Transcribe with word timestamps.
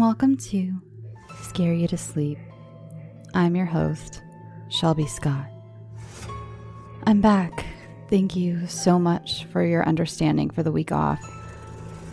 welcome 0.00 0.34
to 0.34 0.72
Scare 1.42 1.74
You 1.74 1.86
to 1.86 1.98
Sleep. 1.98 2.38
I'm 3.34 3.54
your 3.54 3.66
host, 3.66 4.22
Shelby 4.70 5.06
Scott. 5.06 5.46
I'm 7.04 7.20
back. 7.20 7.66
Thank 8.08 8.34
you 8.34 8.66
so 8.66 8.98
much 8.98 9.44
for 9.52 9.62
your 9.62 9.86
understanding 9.86 10.48
for 10.48 10.62
the 10.62 10.72
week 10.72 10.90
off. 10.90 11.22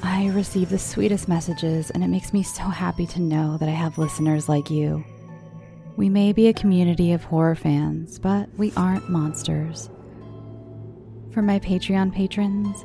I 0.04 0.28
receive 0.32 0.68
the 0.68 0.78
sweetest 0.78 1.30
messages, 1.30 1.90
and 1.92 2.04
it 2.04 2.10
makes 2.10 2.34
me 2.34 2.44
so 2.44 2.64
happy 2.64 3.08
to 3.08 3.22
know 3.22 3.56
that 3.56 3.70
I 3.70 3.72
have 3.72 3.98
listeners 3.98 4.50
like 4.50 4.70
you. 4.70 5.06
We 5.96 6.10
may 6.10 6.34
be 6.34 6.50
a 6.50 6.54
community 6.54 7.14
of 7.14 7.24
horror 7.24 7.56
fans, 7.56 8.20
but 8.20 8.50
we 8.58 8.74
aren't 8.76 9.10
monsters. 9.10 9.90
For 11.32 11.42
my 11.42 11.58
Patreon 11.58 12.14
patrons, 12.14 12.84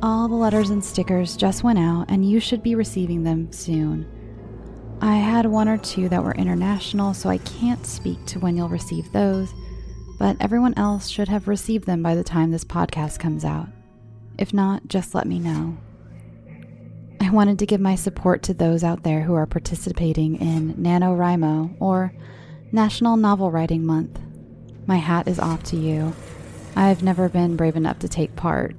all 0.00 0.28
the 0.28 0.36
letters 0.36 0.70
and 0.70 0.84
stickers 0.84 1.36
just 1.36 1.64
went 1.64 1.80
out, 1.80 2.08
and 2.08 2.24
you 2.24 2.38
should 2.38 2.62
be 2.62 2.76
receiving 2.76 3.24
them 3.24 3.50
soon. 3.50 4.08
I 5.00 5.16
had 5.16 5.46
one 5.46 5.68
or 5.68 5.78
two 5.78 6.08
that 6.08 6.22
were 6.24 6.34
international, 6.34 7.14
so 7.14 7.28
I 7.28 7.38
can't 7.38 7.84
speak 7.86 8.24
to 8.26 8.38
when 8.38 8.56
you'll 8.56 8.68
receive 8.68 9.12
those, 9.12 9.52
but 10.18 10.36
everyone 10.40 10.74
else 10.78 11.08
should 11.08 11.28
have 11.28 11.48
received 11.48 11.86
them 11.86 12.02
by 12.02 12.14
the 12.14 12.24
time 12.24 12.50
this 12.50 12.64
podcast 12.64 13.18
comes 13.18 13.44
out. 13.44 13.68
If 14.38 14.54
not, 14.54 14.88
just 14.88 15.14
let 15.14 15.26
me 15.26 15.38
know. 15.38 15.76
I 17.20 17.30
wanted 17.30 17.58
to 17.60 17.66
give 17.66 17.80
my 17.80 17.94
support 17.94 18.42
to 18.44 18.54
those 18.54 18.84
out 18.84 19.02
there 19.02 19.22
who 19.22 19.34
are 19.34 19.46
participating 19.46 20.36
in 20.36 20.74
NaNoWriMo 20.74 21.76
or 21.80 22.12
National 22.72 23.16
Novel 23.16 23.50
Writing 23.50 23.84
Month. 23.84 24.20
My 24.86 24.96
hat 24.96 25.28
is 25.28 25.38
off 25.38 25.62
to 25.64 25.76
you. 25.76 26.14
I've 26.76 27.02
never 27.02 27.28
been 27.28 27.56
brave 27.56 27.76
enough 27.76 28.00
to 28.00 28.08
take 28.08 28.36
part, 28.36 28.76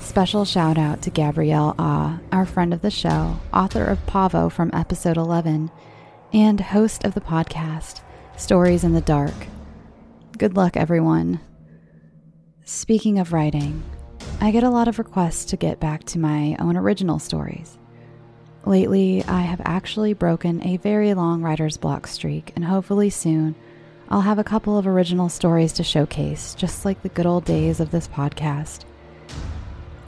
Special 0.00 0.44
shout 0.44 0.78
out 0.78 1.02
to 1.02 1.10
Gabrielle 1.10 1.74
Ah, 1.78 2.20
our 2.32 2.46
friend 2.46 2.72
of 2.72 2.80
the 2.82 2.90
show, 2.90 3.38
author 3.52 3.84
of 3.84 4.04
Pavo 4.06 4.48
from 4.48 4.70
episode 4.72 5.16
11, 5.16 5.70
and 6.32 6.60
host 6.60 7.04
of 7.04 7.14
the 7.14 7.20
podcast, 7.20 8.00
Stories 8.36 8.84
in 8.84 8.92
the 8.92 9.00
Dark. 9.00 9.34
Good 10.38 10.56
luck, 10.56 10.76
everyone. 10.76 11.40
Speaking 12.64 13.18
of 13.18 13.32
writing, 13.32 13.82
I 14.40 14.50
get 14.50 14.62
a 14.62 14.70
lot 14.70 14.88
of 14.88 14.98
requests 14.98 15.44
to 15.46 15.56
get 15.56 15.80
back 15.80 16.04
to 16.04 16.18
my 16.18 16.56
own 16.58 16.76
original 16.76 17.18
stories. 17.18 17.78
Lately, 18.64 19.22
I 19.24 19.42
have 19.42 19.60
actually 19.64 20.12
broken 20.12 20.66
a 20.66 20.76
very 20.78 21.14
long 21.14 21.42
writer's 21.42 21.76
block 21.76 22.06
streak, 22.06 22.52
and 22.56 22.64
hopefully 22.64 23.10
soon 23.10 23.54
I'll 24.08 24.22
have 24.22 24.38
a 24.38 24.44
couple 24.44 24.78
of 24.78 24.86
original 24.86 25.28
stories 25.28 25.72
to 25.74 25.84
showcase, 25.84 26.54
just 26.54 26.84
like 26.84 27.02
the 27.02 27.08
good 27.08 27.26
old 27.26 27.44
days 27.44 27.80
of 27.80 27.90
this 27.90 28.08
podcast. 28.08 28.84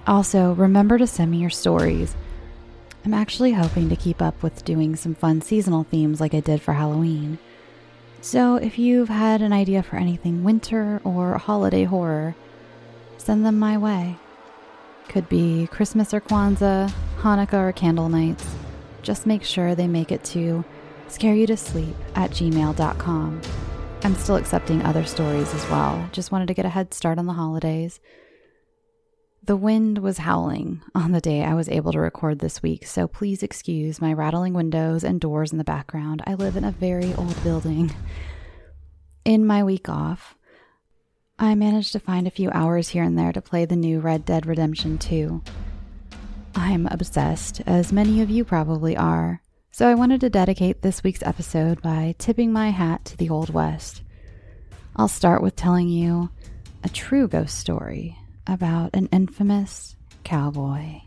Also, 0.08 0.54
remember 0.54 0.96
to 0.96 1.06
send 1.06 1.30
me 1.30 1.36
your 1.36 1.50
stories. 1.50 2.16
I'm 3.04 3.12
actually 3.12 3.52
hoping 3.52 3.90
to 3.90 3.96
keep 3.96 4.22
up 4.22 4.42
with 4.42 4.64
doing 4.64 4.96
some 4.96 5.14
fun 5.14 5.42
seasonal 5.42 5.84
themes 5.84 6.18
like 6.18 6.32
I 6.32 6.40
did 6.40 6.62
for 6.62 6.72
Halloween. 6.72 7.38
So, 8.22 8.56
if 8.56 8.78
you've 8.78 9.10
had 9.10 9.42
an 9.42 9.52
idea 9.52 9.82
for 9.82 9.96
anything 9.96 10.44
winter 10.44 11.02
or 11.04 11.36
holiday 11.36 11.84
horror, 11.84 12.34
send 13.18 13.44
them 13.44 13.58
my 13.58 13.76
way. 13.76 14.16
Could 15.08 15.28
be 15.28 15.68
Christmas 15.70 16.14
or 16.14 16.22
Kwanzaa, 16.22 16.90
Hanukkah 17.18 17.68
or 17.68 17.72
candle 17.72 18.08
nights. 18.08 18.46
Just 19.02 19.26
make 19.26 19.44
sure 19.44 19.74
they 19.74 19.86
make 19.86 20.10
it 20.10 20.24
to 20.24 20.64
scareyoutosleep 21.08 21.94
at 22.14 22.30
gmail.com. 22.30 23.42
I'm 24.04 24.14
still 24.14 24.36
accepting 24.36 24.82
other 24.82 25.04
stories 25.04 25.52
as 25.52 25.68
well. 25.68 26.08
Just 26.12 26.32
wanted 26.32 26.48
to 26.48 26.54
get 26.54 26.64
a 26.64 26.70
head 26.70 26.94
start 26.94 27.18
on 27.18 27.26
the 27.26 27.34
holidays. 27.34 28.00
The 29.48 29.56
wind 29.56 29.96
was 29.96 30.18
howling 30.18 30.82
on 30.94 31.12
the 31.12 31.22
day 31.22 31.42
I 31.42 31.54
was 31.54 31.70
able 31.70 31.90
to 31.92 32.00
record 32.00 32.38
this 32.38 32.62
week, 32.62 32.86
so 32.86 33.08
please 33.08 33.42
excuse 33.42 33.98
my 33.98 34.12
rattling 34.12 34.52
windows 34.52 35.02
and 35.02 35.18
doors 35.18 35.52
in 35.52 35.56
the 35.56 35.64
background. 35.64 36.22
I 36.26 36.34
live 36.34 36.58
in 36.58 36.64
a 36.64 36.70
very 36.70 37.14
old 37.14 37.42
building. 37.42 37.90
In 39.24 39.46
my 39.46 39.64
week 39.64 39.88
off, 39.88 40.36
I 41.38 41.54
managed 41.54 41.92
to 41.92 41.98
find 41.98 42.26
a 42.26 42.30
few 42.30 42.50
hours 42.50 42.90
here 42.90 43.02
and 43.02 43.18
there 43.18 43.32
to 43.32 43.40
play 43.40 43.64
the 43.64 43.74
new 43.74 44.00
Red 44.00 44.26
Dead 44.26 44.44
Redemption 44.44 44.98
2. 44.98 45.42
I'm 46.54 46.86
obsessed, 46.86 47.62
as 47.64 47.90
many 47.90 48.20
of 48.20 48.28
you 48.28 48.44
probably 48.44 48.98
are, 48.98 49.40
so 49.70 49.88
I 49.88 49.94
wanted 49.94 50.20
to 50.20 50.28
dedicate 50.28 50.82
this 50.82 51.02
week's 51.02 51.22
episode 51.22 51.80
by 51.80 52.14
tipping 52.18 52.52
my 52.52 52.68
hat 52.68 53.06
to 53.06 53.16
the 53.16 53.30
Old 53.30 53.48
West. 53.48 54.02
I'll 54.94 55.08
start 55.08 55.40
with 55.40 55.56
telling 55.56 55.88
you 55.88 56.28
a 56.84 56.90
true 56.90 57.26
ghost 57.26 57.58
story 57.58 58.18
about 58.48 58.90
an 58.94 59.06
infamous 59.12 59.94
cowboy. 60.24 61.02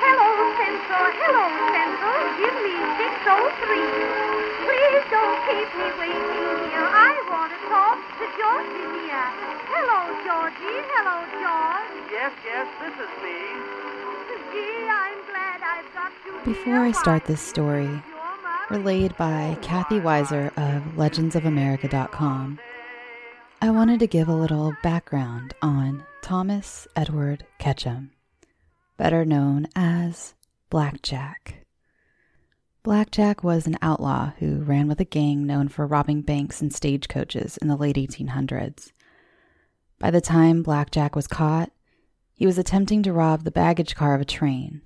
Hello, 0.00 0.30
Central. 0.56 1.04
Hello, 1.18 1.44
Central. 1.74 2.18
Give 2.38 2.56
me 2.62 2.74
603. 3.02 3.82
Please 4.64 5.04
don't 5.10 5.38
keep 5.50 5.68
me 5.74 5.88
waiting 5.98 6.70
here. 6.70 6.93
I 8.14 8.20
to 8.20 8.26
Georgie 8.38 8.94
here. 9.06 9.30
Hello, 9.74 10.00
Georgie. 10.22 10.82
Hello, 10.94 11.26
George. 11.42 12.12
Yes, 12.12 12.32
yes, 12.44 12.68
this 12.80 12.94
is 12.94 13.10
me. 13.22 13.38
Gee, 14.52 14.86
I'm 14.88 15.18
glad 15.26 15.60
I've 15.62 15.94
got 15.94 16.12
you 16.24 16.54
Before 16.54 16.76
I 16.76 16.92
start 16.92 17.24
this 17.24 17.40
story, 17.40 17.90
relayed 18.70 19.16
by 19.16 19.58
Kathy 19.62 19.98
Weiser 19.98 20.48
of 20.56 20.82
legendsofamerica.com, 20.94 22.58
I 23.60 23.70
wanted 23.70 23.98
to 24.00 24.06
give 24.06 24.28
a 24.28 24.34
little 24.34 24.74
background 24.82 25.54
on 25.60 26.04
Thomas 26.22 26.86
Edward 26.94 27.44
Ketchum, 27.58 28.12
better 28.96 29.24
known 29.24 29.66
as 29.74 30.34
Blackjack. 30.70 31.63
Blackjack 32.84 33.42
was 33.42 33.66
an 33.66 33.78
outlaw 33.80 34.32
who 34.40 34.62
ran 34.62 34.88
with 34.88 35.00
a 35.00 35.06
gang 35.06 35.46
known 35.46 35.68
for 35.68 35.86
robbing 35.86 36.20
banks 36.20 36.60
and 36.60 36.70
stagecoaches 36.70 37.56
in 37.56 37.68
the 37.68 37.78
late 37.78 37.96
1800s. 37.96 38.92
By 39.98 40.10
the 40.10 40.20
time 40.20 40.62
Blackjack 40.62 41.16
was 41.16 41.26
caught, 41.26 41.72
he 42.34 42.44
was 42.44 42.58
attempting 42.58 43.02
to 43.04 43.12
rob 43.14 43.44
the 43.44 43.50
baggage 43.50 43.94
car 43.94 44.14
of 44.14 44.20
a 44.20 44.26
train. 44.26 44.82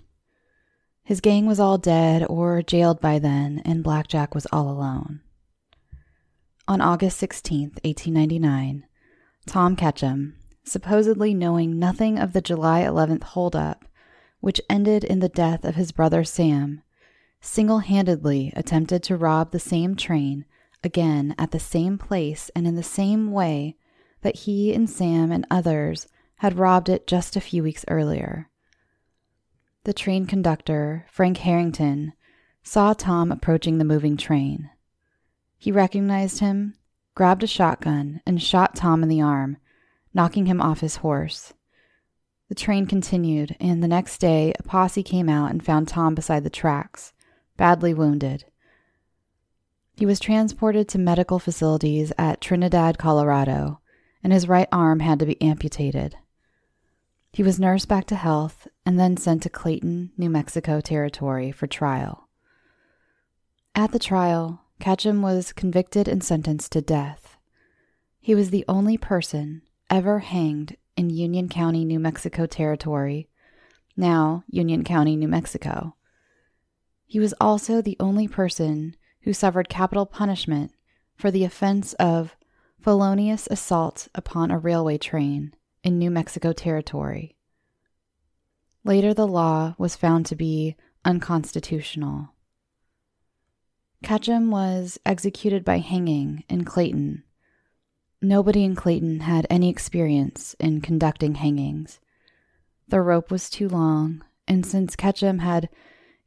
His 1.02 1.20
gang 1.20 1.44
was 1.44 1.58
all 1.58 1.76
dead 1.76 2.24
or 2.28 2.62
jailed 2.62 3.00
by 3.00 3.18
then, 3.18 3.62
and 3.64 3.82
Blackjack 3.82 4.32
was 4.32 4.46
all 4.52 4.70
alone. 4.70 5.20
On 6.68 6.80
August 6.80 7.18
16, 7.18 7.80
1899, 7.82 8.84
Tom 9.44 9.74
Ketchum, 9.74 10.36
supposedly 10.62 11.34
knowing 11.34 11.80
nothing 11.80 12.16
of 12.16 12.32
the 12.32 12.40
July 12.42 12.82
11th 12.82 13.24
holdup, 13.24 13.86
which 14.38 14.60
ended 14.70 15.02
in 15.02 15.18
the 15.18 15.28
death 15.28 15.64
of 15.64 15.74
his 15.74 15.90
brother 15.90 16.22
Sam, 16.22 16.82
single 17.40 17.80
handedly 17.80 18.52
attempted 18.56 19.02
to 19.02 19.16
rob 19.16 19.50
the 19.52 19.60
same 19.60 19.94
train 19.94 20.44
again 20.82 21.34
at 21.38 21.50
the 21.50 21.60
same 21.60 21.98
place 21.98 22.50
and 22.54 22.66
in 22.66 22.74
the 22.74 22.82
same 22.82 23.32
way 23.32 23.76
that 24.22 24.36
he 24.36 24.72
and 24.72 24.88
Sam 24.88 25.30
and 25.30 25.46
others 25.50 26.06
had 26.36 26.58
robbed 26.58 26.88
it 26.88 27.06
just 27.06 27.36
a 27.36 27.40
few 27.40 27.62
weeks 27.62 27.84
earlier. 27.88 28.48
The 29.84 29.92
train 29.92 30.26
conductor, 30.26 31.06
Frank 31.10 31.38
Harrington, 31.38 32.12
saw 32.62 32.92
Tom 32.92 33.32
approaching 33.32 33.78
the 33.78 33.84
moving 33.84 34.16
train. 34.16 34.70
He 35.56 35.72
recognized 35.72 36.40
him, 36.40 36.74
grabbed 37.14 37.42
a 37.42 37.46
shotgun, 37.46 38.20
and 38.26 38.42
shot 38.42 38.76
Tom 38.76 39.02
in 39.02 39.08
the 39.08 39.22
arm, 39.22 39.56
knocking 40.12 40.46
him 40.46 40.60
off 40.60 40.80
his 40.80 40.96
horse. 40.96 41.54
The 42.48 42.54
train 42.54 42.86
continued, 42.86 43.56
and 43.60 43.82
the 43.82 43.88
next 43.88 44.18
day 44.18 44.52
a 44.58 44.62
posse 44.62 45.02
came 45.02 45.28
out 45.28 45.50
and 45.50 45.64
found 45.64 45.88
Tom 45.88 46.14
beside 46.14 46.44
the 46.44 46.50
tracks, 46.50 47.12
badly 47.58 47.92
wounded. 47.92 48.46
He 49.94 50.06
was 50.06 50.18
transported 50.18 50.88
to 50.88 50.98
medical 50.98 51.38
facilities 51.38 52.12
at 52.16 52.40
Trinidad, 52.40 52.96
Colorado, 52.96 53.80
and 54.24 54.32
his 54.32 54.48
right 54.48 54.68
arm 54.72 55.00
had 55.00 55.18
to 55.18 55.26
be 55.26 55.42
amputated. 55.42 56.16
He 57.32 57.42
was 57.42 57.60
nursed 57.60 57.88
back 57.88 58.06
to 58.06 58.16
health 58.16 58.66
and 58.86 58.98
then 58.98 59.16
sent 59.16 59.42
to 59.42 59.50
Clayton, 59.50 60.12
New 60.16 60.30
Mexico 60.30 60.80
Territory 60.80 61.52
for 61.52 61.66
trial. 61.66 62.28
At 63.74 63.92
the 63.92 63.98
trial, 63.98 64.62
Ketchum 64.80 65.20
was 65.20 65.52
convicted 65.52 66.08
and 66.08 66.22
sentenced 66.22 66.72
to 66.72 66.80
death. 66.80 67.36
He 68.20 68.34
was 68.34 68.50
the 68.50 68.64
only 68.68 68.96
person 68.96 69.62
ever 69.90 70.20
hanged 70.20 70.76
in 70.96 71.10
Union 71.10 71.48
County, 71.48 71.84
New 71.84 71.98
Mexico 71.98 72.46
Territory, 72.46 73.28
now 73.96 74.44
Union 74.48 74.84
County, 74.84 75.16
New 75.16 75.28
Mexico. 75.28 75.96
He 77.08 77.18
was 77.18 77.34
also 77.40 77.80
the 77.80 77.96
only 77.98 78.28
person 78.28 78.94
who 79.22 79.32
suffered 79.32 79.70
capital 79.70 80.04
punishment 80.04 80.72
for 81.16 81.30
the 81.30 81.42
offense 81.42 81.94
of 81.94 82.36
felonious 82.78 83.48
assault 83.50 84.08
upon 84.14 84.50
a 84.50 84.58
railway 84.58 84.98
train 84.98 85.54
in 85.82 85.98
New 85.98 86.10
Mexico 86.10 86.52
Territory. 86.52 87.34
Later, 88.84 89.14
the 89.14 89.26
law 89.26 89.74
was 89.78 89.96
found 89.96 90.26
to 90.26 90.36
be 90.36 90.76
unconstitutional. 91.02 92.34
Ketchum 94.02 94.50
was 94.50 94.98
executed 95.06 95.64
by 95.64 95.78
hanging 95.78 96.44
in 96.48 96.64
Clayton. 96.64 97.24
Nobody 98.20 98.64
in 98.64 98.74
Clayton 98.74 99.20
had 99.20 99.46
any 99.48 99.70
experience 99.70 100.54
in 100.60 100.82
conducting 100.82 101.36
hangings. 101.36 102.00
The 102.86 103.00
rope 103.00 103.30
was 103.30 103.48
too 103.48 103.68
long, 103.68 104.22
and 104.46 104.66
since 104.66 104.94
Ketchum 104.94 105.38
had 105.38 105.70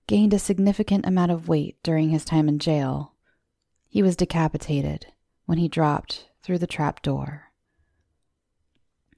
gained 0.07 0.33
a 0.33 0.39
significant 0.39 1.05
amount 1.05 1.31
of 1.31 1.47
weight 1.47 1.77
during 1.83 2.09
his 2.09 2.25
time 2.25 2.49
in 2.49 2.59
jail, 2.59 3.13
he 3.87 4.01
was 4.01 4.15
decapitated 4.15 5.07
when 5.45 5.57
he 5.57 5.67
dropped 5.67 6.29
through 6.41 6.57
the 6.57 6.67
trap 6.67 7.01
door. 7.01 7.51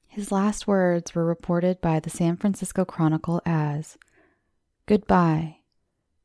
His 0.07 0.31
last 0.31 0.67
words 0.67 1.15
were 1.15 1.25
reported 1.25 1.81
by 1.81 1.99
the 1.99 2.09
San 2.09 2.37
Francisco 2.37 2.85
Chronicle 2.85 3.41
as 3.45 3.97
Goodbye. 4.85 5.57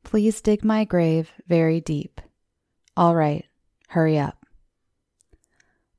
Please 0.03 0.41
dig 0.41 0.63
my 0.63 0.83
grave 0.83 1.31
very 1.47 1.79
deep. 1.79 2.21
All 2.95 3.15
right, 3.15 3.45
hurry 3.89 4.17
up. 4.17 4.45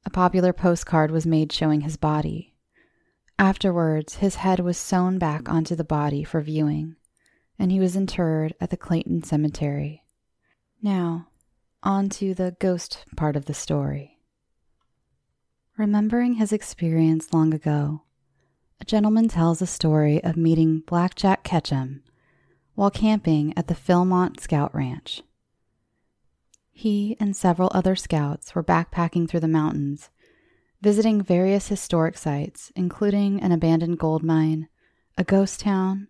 A 0.04 0.10
popular 0.10 0.52
postcard 0.52 1.10
was 1.10 1.26
made 1.26 1.52
showing 1.52 1.80
his 1.80 1.96
body. 1.96 2.54
Afterwards, 3.38 4.16
his 4.16 4.36
head 4.36 4.60
was 4.60 4.76
sewn 4.76 5.18
back 5.18 5.48
onto 5.48 5.74
the 5.74 5.84
body 5.84 6.24
for 6.24 6.40
viewing, 6.40 6.96
and 7.60 7.70
he 7.70 7.78
was 7.78 7.94
interred 7.94 8.54
at 8.58 8.70
the 8.70 8.76
Clayton 8.76 9.22
Cemetery. 9.22 10.02
Now, 10.80 11.28
on 11.82 12.08
to 12.08 12.32
the 12.32 12.56
ghost 12.58 13.04
part 13.16 13.36
of 13.36 13.44
the 13.44 13.52
story. 13.52 14.18
Remembering 15.76 16.34
his 16.34 16.54
experience 16.54 17.34
long 17.34 17.52
ago, 17.52 18.02
a 18.80 18.84
gentleman 18.86 19.28
tells 19.28 19.60
a 19.60 19.66
story 19.66 20.24
of 20.24 20.38
meeting 20.38 20.82
Blackjack 20.86 21.44
Ketchum 21.44 22.02
while 22.76 22.90
camping 22.90 23.52
at 23.58 23.68
the 23.68 23.74
Philmont 23.74 24.40
Scout 24.40 24.74
Ranch. 24.74 25.22
He 26.70 27.14
and 27.20 27.36
several 27.36 27.70
other 27.74 27.94
scouts 27.94 28.54
were 28.54 28.64
backpacking 28.64 29.28
through 29.28 29.40
the 29.40 29.48
mountains, 29.48 30.08
visiting 30.80 31.20
various 31.20 31.68
historic 31.68 32.16
sites, 32.16 32.72
including 32.74 33.38
an 33.42 33.52
abandoned 33.52 33.98
gold 33.98 34.22
mine, 34.22 34.68
a 35.18 35.24
ghost 35.24 35.60
town, 35.60 36.08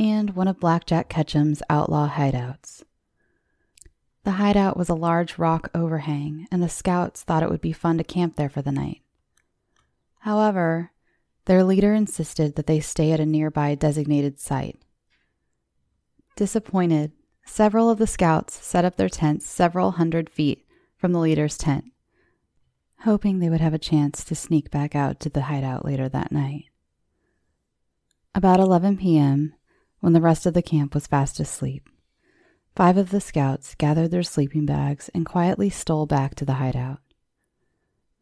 and 0.00 0.34
one 0.34 0.48
of 0.48 0.58
Blackjack 0.58 1.10
Ketchum's 1.10 1.62
outlaw 1.68 2.08
hideouts. 2.08 2.82
The 4.24 4.32
hideout 4.32 4.74
was 4.74 4.88
a 4.88 4.94
large 4.94 5.36
rock 5.36 5.70
overhang, 5.74 6.48
and 6.50 6.62
the 6.62 6.70
scouts 6.70 7.22
thought 7.22 7.42
it 7.42 7.50
would 7.50 7.60
be 7.60 7.72
fun 7.72 7.98
to 7.98 8.04
camp 8.04 8.36
there 8.36 8.48
for 8.48 8.62
the 8.62 8.72
night. 8.72 9.02
However, 10.20 10.92
their 11.44 11.62
leader 11.62 11.92
insisted 11.92 12.56
that 12.56 12.66
they 12.66 12.80
stay 12.80 13.12
at 13.12 13.20
a 13.20 13.26
nearby 13.26 13.74
designated 13.74 14.40
site. 14.40 14.80
Disappointed, 16.34 17.12
several 17.44 17.90
of 17.90 17.98
the 17.98 18.06
scouts 18.06 18.54
set 18.64 18.86
up 18.86 18.96
their 18.96 19.08
tents 19.10 19.46
several 19.46 19.92
hundred 19.92 20.30
feet 20.30 20.66
from 20.96 21.12
the 21.12 21.20
leader's 21.20 21.58
tent, 21.58 21.84
hoping 23.00 23.38
they 23.38 23.50
would 23.50 23.60
have 23.60 23.74
a 23.74 23.78
chance 23.78 24.24
to 24.24 24.34
sneak 24.34 24.70
back 24.70 24.94
out 24.94 25.20
to 25.20 25.28
the 25.28 25.42
hideout 25.42 25.84
later 25.84 26.08
that 26.08 26.32
night. 26.32 26.64
About 28.34 28.60
11 28.60 28.96
p.m., 28.96 29.54
when 30.00 30.12
the 30.12 30.20
rest 30.20 30.46
of 30.46 30.54
the 30.54 30.62
camp 30.62 30.94
was 30.94 31.06
fast 31.06 31.38
asleep, 31.38 31.88
Five 32.76 32.96
of 32.96 33.10
the 33.10 33.20
scouts 33.20 33.74
gathered 33.74 34.10
their 34.10 34.22
sleeping 34.22 34.64
bags 34.64 35.10
and 35.12 35.26
quietly 35.26 35.70
stole 35.70 36.06
back 36.06 36.34
to 36.36 36.44
the 36.44 36.54
hideout. 36.54 37.00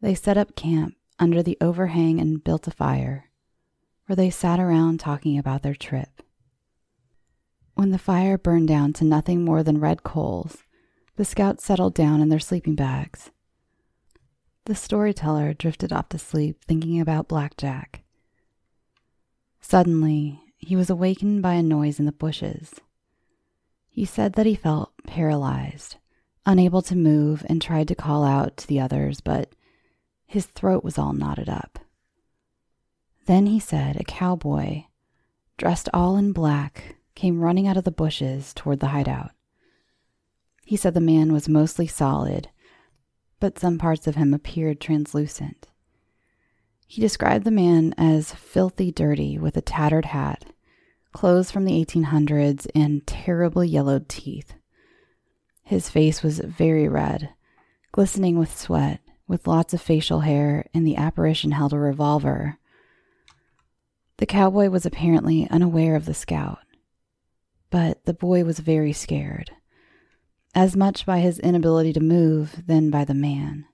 They 0.01 0.15
set 0.15 0.37
up 0.37 0.55
camp 0.55 0.95
under 1.19 1.43
the 1.43 1.57
overhang 1.61 2.19
and 2.19 2.43
built 2.43 2.67
a 2.67 2.71
fire, 2.71 3.29
where 4.05 4.15
they 4.15 4.29
sat 4.29 4.59
around 4.59 4.99
talking 4.99 5.37
about 5.37 5.61
their 5.61 5.75
trip. 5.75 6.23
When 7.75 7.91
the 7.91 7.99
fire 7.99 8.37
burned 8.37 8.67
down 8.67 8.93
to 8.93 9.05
nothing 9.05 9.45
more 9.45 9.63
than 9.63 9.79
red 9.79 10.03
coals, 10.03 10.63
the 11.15 11.25
scouts 11.25 11.63
settled 11.63 11.93
down 11.93 12.21
in 12.21 12.29
their 12.29 12.39
sleeping 12.39 12.75
bags. 12.75 13.31
The 14.65 14.75
storyteller 14.75 15.53
drifted 15.53 15.93
off 15.93 16.09
to 16.09 16.19
sleep 16.19 16.63
thinking 16.65 16.99
about 16.99 17.27
Blackjack. 17.27 18.03
Suddenly, 19.61 20.41
he 20.59 20.75
was 20.75 20.89
awakened 20.89 21.41
by 21.41 21.53
a 21.53 21.63
noise 21.63 21.99
in 21.99 22.05
the 22.05 22.11
bushes. 22.11 22.75
He 23.89 24.05
said 24.05 24.33
that 24.33 24.45
he 24.45 24.55
felt 24.55 24.91
paralyzed, 25.07 25.97
unable 26.45 26.81
to 26.83 26.95
move, 26.95 27.45
and 27.49 27.61
tried 27.61 27.87
to 27.87 27.95
call 27.95 28.23
out 28.23 28.57
to 28.57 28.67
the 28.67 28.79
others, 28.79 29.21
but 29.21 29.49
his 30.27 30.45
throat 30.45 30.83
was 30.83 30.97
all 30.97 31.13
knotted 31.13 31.49
up. 31.49 31.79
Then 33.25 33.47
he 33.47 33.59
said 33.59 33.95
a 33.99 34.03
cowboy, 34.03 34.83
dressed 35.57 35.89
all 35.93 36.17
in 36.17 36.33
black, 36.33 36.97
came 37.15 37.41
running 37.41 37.67
out 37.67 37.77
of 37.77 37.83
the 37.83 37.91
bushes 37.91 38.53
toward 38.53 38.79
the 38.79 38.87
hideout. 38.87 39.31
He 40.65 40.77
said 40.77 40.93
the 40.93 41.01
man 41.01 41.33
was 41.33 41.49
mostly 41.49 41.87
solid, 41.87 42.49
but 43.39 43.57
some 43.57 43.77
parts 43.77 44.07
of 44.07 44.15
him 44.15 44.33
appeared 44.33 44.79
translucent. 44.79 45.67
He 46.91 47.01
described 47.01 47.45
the 47.45 47.51
man 47.51 47.93
as 47.99 48.33
filthy 48.33 48.91
dirty 48.91 49.37
with 49.37 49.55
a 49.55 49.61
tattered 49.61 50.05
hat 50.05 50.43
clothes 51.11 51.51
from 51.51 51.65
the 51.65 51.85
1800s, 51.85 52.67
and 52.75 53.05
terribly 53.05 53.67
yellowed 53.67 54.07
teeth. 54.09 54.53
His 55.63 55.89
face 55.89 56.23
was 56.23 56.39
very 56.39 56.87
red, 56.87 57.29
glistening 57.91 58.37
with 58.37 58.57
sweat, 58.57 59.01
with 59.27 59.47
lots 59.47 59.73
of 59.73 59.81
facial 59.81 60.21
hair, 60.21 60.65
and 60.73 60.85
the 60.85 60.95
apparition 60.95 61.51
held 61.51 61.73
a 61.73 61.79
revolver. 61.79 62.57
The 64.17 64.25
cowboy 64.25 64.69
was 64.69 64.85
apparently 64.85 65.47
unaware 65.49 65.95
of 65.95 66.05
the 66.05 66.13
scout, 66.13 66.59
but 67.69 68.05
the 68.05 68.13
boy 68.13 68.43
was 68.43 68.59
very 68.59 68.93
scared, 68.93 69.51
as 70.55 70.75
much 70.75 71.05
by 71.05 71.19
his 71.19 71.39
inability 71.39 71.93
to 71.93 71.99
move 71.99 72.63
than 72.65 72.89
by 72.89 73.05
the 73.05 73.13
man. 73.13 73.65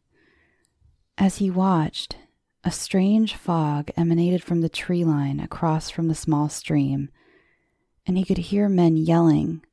As 1.18 1.38
he 1.38 1.50
watched, 1.50 2.18
a 2.66 2.72
strange 2.72 3.36
fog 3.36 3.92
emanated 3.96 4.44
from 4.44 4.62
the 4.62 4.70
tree 4.70 5.06
line 5.06 5.40
across 5.40 5.90
from 5.90 6.08
the 6.08 6.16
small 6.16 6.50
stream 6.50 7.10
and 8.06 8.18
he 8.18 8.24
could 8.24 8.38
hear 8.38 8.70
men 8.70 8.98
yelling 8.98 9.64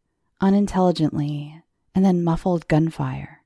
unintelligently 0.41 1.63
and 1.95 2.05
then 2.05 2.25
muffled 2.25 2.69
gunfire. 2.69 3.43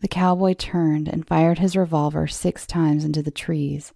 The 0.00 0.08
cowboy 0.08 0.54
turned 0.54 1.08
and 1.08 1.26
fired 1.26 1.58
his 1.58 1.76
revolver 1.76 2.26
six 2.26 2.66
times 2.66 3.04
into 3.04 3.22
the 3.22 3.30
trees, 3.30 3.92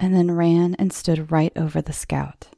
and 0.00 0.14
then 0.14 0.30
ran 0.30 0.74
and 0.76 0.92
stood 0.92 1.30
right 1.30 1.52
over 1.56 1.82
the 1.82 1.92
scout. 1.92 2.48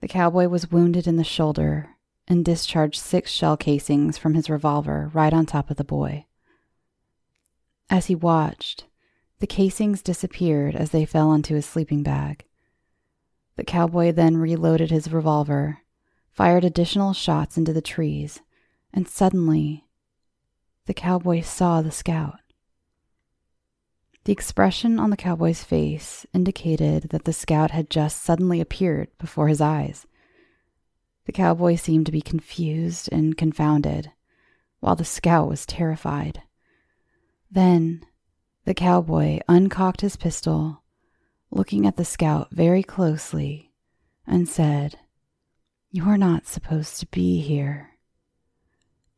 The 0.00 0.08
cowboy 0.08 0.46
was 0.48 0.70
wounded 0.70 1.06
in 1.06 1.16
the 1.16 1.24
shoulder 1.24 1.90
and 2.28 2.44
discharged 2.44 3.00
six 3.00 3.30
shell 3.30 3.56
casings 3.56 4.16
from 4.16 4.34
his 4.34 4.48
revolver 4.48 5.10
right 5.12 5.32
on 5.32 5.46
top 5.46 5.70
of 5.70 5.76
the 5.76 5.84
boy. 5.84 6.26
As 7.90 8.06
he 8.06 8.14
watched, 8.14 8.86
the 9.40 9.46
casings 9.46 10.02
disappeared 10.02 10.74
as 10.74 10.90
they 10.90 11.04
fell 11.04 11.28
onto 11.30 11.54
his 11.54 11.66
sleeping 11.66 12.02
bag. 12.02 12.44
The 13.56 13.64
cowboy 13.64 14.12
then 14.12 14.36
reloaded 14.36 14.90
his 14.90 15.12
revolver, 15.12 15.78
fired 16.30 16.64
additional 16.64 17.12
shots 17.12 17.56
into 17.56 17.72
the 17.72 17.82
trees, 17.82 18.40
and 18.92 19.08
suddenly 19.08 19.84
the 20.86 20.94
cowboy 20.94 21.42
saw 21.42 21.82
the 21.82 21.90
scout. 21.90 22.40
The 24.24 24.32
expression 24.32 24.98
on 24.98 25.10
the 25.10 25.16
cowboy's 25.16 25.64
face 25.64 26.26
indicated 26.34 27.04
that 27.10 27.24
the 27.24 27.32
scout 27.32 27.70
had 27.70 27.90
just 27.90 28.22
suddenly 28.22 28.60
appeared 28.60 29.08
before 29.18 29.48
his 29.48 29.60
eyes. 29.60 30.06
The 31.26 31.32
cowboy 31.32 31.76
seemed 31.76 32.06
to 32.06 32.12
be 32.12 32.20
confused 32.20 33.08
and 33.10 33.36
confounded, 33.36 34.12
while 34.80 34.96
the 34.96 35.04
scout 35.04 35.48
was 35.48 35.66
terrified. 35.66 36.42
Then 37.50 38.04
the 38.68 38.74
cowboy 38.74 39.40
uncocked 39.48 40.02
his 40.02 40.16
pistol 40.16 40.82
looking 41.50 41.86
at 41.86 41.96
the 41.96 42.04
scout 42.04 42.48
very 42.50 42.82
closely, 42.82 43.72
and 44.26 44.46
said, 44.46 44.98
You 45.90 46.04
are 46.04 46.18
not 46.18 46.46
supposed 46.46 47.00
to 47.00 47.06
be 47.06 47.40
here, 47.40 47.92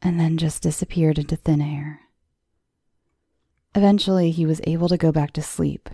and 0.00 0.20
then 0.20 0.38
just 0.38 0.62
disappeared 0.62 1.18
into 1.18 1.34
thin 1.34 1.60
air. 1.60 2.02
Eventually, 3.74 4.30
he 4.30 4.46
was 4.46 4.60
able 4.68 4.86
to 4.86 4.96
go 4.96 5.10
back 5.10 5.32
to 5.32 5.42
sleep, 5.42 5.90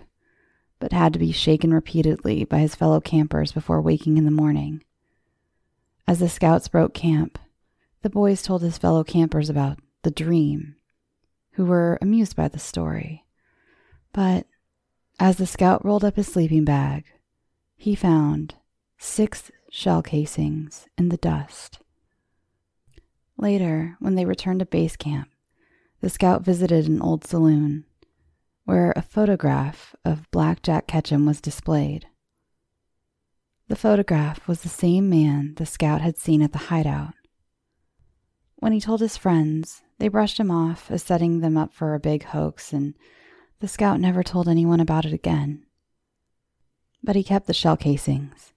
but 0.77 0.93
had 0.93 1.11
to 1.13 1.19
be 1.19 1.31
shaken 1.31 1.73
repeatedly 1.73 2.43
by 2.45 2.59
his 2.59 2.75
fellow 2.75 3.01
campers 3.01 3.53
before 3.53 3.81
waking 3.81 4.19
in 4.19 4.25
the 4.25 4.29
morning. 4.29 4.83
As 6.07 6.19
the 6.19 6.29
scouts 6.29 6.67
broke 6.67 6.93
camp, 6.93 7.39
the 8.03 8.11
boys 8.11 8.43
told 8.43 8.61
his 8.61 8.77
fellow 8.77 9.03
campers 9.03 9.49
about 9.49 9.79
the 10.03 10.11
dream, 10.11 10.75
who 11.53 11.65
were 11.65 11.97
amused 12.03 12.35
by 12.35 12.47
the 12.47 12.59
story. 12.59 13.23
But 14.17 14.47
as 15.19 15.37
the 15.37 15.45
scout 15.45 15.85
rolled 15.85 16.03
up 16.03 16.15
his 16.15 16.25
sleeping 16.25 16.65
bag, 16.65 17.05
he 17.75 17.93
found 17.93 18.55
six 18.97 19.51
shell 19.69 20.01
casings 20.01 20.87
in 20.97 21.09
the 21.09 21.17
dust. 21.17 21.83
Later, 23.37 23.95
when 23.99 24.15
they 24.15 24.25
returned 24.25 24.61
to 24.61 24.65
base 24.65 24.95
camp, 24.95 25.29
the 26.01 26.09
scout 26.09 26.41
visited 26.41 26.87
an 26.87 26.99
old 26.99 27.27
saloon 27.27 27.85
where 28.65 28.91
a 28.95 29.03
photograph 29.03 29.93
of 30.03 30.31
Black 30.31 30.63
Jack 30.63 30.87
Ketchum 30.87 31.27
was 31.27 31.39
displayed. 31.39 32.07
The 33.67 33.75
photograph 33.75 34.47
was 34.47 34.63
the 34.63 34.67
same 34.67 35.11
man 35.11 35.53
the 35.57 35.65
scout 35.67 36.01
had 36.01 36.17
seen 36.17 36.41
at 36.41 36.53
the 36.53 36.69
hideout. 36.73 37.13
When 38.55 38.71
he 38.71 38.81
told 38.81 38.99
his 38.99 39.15
friends, 39.15 39.83
they 39.99 40.07
brushed 40.07 40.39
him 40.39 40.49
off 40.49 40.89
as 40.89 41.03
setting 41.03 41.41
them 41.41 41.55
up 41.55 41.71
for 41.71 41.93
a 41.93 41.99
big 41.99 42.23
hoax, 42.23 42.73
and 42.73 42.95
the 43.59 43.67
scout 43.67 43.99
never 43.99 44.23
told 44.23 44.47
anyone 44.47 44.79
about 44.79 45.05
it 45.05 45.13
again. 45.13 45.65
But 47.03 47.15
he 47.15 47.23
kept 47.23 47.47
the 47.47 47.53
shell 47.53 47.77
casings. 47.77 48.53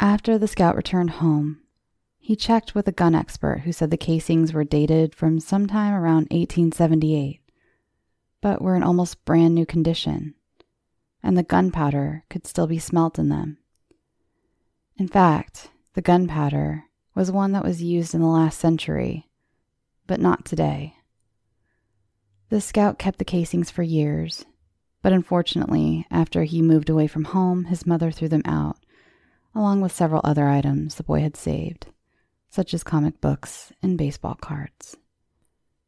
After 0.00 0.38
the 0.38 0.48
scout 0.48 0.76
returned 0.76 1.10
home, 1.10 1.60
he 2.18 2.36
checked 2.36 2.74
with 2.74 2.88
a 2.88 2.92
gun 2.92 3.14
expert 3.14 3.60
who 3.60 3.72
said 3.72 3.90
the 3.90 3.96
casings 3.96 4.52
were 4.52 4.64
dated 4.64 5.14
from 5.14 5.40
sometime 5.40 5.92
around 5.92 6.28
1878, 6.30 7.40
but 8.40 8.62
were 8.62 8.76
in 8.76 8.82
almost 8.82 9.24
brand 9.26 9.54
new 9.54 9.66
condition, 9.66 10.34
and 11.22 11.36
the 11.36 11.42
gunpowder 11.42 12.24
could 12.30 12.46
still 12.46 12.66
be 12.66 12.78
smelt 12.78 13.18
in 13.18 13.28
them. 13.28 13.58
In 14.96 15.08
fact, 15.08 15.70
the 15.92 16.02
gunpowder 16.02 16.84
was 17.14 17.30
one 17.30 17.52
that 17.52 17.64
was 17.64 17.82
used 17.82 18.14
in 18.14 18.20
the 18.20 18.26
last 18.26 18.58
century, 18.58 19.28
but 20.06 20.20
not 20.20 20.44
today. 20.44 20.96
The 22.50 22.60
scout 22.60 22.98
kept 22.98 23.18
the 23.18 23.24
casings 23.24 23.70
for 23.70 23.82
years, 23.82 24.44
but 25.02 25.12
unfortunately, 25.12 26.06
after 26.10 26.44
he 26.44 26.62
moved 26.62 26.90
away 26.90 27.06
from 27.06 27.24
home, 27.24 27.64
his 27.64 27.86
mother 27.86 28.10
threw 28.10 28.28
them 28.28 28.42
out, 28.44 28.76
along 29.54 29.80
with 29.80 29.92
several 29.92 30.20
other 30.24 30.48
items 30.48 30.94
the 30.94 31.02
boy 31.02 31.20
had 31.20 31.36
saved, 31.36 31.86
such 32.50 32.74
as 32.74 32.84
comic 32.84 33.20
books 33.20 33.72
and 33.82 33.96
baseball 33.96 34.34
cards. 34.34 34.96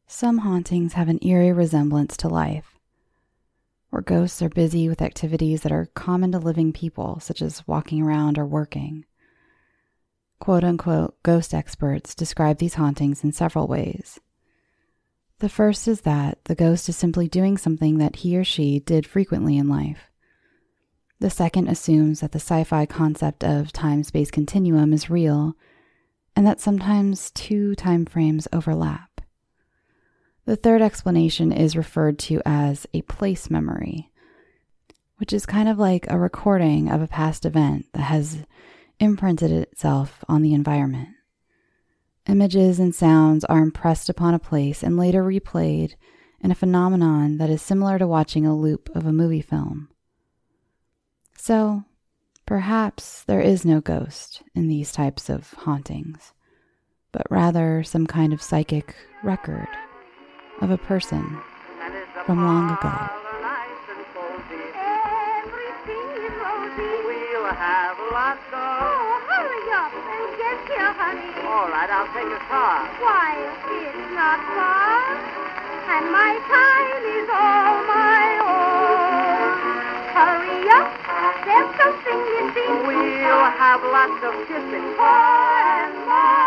Some 0.07 0.39
hauntings 0.39 0.93
have 0.93 1.09
an 1.09 1.19
eerie 1.21 1.53
resemblance 1.53 2.17
to 2.17 2.27
life, 2.27 2.79
where 3.89 4.01
ghosts 4.01 4.41
are 4.41 4.49
busy 4.49 4.89
with 4.89 5.01
activities 5.01 5.61
that 5.61 5.71
are 5.71 5.89
common 5.93 6.31
to 6.31 6.39
living 6.39 6.73
people, 6.73 7.19
such 7.19 7.41
as 7.41 7.67
walking 7.67 8.01
around 8.01 8.37
or 8.37 8.45
working. 8.45 9.05
Quote 10.39 10.63
unquote 10.63 11.21
ghost 11.23 11.53
experts 11.53 12.15
describe 12.15 12.57
these 12.57 12.75
hauntings 12.75 13.23
in 13.23 13.31
several 13.31 13.67
ways. 13.67 14.19
The 15.39 15.49
first 15.49 15.87
is 15.87 16.01
that 16.01 16.43
the 16.45 16.55
ghost 16.55 16.89
is 16.89 16.95
simply 16.95 17.27
doing 17.27 17.57
something 17.57 17.99
that 17.99 18.17
he 18.17 18.37
or 18.37 18.43
she 18.43 18.79
did 18.79 19.05
frequently 19.05 19.57
in 19.57 19.69
life. 19.69 20.09
The 21.19 21.29
second 21.29 21.67
assumes 21.67 22.21
that 22.21 22.31
the 22.31 22.39
sci 22.39 22.63
fi 22.63 22.85
concept 22.85 23.43
of 23.43 23.71
time 23.71 24.03
space 24.03 24.31
continuum 24.31 24.93
is 24.93 25.09
real 25.09 25.55
and 26.35 26.45
that 26.45 26.59
sometimes 26.59 27.31
two 27.31 27.75
time 27.75 28.05
frames 28.05 28.47
overlap. 28.53 29.21
The 30.45 30.55
third 30.55 30.81
explanation 30.81 31.51
is 31.51 31.75
referred 31.75 32.17
to 32.19 32.41
as 32.45 32.87
a 32.93 33.01
place 33.03 33.49
memory, 33.49 34.11
which 35.17 35.33
is 35.33 35.45
kind 35.45 35.67
of 35.67 35.77
like 35.77 36.05
a 36.09 36.17
recording 36.17 36.89
of 36.89 37.01
a 37.01 37.07
past 37.07 37.45
event 37.45 37.87
that 37.93 38.03
has 38.03 38.45
imprinted 38.99 39.51
itself 39.51 40.23
on 40.27 40.41
the 40.41 40.53
environment. 40.53 41.09
Images 42.27 42.77
and 42.79 42.93
sounds 42.93 43.45
are 43.45 43.59
impressed 43.59 44.09
upon 44.09 44.33
a 44.33 44.39
place 44.39 44.83
and 44.83 44.97
later 44.97 45.23
replayed 45.23 45.95
in 46.41 46.51
a 46.51 46.55
phenomenon 46.55 47.37
that 47.37 47.49
is 47.49 47.61
similar 47.61 47.97
to 47.97 48.05
watching 48.05 48.45
a 48.45 48.55
loop 48.55 48.89
of 48.93 49.05
a 49.05 49.13
movie 49.13 49.41
film. 49.41 49.89
So, 51.37 51.83
perhaps 52.45 53.23
there 53.23 53.39
is 53.39 53.63
no 53.63 53.79
ghost 53.79 54.43
in 54.53 54.67
these 54.67 54.91
types 54.91 55.29
of 55.29 55.53
hauntings, 55.53 56.33
but 57.13 57.25
rather 57.29 57.81
some 57.83 58.05
kind 58.05 58.33
of 58.33 58.41
psychic 58.41 58.93
record 59.23 59.69
of 60.61 60.69
a 60.69 60.77
person 60.77 61.39
from 62.25 62.43
long 62.43 62.71
ago. 62.71 63.23
have 67.57 67.97
lots 68.11 68.41
of... 68.53 68.96
honey. 70.97 71.29
All 71.45 71.69
right, 71.69 71.89
I'll 71.93 72.09
take 72.17 72.25
a 72.25 72.41
car. 72.49 72.89
Why, 72.97 73.37
it's 73.69 74.09
not 74.17 74.41
far. 74.57 75.13
And 75.93 76.11
my 76.11 76.33
time 76.49 77.05
is 77.05 77.27
all 77.29 77.73
my 77.85 78.25
own. 78.41 79.77
Hurry 80.17 80.65
up, 80.73 80.89
there's 81.45 81.71
something 81.77 82.19
missing. 82.33 82.73
We'll 82.89 83.49
have 83.61 83.81
lots 83.85 84.19
of 84.25 84.33
kissing. 84.49 84.85
Oh, 84.97 85.85
and 85.85 85.93
more 86.09 86.46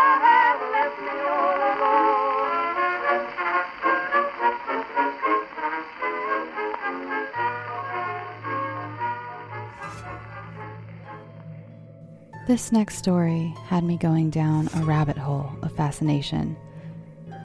This 12.51 12.73
next 12.73 12.97
story 12.97 13.55
had 13.67 13.85
me 13.85 13.95
going 13.95 14.29
down 14.29 14.67
a 14.75 14.83
rabbit 14.83 15.17
hole 15.17 15.49
of 15.61 15.73
fascination. 15.73 16.57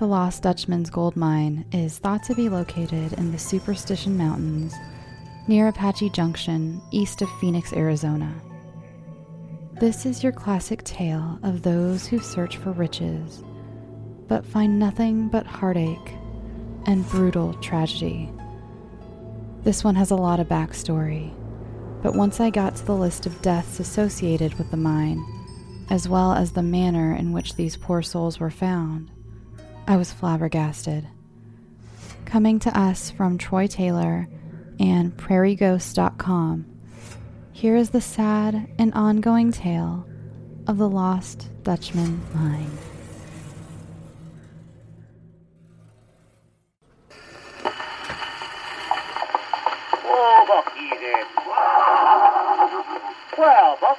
The 0.00 0.06
Lost 0.08 0.42
Dutchman's 0.42 0.90
gold 0.90 1.14
mine 1.14 1.64
is 1.70 1.98
thought 1.98 2.24
to 2.24 2.34
be 2.34 2.48
located 2.48 3.12
in 3.12 3.30
the 3.30 3.38
Superstition 3.38 4.18
Mountains 4.18 4.74
near 5.46 5.68
Apache 5.68 6.10
Junction, 6.10 6.82
east 6.90 7.22
of 7.22 7.30
Phoenix, 7.40 7.72
Arizona. 7.72 8.34
This 9.78 10.06
is 10.06 10.24
your 10.24 10.32
classic 10.32 10.82
tale 10.82 11.38
of 11.44 11.62
those 11.62 12.08
who 12.08 12.18
search 12.18 12.56
for 12.56 12.72
riches, 12.72 13.44
but 14.26 14.44
find 14.44 14.76
nothing 14.76 15.28
but 15.28 15.46
heartache 15.46 16.14
and 16.86 17.08
brutal 17.10 17.54
tragedy. 17.54 18.28
This 19.62 19.84
one 19.84 19.94
has 19.94 20.10
a 20.10 20.16
lot 20.16 20.40
of 20.40 20.48
backstory, 20.48 21.32
but 22.02 22.14
once 22.14 22.40
I 22.40 22.50
got 22.50 22.76
to 22.76 22.86
the 22.86 22.94
list 22.94 23.26
of 23.26 23.42
deaths 23.42 23.80
associated 23.80 24.54
with 24.54 24.70
the 24.70 24.76
mine, 24.76 25.24
as 25.90 26.08
well 26.08 26.32
as 26.32 26.52
the 26.52 26.62
manner 26.62 27.14
in 27.14 27.32
which 27.32 27.54
these 27.54 27.76
poor 27.76 28.02
souls 28.02 28.40
were 28.40 28.50
found, 28.50 29.10
I 29.86 29.96
was 29.96 30.12
flabbergasted. 30.12 31.06
Coming 32.24 32.58
to 32.60 32.78
us 32.78 33.10
from 33.10 33.38
Troy 33.38 33.66
Taylor 33.66 34.28
and 34.80 35.16
prairieghosts.com, 35.16 36.66
here 37.52 37.76
is 37.76 37.90
the 37.90 38.00
sad 38.00 38.68
and 38.78 38.92
ongoing 38.94 39.52
tale 39.52 40.06
of 40.66 40.78
the 40.78 40.88
lost 40.88 41.48
Dutchman 41.62 42.20
mine. 42.34 42.70
12. 53.36 53.78
why 53.80 53.96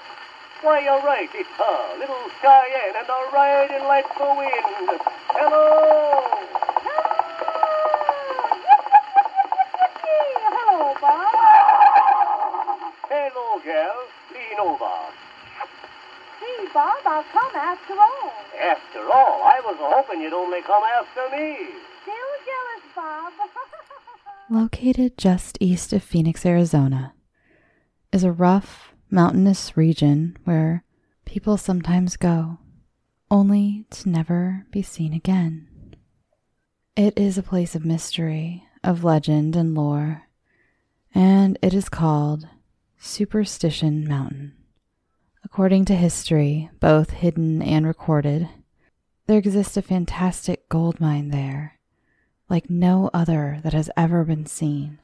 by 0.63 0.79
your 0.79 0.99
right, 1.03 1.29
it's 1.31 1.49
little 1.99 2.25
Cheyenne, 2.41 2.97
and 2.97 3.05
i 3.07 3.29
ride 3.31 3.69
in 3.69 3.85
like 3.85 4.09
the 4.17 4.25
wind. 4.33 4.97
Hello! 5.29 6.25
Hello, 10.41 10.93
Bob. 11.01 11.33
Hello, 13.05 13.61
girl. 13.61 14.09
Lean 14.33 14.57
over. 14.59 14.95
Gee, 16.39 16.67
Bob, 16.73 16.97
I'll 17.05 17.23
come 17.31 17.55
after 17.55 17.93
all. 17.93 18.33
After 18.59 19.01
all? 19.13 19.43
I 19.45 19.61
was 19.63 19.77
hoping 19.77 20.21
you'd 20.21 20.33
only 20.33 20.63
come 20.63 20.81
after 20.97 21.29
me. 21.37 21.69
Still 22.01 22.33
jealous, 22.41 22.85
Bob. 22.95 23.33
Located 24.49 25.15
just 25.15 25.59
east 25.61 25.93
of 25.93 26.01
Phoenix, 26.01 26.43
Arizona, 26.43 27.13
is 28.11 28.23
a 28.23 28.31
rough, 28.31 28.95
mountainous 29.09 29.77
region 29.77 30.37
where 30.43 30.83
people 31.25 31.57
sometimes 31.57 32.17
go, 32.17 32.59
only 33.29 33.85
to 33.89 34.09
never 34.09 34.65
be 34.71 34.81
seen 34.81 35.13
again. 35.13 35.67
It 36.95 37.17
is 37.17 37.37
a 37.37 37.43
place 37.43 37.75
of 37.75 37.85
mystery, 37.85 38.63
of 38.83 39.03
legend 39.03 39.55
and 39.55 39.75
lore, 39.75 40.23
and 41.13 41.57
it 41.61 41.73
is 41.73 41.89
called 41.89 42.47
Superstition 42.97 44.07
Mountain. 44.07 44.53
According 45.43 45.85
to 45.85 45.95
history, 45.95 46.69
both 46.79 47.11
hidden 47.11 47.61
and 47.61 47.85
recorded, 47.85 48.49
there 49.27 49.37
exists 49.37 49.77
a 49.77 49.81
fantastic 49.81 50.67
gold 50.69 50.99
mine 50.99 51.29
there 51.29 51.77
like 52.49 52.69
no 52.69 53.09
other 53.13 53.59
that 53.63 53.73
has 53.73 53.89
ever 53.97 54.23
been 54.23 54.45
seen. 54.45 54.99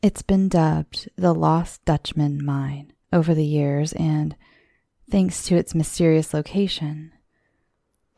It's 0.00 0.22
been 0.22 0.48
dubbed 0.48 1.08
the 1.16 1.32
Lost 1.32 1.84
Dutchman 1.84 2.44
Mine 2.44 2.92
over 3.12 3.34
the 3.34 3.44
years, 3.44 3.92
and 3.92 4.34
thanks 5.10 5.44
to 5.44 5.56
its 5.56 5.74
mysterious 5.74 6.32
location, 6.32 7.12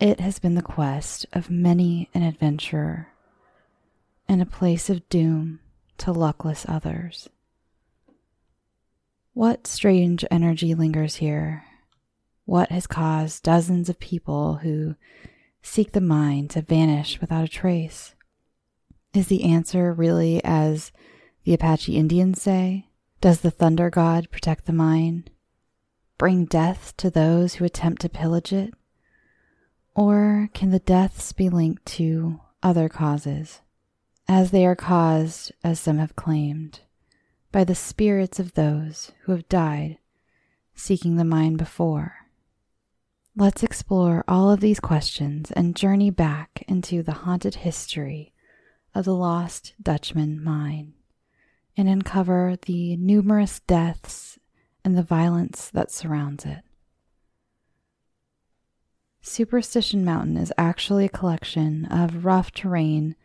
it 0.00 0.20
has 0.20 0.38
been 0.38 0.54
the 0.54 0.62
quest 0.62 1.26
of 1.32 1.50
many 1.50 2.08
an 2.14 2.22
adventurer 2.22 3.08
and 4.28 4.40
a 4.40 4.46
place 4.46 4.90
of 4.90 5.08
doom 5.08 5.60
to 5.98 6.12
luckless 6.12 6.64
others. 6.68 7.28
What 9.32 9.66
strange 9.66 10.24
energy 10.30 10.74
lingers 10.74 11.16
here? 11.16 11.64
What 12.44 12.70
has 12.70 12.86
caused 12.86 13.42
dozens 13.42 13.88
of 13.88 13.98
people 13.98 14.56
who 14.56 14.94
seek 15.62 15.92
the 15.92 16.00
mine 16.00 16.48
to 16.48 16.62
vanish 16.62 17.20
without 17.20 17.44
a 17.44 17.48
trace? 17.48 18.14
Is 19.12 19.28
the 19.28 19.44
answer 19.44 19.92
really 19.92 20.42
as 20.44 20.92
the 21.44 21.54
Apache 21.54 21.96
Indians 21.96 22.42
say? 22.42 22.88
Does 23.24 23.40
the 23.40 23.50
thunder 23.50 23.88
god 23.88 24.30
protect 24.30 24.66
the 24.66 24.72
mine? 24.74 25.24
bring 26.18 26.44
death 26.44 26.94
to 26.98 27.08
those 27.08 27.54
who 27.54 27.64
attempt 27.64 28.02
to 28.02 28.10
pillage 28.10 28.52
it? 28.52 28.74
Or 29.94 30.50
can 30.52 30.68
the 30.68 30.78
deaths 30.78 31.32
be 31.32 31.48
linked 31.48 31.86
to 31.86 32.42
other 32.62 32.90
causes, 32.90 33.62
as 34.28 34.50
they 34.50 34.66
are 34.66 34.76
caused, 34.76 35.52
as 35.64 35.80
some 35.80 35.96
have 35.96 36.14
claimed, 36.14 36.80
by 37.50 37.64
the 37.64 37.74
spirits 37.74 38.38
of 38.38 38.52
those 38.52 39.12
who 39.22 39.32
have 39.32 39.48
died 39.48 39.96
seeking 40.74 41.16
the 41.16 41.24
mine 41.24 41.56
before? 41.56 42.26
Let's 43.34 43.62
explore 43.62 44.22
all 44.28 44.50
of 44.50 44.60
these 44.60 44.80
questions 44.80 45.50
and 45.50 45.74
journey 45.74 46.10
back 46.10 46.62
into 46.68 47.02
the 47.02 47.12
haunted 47.12 47.54
history 47.54 48.34
of 48.94 49.06
the 49.06 49.14
lost 49.14 49.72
Dutchman 49.82 50.44
mine 50.44 50.92
and 51.76 51.88
uncover 51.88 52.56
the 52.66 52.96
numerous 52.96 53.60
deaths 53.60 54.38
and 54.84 54.96
the 54.96 55.02
violence 55.02 55.70
that 55.70 55.90
surrounds 55.90 56.44
it. 56.44 56.60
Superstition 59.22 60.04
Mountain 60.04 60.36
is 60.36 60.52
actually 60.58 61.06
a 61.06 61.08
collection 61.08 61.86
of 61.86 62.24
rough 62.24 62.52
terrain 62.52 63.16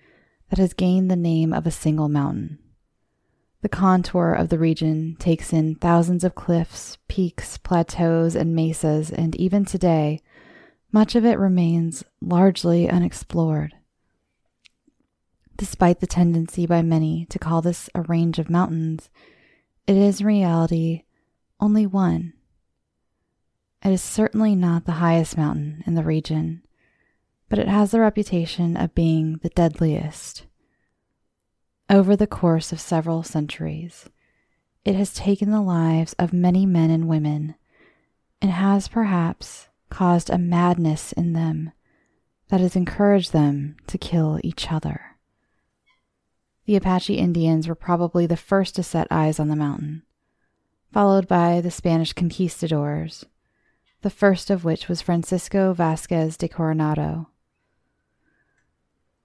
that 0.50 0.58
has 0.58 0.74
gained 0.74 1.12
the 1.12 1.16
name 1.16 1.54
of 1.54 1.68
a 1.68 1.72
single 1.72 2.08
mountain. 2.08 2.58
The 3.62 3.70
contour 3.70 4.34
of 4.34 4.48
the 4.48 4.58
region 4.58 5.18
takes 5.20 5.52
in 5.52 5.76
thousands 5.76 6.24
of 6.24 6.36
cliffs, 6.36 6.98
peaks, 7.10 7.58
plateaus, 7.58 8.34
and 8.34 8.56
mesas, 8.56 9.12
and 9.12 9.36
even 9.36 9.66
today, 9.66 10.22
much 10.94 11.14
of 11.16 11.26
it 11.26 11.38
remains 11.38 12.06
largely 12.22 12.90
unexplored. 12.90 13.76
Despite 15.60 16.00
the 16.00 16.08
tendency 16.08 16.66
by 16.66 16.82
many 16.82 17.26
to 17.26 17.38
call 17.38 17.62
this 17.62 17.90
a 17.94 18.02
range 18.02 18.40
of 18.40 18.50
mountains, 18.50 19.10
it 19.86 19.96
is 19.96 20.22
in 20.22 20.26
reality 20.26 21.04
only 21.60 21.86
one 21.86 22.34
it 23.84 23.92
is 23.92 24.02
certainly 24.02 24.56
not 24.56 24.86
the 24.86 24.94
highest 24.94 25.38
mountain 25.38 25.84
in 25.86 25.96
the 25.96 26.04
region, 26.04 26.64
but 27.48 27.60
it 27.60 27.68
has 27.68 27.92
the 27.92 28.02
reputation 28.02 28.76
of 28.76 28.94
being 28.94 29.40
the 29.42 29.50
deadliest. 29.50 30.46
Over 31.90 32.16
the 32.16 32.28
course 32.28 32.72
of 32.72 32.80
several 32.80 33.24
centuries, 33.24 34.10
it 34.84 34.96
has 34.96 35.14
taken 35.14 35.52
the 35.52 35.62
lives 35.62 36.14
of 36.20 36.34
many 36.34 36.66
men 36.66 36.90
and 36.90 37.08
women 37.08 37.56
and 38.42 38.52
has 38.52 38.88
perhaps 38.88 39.70
caused 39.90 40.30
a 40.30 40.38
madness 40.38 41.14
in 41.14 41.34
them 41.34 41.72
that 42.50 42.60
has 42.60 42.76
encouraged 42.76 43.32
them 43.32 43.78
to 43.88 43.98
kill 43.98 44.40
each 44.44 44.72
other. 44.72 45.09
The 46.70 46.76
Apache 46.76 47.16
Indians 47.16 47.68
were 47.68 47.74
probably 47.74 48.28
the 48.28 48.38
first 48.38 48.76
to 48.76 48.84
set 48.84 49.08
eyes 49.10 49.40
on 49.40 49.48
the 49.48 49.56
mountain, 49.56 50.04
followed 50.94 51.28
by 51.28 51.62
the 51.62 51.72
Spanish 51.72 52.14
conquistadors 52.14 53.26
the 54.04 54.12
first 54.12 54.52
of 54.52 54.64
which 54.64 54.88
was 54.88 55.02
Francisco 55.02 55.74
Vasquez 55.74 56.38
de 56.38 56.48
Coronado. 56.48 57.30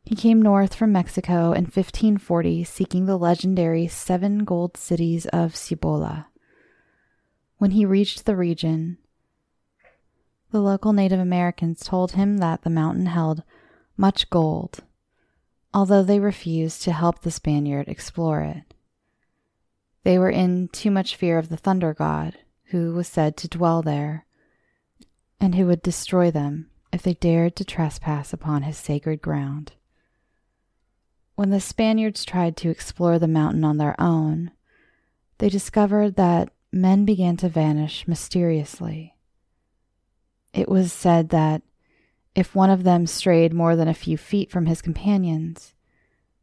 He 0.07 0.17
came 0.17 0.41
north 0.41 0.75
from 0.75 0.93
Mexico 0.93 1.53
in 1.53 1.65
1540 1.65 2.65
seeking 2.65 3.05
the 3.05 3.19
legendary 3.19 3.89
seven 3.89 4.45
gold 4.45 4.79
cities 4.79 5.27
of 5.27 5.55
Cibola. 5.55 6.29
When 7.59 7.73
he 7.73 7.85
reached 7.85 8.25
the 8.25 8.37
region, 8.37 8.97
the 10.51 10.63
local 10.63 10.95
Native 10.95 11.21
Americans 11.21 11.85
told 11.85 12.13
him 12.13 12.39
that 12.39 12.63
the 12.63 12.71
mountain 12.71 13.05
held 13.05 13.43
much 13.99 14.31
gold, 14.31 14.83
although 15.75 16.05
they 16.05 16.21
refused 16.21 16.83
to 16.83 16.93
help 16.93 17.21
the 17.21 17.31
Spaniard 17.33 17.89
explore 17.89 18.43
it. 18.43 18.73
They 20.05 20.19
were 20.19 20.31
in 20.31 20.69
too 20.69 20.91
much 20.91 21.17
fear 21.17 21.37
of 21.37 21.49
the 21.49 21.57
thunder 21.57 21.93
god, 21.93 22.39
who 22.67 22.95
was 22.95 23.09
said 23.09 23.37
to 23.39 23.49
dwell 23.49 23.83
there, 23.83 24.25
and 25.41 25.57
who 25.57 25.67
would 25.67 25.83
destroy 25.83 26.31
them 26.31 26.71
if 26.93 27.03
they 27.03 27.15
dared 27.15 27.57
to 27.57 27.65
trespass 27.65 28.33
upon 28.33 28.63
his 28.63 28.77
sacred 28.77 29.21
ground. 29.21 29.73
When 31.35 31.51
the 31.51 31.61
Spaniards 31.61 32.25
tried 32.25 32.57
to 32.59 32.71
explore 32.71 33.19
the 33.19 33.27
mountain 33.27 33.65
on 33.65 33.79
their 33.79 34.01
own, 34.01 34.53
they 35.39 35.49
discovered 35.49 36.15
that 36.15 36.51
men 36.71 37.05
began 37.05 37.37
to 37.39 37.49
vanish 37.49 38.07
mysteriously. 38.07 39.17
It 40.53 40.69
was 40.69 40.93
said 40.93 41.31
that 41.31 41.63
if 42.35 42.55
one 42.55 42.71
of 42.71 42.83
them 42.83 43.07
strayed 43.07 43.53
more 43.53 43.77
than 43.77 43.89
a 43.89 43.95
few 43.95 44.17
feet 44.17 44.51
from 44.51 44.67
his 44.67 44.83
companions, 44.83 45.75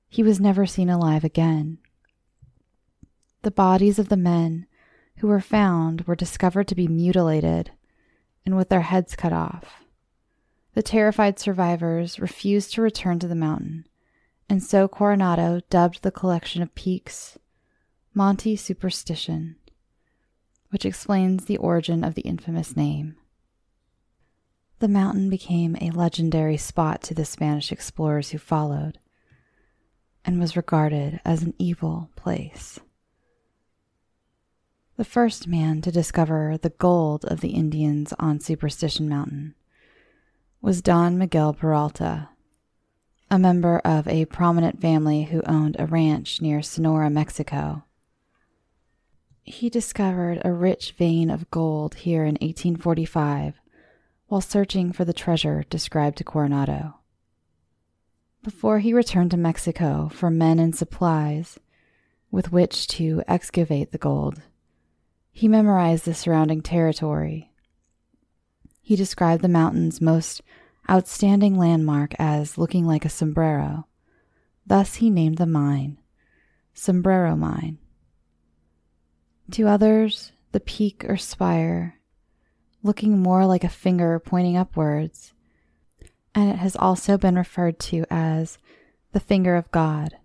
he 0.07 0.23
was 0.23 0.39
never 0.39 0.65
seen 0.65 0.89
alive 0.89 1.23
again. 1.23 1.77
The 3.43 3.51
bodies 3.51 3.99
of 3.99 4.09
the 4.09 4.17
men 4.17 4.67
who 5.17 5.27
were 5.27 5.41
found 5.41 6.01
were 6.01 6.15
discovered 6.15 6.67
to 6.67 6.75
be 6.75 6.87
mutilated 6.87 7.71
and 8.45 8.55
with 8.55 8.69
their 8.69 8.81
heads 8.81 9.15
cut 9.15 9.33
off. 9.33 9.83
The 10.73 10.81
terrified 10.81 11.39
survivors 11.39 12.19
refused 12.19 12.73
to 12.73 12.81
return 12.81 13.19
to 13.19 13.27
the 13.27 13.35
mountain, 13.35 13.85
and 14.49 14.63
so 14.63 14.87
Coronado 14.87 15.61
dubbed 15.69 16.01
the 16.01 16.11
collection 16.11 16.61
of 16.61 16.73
peaks 16.75 17.37
Monte 18.13 18.55
Superstition, 18.55 19.55
which 20.69 20.85
explains 20.85 21.45
the 21.45 21.57
origin 21.57 22.03
of 22.03 22.15
the 22.15 22.21
infamous 22.21 22.75
name. 22.75 23.15
The 24.81 24.87
mountain 24.87 25.29
became 25.29 25.77
a 25.79 25.91
legendary 25.91 26.57
spot 26.57 27.03
to 27.03 27.13
the 27.13 27.23
Spanish 27.23 27.71
explorers 27.71 28.31
who 28.31 28.39
followed, 28.39 28.97
and 30.25 30.39
was 30.39 30.57
regarded 30.57 31.21
as 31.23 31.43
an 31.43 31.53
evil 31.59 32.09
place. 32.15 32.79
The 34.97 35.05
first 35.05 35.47
man 35.47 35.83
to 35.83 35.91
discover 35.91 36.57
the 36.57 36.71
gold 36.71 37.25
of 37.25 37.41
the 37.41 37.51
Indians 37.51 38.11
on 38.17 38.39
Superstition 38.39 39.07
Mountain 39.07 39.53
was 40.61 40.81
Don 40.81 41.15
Miguel 41.15 41.53
Peralta, 41.53 42.29
a 43.29 43.37
member 43.37 43.81
of 43.85 44.07
a 44.07 44.25
prominent 44.25 44.81
family 44.81 45.25
who 45.25 45.43
owned 45.43 45.75
a 45.77 45.85
ranch 45.85 46.41
near 46.41 46.63
Sonora, 46.63 47.11
Mexico. 47.11 47.83
He 49.43 49.69
discovered 49.69 50.41
a 50.43 50.51
rich 50.51 50.93
vein 50.93 51.29
of 51.29 51.51
gold 51.51 51.93
here 51.93 52.23
in 52.23 52.33
1845 52.41 53.60
while 54.31 54.39
searching 54.39 54.93
for 54.93 55.03
the 55.03 55.11
treasure 55.11 55.65
described 55.69 56.17
to 56.17 56.23
Coronado. 56.23 56.95
Before 58.41 58.79
he 58.79 58.93
returned 58.93 59.31
to 59.31 59.37
Mexico 59.37 60.09
for 60.13 60.29
men 60.29 60.57
and 60.57 60.73
supplies 60.73 61.59
with 62.31 62.49
which 62.49 62.87
to 62.87 63.21
excavate 63.27 63.91
the 63.91 63.97
gold, 63.97 64.41
he 65.33 65.49
memorized 65.49 66.05
the 66.05 66.13
surrounding 66.13 66.61
territory. 66.61 67.51
He 68.81 68.95
described 68.95 69.43
the 69.43 69.49
mountain's 69.49 69.99
most 69.99 70.41
outstanding 70.89 71.57
landmark 71.57 72.15
as 72.17 72.57
looking 72.57 72.87
like 72.87 73.03
a 73.03 73.09
sombrero. 73.09 73.85
Thus 74.65 74.95
he 74.95 75.09
named 75.09 75.39
the 75.39 75.45
mine 75.45 75.97
Sombrero 76.73 77.35
Mine. 77.35 77.79
To 79.51 79.67
others, 79.67 80.31
the 80.53 80.61
peak 80.61 81.03
or 81.05 81.17
spire, 81.17 81.99
looking 82.83 83.19
more 83.19 83.45
like 83.45 83.63
a 83.63 83.69
finger 83.69 84.19
pointing 84.19 84.57
upwards, 84.57 85.33
and 86.33 86.49
it 86.49 86.57
has 86.57 86.75
also 86.75 87.17
been 87.17 87.35
referred 87.35 87.79
to 87.79 88.05
as 88.09 88.57
the 89.11 89.19
finger 89.19 89.55
of 89.55 89.71
God, 89.71 90.17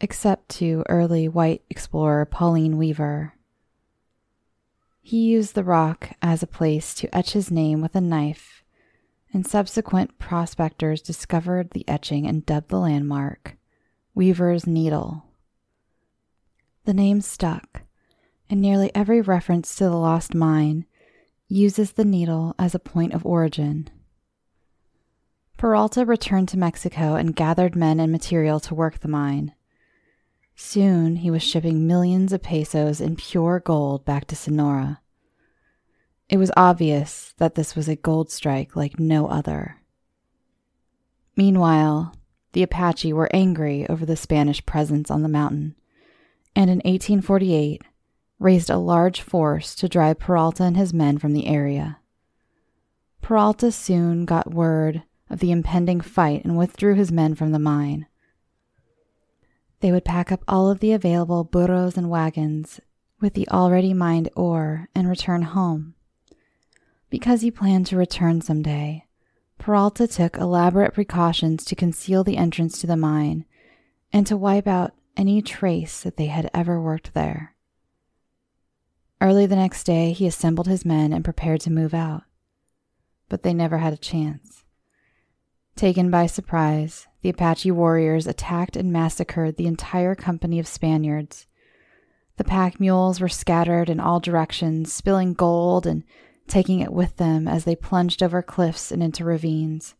except 0.00 0.48
to 0.48 0.84
early 0.88 1.28
white 1.28 1.62
explorer 1.68 2.24
Pauline 2.24 2.78
Weaver. 2.78 3.34
He 5.00 5.24
used 5.24 5.54
the 5.54 5.64
rock 5.64 6.10
as 6.22 6.42
a 6.42 6.46
place 6.46 6.94
to 6.94 7.14
etch 7.14 7.32
his 7.32 7.50
name 7.50 7.80
with 7.80 7.96
a 7.96 8.00
knife, 8.00 8.62
and 9.32 9.46
subsequent 9.46 10.18
prospectors 10.18 11.02
discovered 11.02 11.70
the 11.70 11.88
etching 11.88 12.26
and 12.26 12.46
dubbed 12.46 12.68
the 12.68 12.78
landmark 12.78 13.56
Weaver's 14.14 14.66
Needle. 14.66 15.24
The 16.84 16.94
name 16.94 17.20
stuck, 17.20 17.82
and 18.48 18.60
nearly 18.60 18.94
every 18.94 19.20
reference 19.20 19.74
to 19.76 19.84
the 19.84 19.96
lost 19.96 20.34
mine 20.34 20.84
uses 21.52 21.92
the 21.92 22.04
needle 22.04 22.54
as 22.58 22.74
a 22.74 22.78
point 22.78 23.12
of 23.12 23.26
origin. 23.26 23.88
Peralta 25.56 26.04
returned 26.04 26.48
to 26.48 26.58
Mexico 26.58 27.14
and 27.14 27.36
gathered 27.36 27.76
men 27.76 28.00
and 28.00 28.10
material 28.10 28.58
to 28.60 28.74
work 28.74 28.98
the 28.98 29.08
mine. 29.08 29.54
Soon 30.56 31.16
he 31.16 31.30
was 31.30 31.42
shipping 31.42 31.86
millions 31.86 32.32
of 32.32 32.42
pesos 32.42 33.00
in 33.00 33.16
pure 33.16 33.60
gold 33.60 34.04
back 34.04 34.26
to 34.26 34.36
Sonora. 34.36 35.00
It 36.28 36.38
was 36.38 36.50
obvious 36.56 37.34
that 37.38 37.54
this 37.54 37.76
was 37.76 37.88
a 37.88 37.96
gold 37.96 38.30
strike 38.30 38.74
like 38.74 38.98
no 38.98 39.28
other. 39.28 39.76
Meanwhile, 41.36 42.14
the 42.52 42.62
Apache 42.62 43.12
were 43.12 43.30
angry 43.32 43.86
over 43.88 44.04
the 44.04 44.16
Spanish 44.16 44.64
presence 44.64 45.10
on 45.10 45.22
the 45.22 45.28
mountain, 45.28 45.76
and 46.56 46.70
in 46.70 46.78
1848 46.78 47.82
raised 48.42 48.70
a 48.70 48.76
large 48.76 49.20
force 49.20 49.74
to 49.76 49.88
drive 49.88 50.18
Peralta 50.18 50.64
and 50.64 50.76
his 50.76 50.92
men 50.92 51.18
from 51.18 51.32
the 51.32 51.46
area. 51.46 51.98
Peralta 53.20 53.70
soon 53.70 54.24
got 54.24 54.52
word 54.52 55.04
of 55.30 55.38
the 55.38 55.52
impending 55.52 56.00
fight 56.00 56.44
and 56.44 56.58
withdrew 56.58 56.94
his 56.94 57.12
men 57.12 57.34
from 57.34 57.52
the 57.52 57.58
mine. 57.58 58.06
They 59.80 59.92
would 59.92 60.04
pack 60.04 60.30
up 60.30 60.44
all 60.46 60.70
of 60.70 60.80
the 60.80 60.92
available 60.92 61.44
burros 61.44 61.96
and 61.96 62.10
wagons 62.10 62.80
with 63.20 63.34
the 63.34 63.48
already 63.48 63.94
mined 63.94 64.28
ore 64.34 64.88
and 64.94 65.08
return 65.08 65.42
home. 65.42 65.94
Because 67.10 67.42
he 67.42 67.50
planned 67.50 67.86
to 67.86 67.96
return 67.96 68.40
someday, 68.40 69.06
Peralta 69.58 70.08
took 70.08 70.36
elaborate 70.36 70.94
precautions 70.94 71.64
to 71.64 71.76
conceal 71.76 72.24
the 72.24 72.36
entrance 72.36 72.80
to 72.80 72.86
the 72.86 72.96
mine 72.96 73.44
and 74.12 74.26
to 74.26 74.36
wipe 74.36 74.66
out 74.66 74.94
any 75.16 75.40
trace 75.40 76.00
that 76.00 76.16
they 76.16 76.26
had 76.26 76.50
ever 76.52 76.80
worked 76.80 77.14
there. 77.14 77.54
Early 79.22 79.46
the 79.46 79.54
next 79.54 79.84
day, 79.84 80.10
he 80.10 80.26
assembled 80.26 80.66
his 80.66 80.84
men 80.84 81.12
and 81.12 81.22
prepared 81.22 81.60
to 81.60 81.70
move 81.70 81.94
out. 81.94 82.24
But 83.28 83.44
they 83.44 83.54
never 83.54 83.78
had 83.78 83.92
a 83.92 83.96
chance. 83.96 84.64
Taken 85.76 86.10
by 86.10 86.26
surprise, 86.26 87.06
the 87.20 87.28
Apache 87.28 87.70
warriors 87.70 88.26
attacked 88.26 88.74
and 88.74 88.92
massacred 88.92 89.56
the 89.56 89.68
entire 89.68 90.16
company 90.16 90.58
of 90.58 90.66
Spaniards. 90.66 91.46
The 92.36 92.42
pack 92.42 92.80
mules 92.80 93.20
were 93.20 93.28
scattered 93.28 93.88
in 93.88 94.00
all 94.00 94.18
directions, 94.18 94.92
spilling 94.92 95.34
gold 95.34 95.86
and 95.86 96.02
taking 96.48 96.80
it 96.80 96.92
with 96.92 97.18
them 97.18 97.46
as 97.46 97.62
they 97.62 97.76
plunged 97.76 98.24
over 98.24 98.42
cliffs 98.42 98.90
and 98.90 99.04
into 99.04 99.24
ravines. 99.24 99.94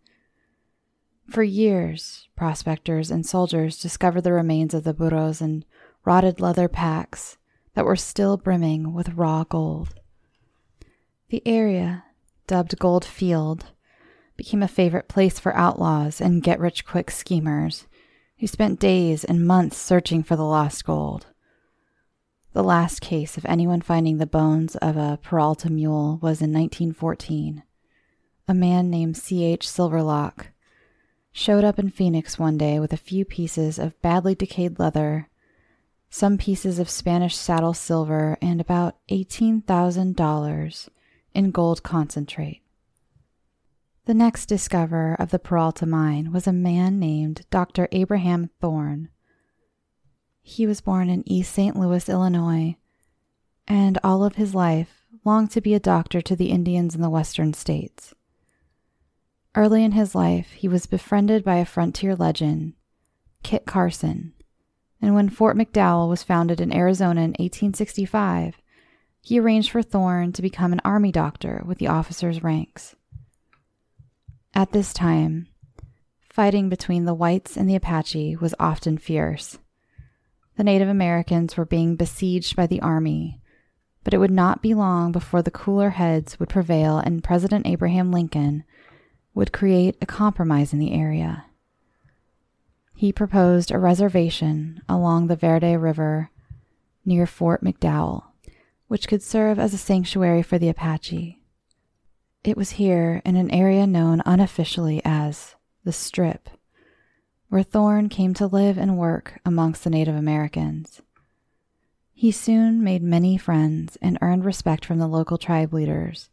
For 1.30 1.44
years, 1.44 2.26
prospectors 2.34 3.12
and 3.12 3.24
soldiers 3.24 3.78
discovered 3.78 4.22
the 4.22 4.32
remains 4.32 4.74
of 4.74 4.82
the 4.82 4.92
burros 4.92 5.40
and 5.40 5.64
rotted 6.04 6.40
leather 6.40 6.66
packs 6.66 7.36
that 7.74 7.84
were 7.84 7.96
still 7.96 8.36
brimming 8.36 8.92
with 8.92 9.14
raw 9.14 9.44
gold. 9.44 9.94
The 11.30 11.42
area, 11.46 12.04
dubbed 12.46 12.78
Gold 12.78 13.04
Field, 13.04 13.66
became 14.36 14.62
a 14.62 14.68
favorite 14.68 15.08
place 15.08 15.38
for 15.38 15.56
outlaws 15.56 16.20
and 16.20 16.42
get 16.42 16.60
rich 16.60 16.84
quick 16.84 17.10
schemers 17.10 17.86
who 18.38 18.46
spent 18.46 18.80
days 18.80 19.24
and 19.24 19.46
months 19.46 19.76
searching 19.76 20.22
for 20.22 20.36
the 20.36 20.44
lost 20.44 20.84
gold. 20.84 21.26
The 22.52 22.62
last 22.62 23.00
case 23.00 23.38
of 23.38 23.46
anyone 23.46 23.80
finding 23.80 24.18
the 24.18 24.26
bones 24.26 24.76
of 24.76 24.96
a 24.96 25.18
Peralta 25.22 25.70
mule 25.70 26.18
was 26.20 26.42
in 26.42 26.52
1914. 26.52 27.62
A 28.48 28.54
man 28.54 28.90
named 28.90 29.16
C.H. 29.16 29.66
Silverlock 29.66 30.48
showed 31.32 31.64
up 31.64 31.78
in 31.78 31.88
Phoenix 31.88 32.38
one 32.38 32.58
day 32.58 32.78
with 32.78 32.92
a 32.92 32.98
few 32.98 33.24
pieces 33.24 33.78
of 33.78 34.00
badly 34.02 34.34
decayed 34.34 34.78
leather, 34.78 35.30
some 36.12 36.36
pieces 36.36 36.78
of 36.78 36.90
Spanish 36.90 37.34
saddle 37.34 37.72
silver, 37.72 38.36
and 38.42 38.60
about 38.60 38.96
$18,000 39.08 40.88
in 41.32 41.50
gold 41.50 41.82
concentrate. 41.82 42.60
The 44.04 44.12
next 44.12 44.44
discoverer 44.44 45.16
of 45.18 45.30
the 45.30 45.38
Peralta 45.38 45.86
mine 45.86 46.30
was 46.30 46.46
a 46.46 46.52
man 46.52 46.98
named 46.98 47.46
Dr. 47.48 47.88
Abraham 47.92 48.50
Thorne. 48.60 49.08
He 50.42 50.66
was 50.66 50.82
born 50.82 51.08
in 51.08 51.26
East 51.26 51.50
St. 51.50 51.76
Louis, 51.76 52.06
Illinois, 52.06 52.76
and 53.66 53.98
all 54.04 54.22
of 54.22 54.34
his 54.34 54.54
life 54.54 55.06
longed 55.24 55.50
to 55.52 55.62
be 55.62 55.72
a 55.72 55.80
doctor 55.80 56.20
to 56.20 56.36
the 56.36 56.50
Indians 56.50 56.94
in 56.94 57.00
the 57.00 57.08
western 57.08 57.54
states. 57.54 58.12
Early 59.54 59.82
in 59.82 59.92
his 59.92 60.14
life, 60.14 60.50
he 60.50 60.68
was 60.68 60.84
befriended 60.84 61.42
by 61.42 61.56
a 61.56 61.64
frontier 61.64 62.14
legend, 62.14 62.74
Kit 63.42 63.64
Carson, 63.64 64.34
and 65.02 65.16
when 65.16 65.28
Fort 65.28 65.56
McDowell 65.56 66.08
was 66.08 66.22
founded 66.22 66.60
in 66.60 66.72
Arizona 66.72 67.22
in 67.22 67.30
1865, 67.30 68.54
he 69.20 69.38
arranged 69.38 69.70
for 69.70 69.82
Thorne 69.82 70.32
to 70.32 70.42
become 70.42 70.72
an 70.72 70.80
army 70.84 71.10
doctor 71.10 71.62
with 71.66 71.78
the 71.78 71.88
officer's 71.88 72.42
ranks. 72.42 72.94
At 74.54 74.70
this 74.70 74.92
time, 74.92 75.48
fighting 76.30 76.68
between 76.68 77.04
the 77.04 77.14
whites 77.14 77.56
and 77.56 77.68
the 77.68 77.74
Apache 77.74 78.36
was 78.36 78.54
often 78.60 78.96
fierce. 78.96 79.58
The 80.56 80.64
Native 80.64 80.88
Americans 80.88 81.56
were 81.56 81.64
being 81.64 81.96
besieged 81.96 82.54
by 82.54 82.68
the 82.68 82.80
army, 82.80 83.40
but 84.04 84.14
it 84.14 84.18
would 84.18 84.30
not 84.30 84.62
be 84.62 84.72
long 84.72 85.10
before 85.10 85.42
the 85.42 85.50
cooler 85.50 85.90
heads 85.90 86.38
would 86.38 86.48
prevail 86.48 86.98
and 86.98 87.24
President 87.24 87.66
Abraham 87.66 88.12
Lincoln 88.12 88.62
would 89.34 89.52
create 89.52 89.96
a 90.00 90.06
compromise 90.06 90.72
in 90.72 90.78
the 90.78 90.92
area. 90.92 91.46
He 93.02 93.12
proposed 93.12 93.72
a 93.72 93.80
reservation 93.80 94.80
along 94.88 95.26
the 95.26 95.34
Verde 95.34 95.76
River 95.76 96.30
near 97.04 97.26
Fort 97.26 97.64
McDowell, 97.64 98.22
which 98.86 99.08
could 99.08 99.24
serve 99.24 99.58
as 99.58 99.74
a 99.74 99.76
sanctuary 99.76 100.40
for 100.40 100.56
the 100.56 100.68
Apache. 100.68 101.42
It 102.44 102.56
was 102.56 102.78
here, 102.78 103.20
in 103.24 103.34
an 103.34 103.50
area 103.50 103.88
known 103.88 104.22
unofficially 104.24 105.02
as 105.04 105.56
the 105.82 105.90
Strip, 105.90 106.48
where 107.48 107.64
Thorne 107.64 108.08
came 108.08 108.34
to 108.34 108.46
live 108.46 108.78
and 108.78 108.96
work 108.96 109.40
amongst 109.44 109.82
the 109.82 109.90
Native 109.90 110.14
Americans. 110.14 111.02
He 112.14 112.30
soon 112.30 112.84
made 112.84 113.02
many 113.02 113.36
friends 113.36 113.98
and 114.00 114.16
earned 114.22 114.44
respect 114.44 114.84
from 114.84 114.98
the 114.98 115.08
local 115.08 115.38
tribe 115.38 115.72
leaders, 115.72 116.30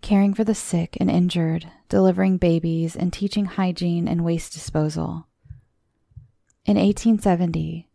caring 0.00 0.34
for 0.34 0.42
the 0.42 0.56
sick 0.56 0.96
and 0.98 1.08
injured, 1.08 1.70
delivering 1.88 2.38
babies, 2.38 2.96
and 2.96 3.12
teaching 3.12 3.44
hygiene 3.44 4.08
and 4.08 4.24
waste 4.24 4.54
disposal. 4.54 5.28
In 6.64 6.76
1870, 6.76 7.88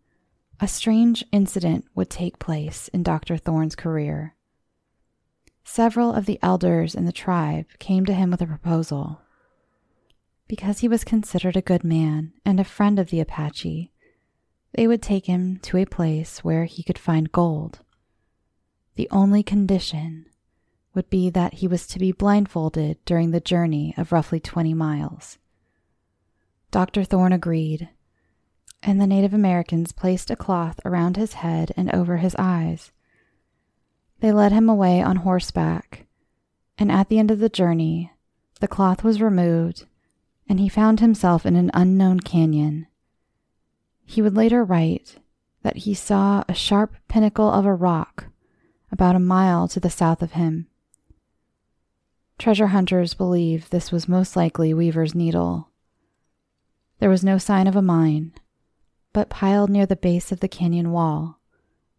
a 0.60 0.68
strange 0.68 1.24
incident 1.32 1.86
would 1.96 2.10
take 2.10 2.38
place 2.38 2.90
in 2.90 3.02
Dr. 3.02 3.38
Thorne's 3.38 3.76
career. 3.76 4.36
Several 5.64 6.12
of 6.14 6.26
the 6.26 6.38
elders 6.42 6.94
in 6.94 7.06
the 7.06 7.14
tribe 7.14 7.68
came 7.80 8.06
to 8.06 8.14
him 8.14 8.30
with 8.30 8.42
a 8.42 8.48
proposal. 8.48 9.22
Because 10.50 10.80
he 10.80 10.90
was 10.90 11.06
considered 11.06 11.56
a 11.56 11.62
good 11.62 11.86
man 11.86 12.34
and 12.44 12.60
a 12.60 12.66
friend 12.66 13.00
of 13.00 13.10
the 13.10 13.22
Apache, 13.22 13.90
they 14.74 14.86
would 14.86 15.02
take 15.02 15.28
him 15.28 15.60
to 15.60 15.78
a 15.78 15.86
place 15.86 16.44
where 16.44 16.66
he 16.66 16.84
could 16.84 17.00
find 17.00 17.32
gold. 17.32 17.80
The 18.96 19.08
only 19.12 19.44
condition 19.44 20.26
would 20.94 21.10
be 21.10 21.30
that 21.30 21.56
he 21.56 21.70
was 21.70 21.88
to 21.88 22.00
be 22.00 22.12
blindfolded 22.12 22.98
during 23.06 23.32
the 23.32 23.40
journey 23.40 23.94
of 23.96 24.12
roughly 24.12 24.42
20 24.42 24.74
miles. 24.74 25.38
Dr. 26.70 27.06
Thorne 27.06 27.32
agreed, 27.32 27.90
and 28.84 29.00
the 29.00 29.08
Native 29.08 29.34
Americans 29.34 29.92
placed 29.92 30.30
a 30.30 30.36
cloth 30.36 30.80
around 30.86 31.18
his 31.18 31.34
head 31.34 31.72
and 31.76 31.94
over 31.94 32.18
his 32.18 32.36
eyes. 32.38 32.92
They 34.20 34.32
led 34.32 34.52
him 34.52 34.70
away 34.70 35.02
on 35.02 35.18
horseback, 35.18 36.06
and 36.78 36.92
at 36.92 37.10
the 37.10 37.20
end 37.20 37.32
of 37.32 37.40
the 37.40 37.50
journey, 37.50 38.12
the 38.60 38.68
cloth 38.68 39.04
was 39.04 39.22
removed, 39.22 39.86
and 40.50 40.60
he 40.60 40.70
found 40.70 41.00
himself 41.00 41.46
in 41.46 41.56
an 41.56 41.72
unknown 41.74 42.20
canyon. 42.20 42.88
He 44.06 44.22
would 44.22 44.36
later 44.36 44.63
write 44.63 45.18
that 45.63 45.78
he 45.78 45.94
saw 45.94 46.44
a 46.48 46.54
sharp 46.54 46.96
pinnacle 47.08 47.52
of 47.52 47.66
a 47.66 47.74
rock 47.74 48.28
about 48.92 49.16
a 49.16 49.20
mile 49.20 49.68
to 49.68 49.80
the 49.80 49.90
south 49.90 50.22
of 50.22 50.32
him. 50.32 50.68
Treasure 52.40 52.68
hunters 52.68 53.13
believe 53.13 53.70
this 53.70 53.92
was 53.92 54.08
most 54.08 54.36
likely 54.36 54.74
Weaver's 54.74 55.13
Needle. 55.13 55.70
There 57.00 57.10
was 57.10 57.24
no 57.24 57.38
sign 57.38 57.68
of 57.68 57.76
a 57.76 57.82
mine, 57.82 58.34
but 59.18 59.30
piled 59.30 59.72
near 59.72 59.88
the 59.88 59.96
base 59.96 60.32
of 60.32 60.42
the 60.42 60.48
canyon 60.48 60.92
wall, 60.92 61.40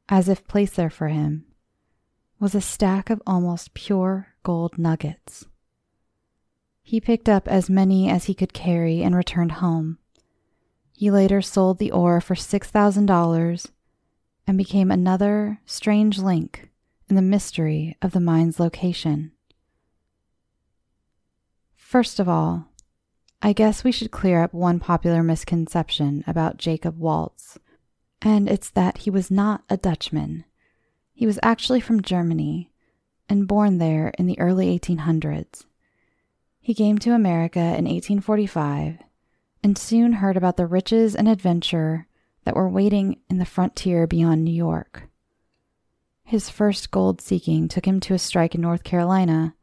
as 0.09 0.29
if 0.29 0.47
placed 0.47 0.77
there 0.77 0.89
for 0.89 1.09
him, 1.09 1.45
was 2.39 2.55
a 2.55 2.61
stack 2.61 3.11
of 3.11 3.21
almost 3.27 3.75
pure 3.75 4.29
gold 4.45 4.79
nuggets. 4.79 5.45
He 6.81 7.01
picked 7.01 7.29
up 7.29 7.49
as 7.49 7.69
many 7.69 8.09
as 8.09 8.27
he 8.27 8.35
could 8.35 8.53
carry 8.53 9.03
and 9.03 9.17
returned 9.17 9.51
home. 9.51 9.99
He 10.93 11.11
later 11.11 11.43
sold 11.43 11.81
the 11.81 11.91
ore 11.91 12.21
for 12.21 12.37
$6,000 12.37 13.67
and 14.47 14.57
became 14.57 14.93
another 14.93 15.59
strange 15.67 16.21
link 16.21 16.71
in 17.11 17.17
the 17.17 17.21
mystery 17.21 17.97
of 18.01 18.13
the 18.13 18.21
mine's 18.21 18.61
location. 18.61 19.33
First 21.75 22.21
of 22.21 22.29
all, 22.29 22.68
I 23.41 23.53
guess 23.53 23.85
we 23.85 23.93
should 23.93 24.11
clear 24.11 24.43
up 24.43 24.53
one 24.53 24.81
popular 24.81 25.23
misconception 25.23 26.25
about 26.27 26.57
Jacob 26.57 26.99
Waltz, 26.99 27.57
and 28.21 28.49
it's 28.49 28.71
that 28.71 28.99
he 28.99 29.11
was 29.11 29.31
not 29.31 29.63
a 29.71 29.77
Dutchman. 29.77 30.45
He 31.13 31.25
was 31.25 31.39
actually 31.43 31.81
from 31.81 32.03
Germany 32.03 32.73
and 33.29 33.47
born 33.47 33.79
there 33.79 34.09
in 34.19 34.27
the 34.27 34.39
early 34.41 34.77
1800s. 34.77 35.67
He 36.61 36.75
came 36.75 36.99
to 36.99 37.15
America 37.15 37.61
in 37.61 37.85
1845 37.85 38.99
and 39.63 39.79
soon 39.79 40.15
heard 40.15 40.37
about 40.37 40.57
the 40.57 40.67
riches 40.67 41.15
and 41.15 41.29
adventure 41.29 42.07
that 42.45 42.57
were 42.57 42.69
waiting 42.69 43.21
in 43.31 43.39
the 43.39 43.45
frontier 43.45 44.07
beyond 44.07 44.45
New 44.45 44.55
York. 44.55 45.05
His 46.25 46.51
first 46.51 46.91
gold 46.91 47.21
seeking 47.21 47.69
took 47.69 47.87
him 47.87 48.01
to 48.01 48.15
a 48.15 48.19
strike 48.19 48.55
in 48.55 48.61
North 48.61 48.85
Carolina, 48.85 49.55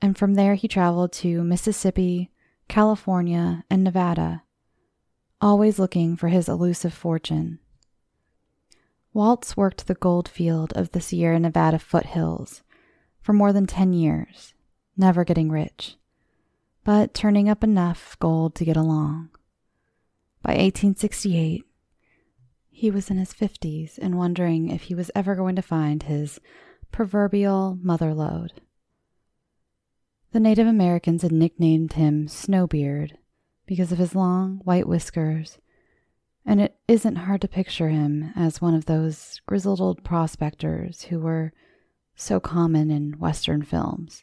and 0.00 0.16
from 0.16 0.34
there 0.34 0.54
he 0.54 0.68
traveled 0.68 1.12
to 1.12 1.44
Mississippi, 1.44 2.30
California, 2.70 3.64
and 3.68 3.82
Nevada, 3.82 4.44
always 5.40 5.80
looking 5.80 6.14
for 6.14 6.28
his 6.28 6.48
elusive 6.48 6.94
fortune. 6.94 7.58
Waltz 9.12 9.56
worked 9.56 9.88
the 9.88 9.96
gold 9.96 10.28
field 10.28 10.72
of 10.76 10.92
the 10.92 11.00
Sierra 11.00 11.40
Nevada 11.40 11.80
foothills 11.80 12.62
for 13.20 13.32
more 13.32 13.52
than 13.52 13.66
10 13.66 13.92
years, 13.92 14.54
never 14.96 15.24
getting 15.24 15.50
rich, 15.50 15.96
but 16.84 17.12
turning 17.12 17.48
up 17.48 17.64
enough 17.64 18.16
gold 18.20 18.54
to 18.54 18.64
get 18.64 18.76
along. 18.76 19.30
By 20.40 20.52
1868, 20.52 21.64
He 22.70 22.88
was 22.88 23.10
in 23.10 23.16
his 23.16 23.34
50s 23.34 23.98
and 23.98 24.16
wondering 24.16 24.70
if 24.70 24.82
he 24.82 24.94
was 24.94 25.10
ever 25.16 25.34
going 25.34 25.56
to 25.56 25.62
find 25.62 26.04
his 26.04 26.38
proverbial 26.92 27.76
mother 27.82 28.14
lode. 28.14 28.60
The 30.32 30.40
Native 30.40 30.68
Americans 30.68 31.22
had 31.22 31.32
nicknamed 31.32 31.94
him 31.94 32.28
Snowbeard 32.28 33.16
because 33.66 33.90
of 33.90 33.98
his 33.98 34.14
long 34.14 34.60
white 34.62 34.86
whiskers, 34.86 35.58
and 36.46 36.60
it 36.60 36.76
isn't 36.86 37.16
hard 37.16 37.40
to 37.40 37.48
picture 37.48 37.88
him 37.88 38.32
as 38.36 38.62
one 38.62 38.74
of 38.74 38.84
those 38.84 39.40
grizzled 39.46 39.80
old 39.80 40.04
prospectors 40.04 41.02
who 41.02 41.18
were 41.18 41.52
so 42.14 42.38
common 42.38 42.92
in 42.92 43.18
Western 43.18 43.62
films. 43.62 44.22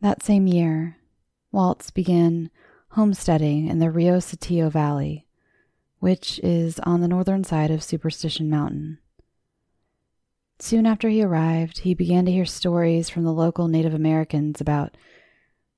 That 0.00 0.22
same 0.22 0.48
year, 0.48 0.96
Waltz 1.52 1.92
began 1.92 2.50
homesteading 2.90 3.68
in 3.68 3.78
the 3.78 3.90
Rio 3.90 4.18
Salado 4.18 4.68
Valley, 4.68 5.26
which 6.00 6.40
is 6.42 6.80
on 6.80 7.00
the 7.00 7.08
northern 7.08 7.44
side 7.44 7.70
of 7.70 7.84
Superstition 7.84 8.50
Mountain. 8.50 8.98
Soon 10.58 10.86
after 10.86 11.08
he 11.08 11.22
arrived, 11.22 11.78
he 11.78 11.94
began 11.94 12.24
to 12.26 12.32
hear 12.32 12.44
stories 12.44 13.08
from 13.08 13.24
the 13.24 13.32
local 13.32 13.68
Native 13.68 13.94
Americans 13.94 14.60
about 14.60 14.96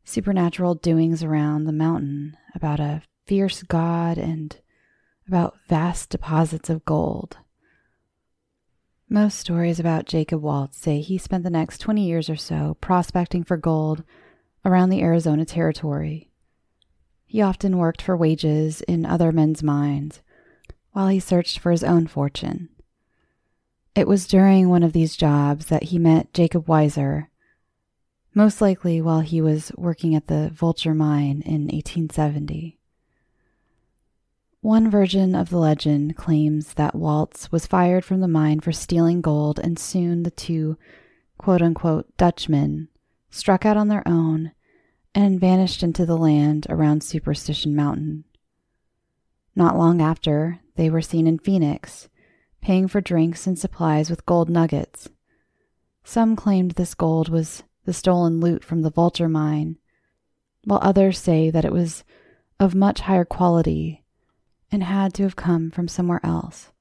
supernatural 0.05 0.75
doings 0.75 1.23
around 1.23 1.65
the 1.65 1.73
mountain, 1.73 2.37
about 2.55 2.79
a 2.79 3.03
fierce 3.27 3.63
god, 3.63 4.19
and 4.19 4.61
about 5.27 5.57
vast 5.69 6.11
deposits 6.11 6.71
of 6.71 6.85
gold. 6.85 7.39
Most 9.09 9.39
stories 9.39 9.81
about 9.81 10.07
Jacob 10.07 10.43
Waltz 10.43 10.79
say 10.79 11.01
he 11.01 11.17
spent 11.17 11.43
the 11.45 11.51
next 11.51 11.79
20 11.79 12.05
years 12.05 12.29
or 12.29 12.37
so 12.37 12.77
prospecting 12.81 13.45
for 13.45 13.57
gold 13.57 14.05
around 14.65 14.91
the 14.91 15.01
Arizona 15.01 15.45
Territory. 15.45 16.31
He 17.25 17.41
often 17.41 17.79
worked 17.79 18.03
for 18.03 18.17
wages 18.17 18.83
in 18.83 19.07
other 19.07 19.33
men's 19.33 19.63
mines 19.63 20.23
while 20.93 21.09
he 21.09 21.21
searched 21.21 21.59
for 21.59 21.71
his 21.71 21.85
own 21.85 22.07
fortune. 22.07 22.69
It 23.97 24.07
was 24.07 24.27
during 24.27 24.69
one 24.69 24.83
of 24.83 24.93
these 24.93 25.17
jobs 25.17 25.67
that 25.67 25.85
he 25.85 25.99
met 25.99 26.35
Jacob 26.35 26.67
Weiser, 26.67 27.29
most 28.35 28.61
likely 28.61 29.01
while 29.01 29.21
he 29.21 29.41
was 29.41 29.73
working 29.75 30.15
at 30.15 30.27
the 30.27 30.51
Vulture 30.53 30.93
Mine 30.93 31.43
in 31.47 31.63
1870. 31.69 32.79
One 34.61 34.91
version 34.91 35.35
of 35.35 35.49
the 35.49 35.57
legend 35.57 36.15
claims 36.15 36.75
that 36.75 36.95
Waltz 36.95 37.51
was 37.51 37.67
fired 37.67 38.05
from 38.05 38.21
the 38.21 38.29
mine 38.29 38.61
for 38.61 38.71
stealing 38.71 39.23
gold, 39.23 39.59
and 39.59 39.79
soon 39.79 40.25
the 40.25 40.31
two 40.31 40.77
quote 41.39 41.63
unquote 41.63 42.15
Dutchmen 42.19 42.89
struck 43.31 43.65
out 43.65 43.79
on 43.79 43.89
their 43.89 44.07
own 44.07 44.53
and 45.15 45.41
vanished 45.41 45.83
into 45.83 46.05
the 46.05 46.19
land 46.19 46.67
around 46.69 47.03
Superstition 47.03 47.75
Mountain. 47.75 48.25
Not 49.55 49.79
long 49.79 50.03
after, 50.03 50.61
they 50.75 50.91
were 50.91 51.01
seen 51.01 51.27
in 51.27 51.39
Phoenix 51.39 52.11
paying 52.67 52.89
for 52.89 53.01
drinks 53.01 53.47
and 53.47 53.57
supplies 53.57 54.11
with 54.11 54.27
gold 54.27 54.51
nuggets. 54.51 55.09
Some 56.03 56.35
claimed 56.35 56.73
this 56.73 56.95
gold 56.95 57.29
was 57.29 57.63
the 57.85 57.93
stolen 57.93 58.41
loot 58.41 58.65
from 58.65 58.83
the 58.83 58.91
vulture 58.91 59.29
mine, 59.29 59.77
while 60.65 60.81
others 60.83 61.17
say 61.17 61.49
that 61.49 61.65
it 61.65 61.71
was 61.71 62.03
of 62.59 62.75
much 62.75 63.03
higher 63.03 63.25
quality 63.25 64.03
and 64.73 64.83
had 64.83 65.15
to 65.15 65.23
have 65.23 65.37
come 65.37 65.71
from 65.71 65.87
somewhere 65.87 66.19
else. 66.25 66.73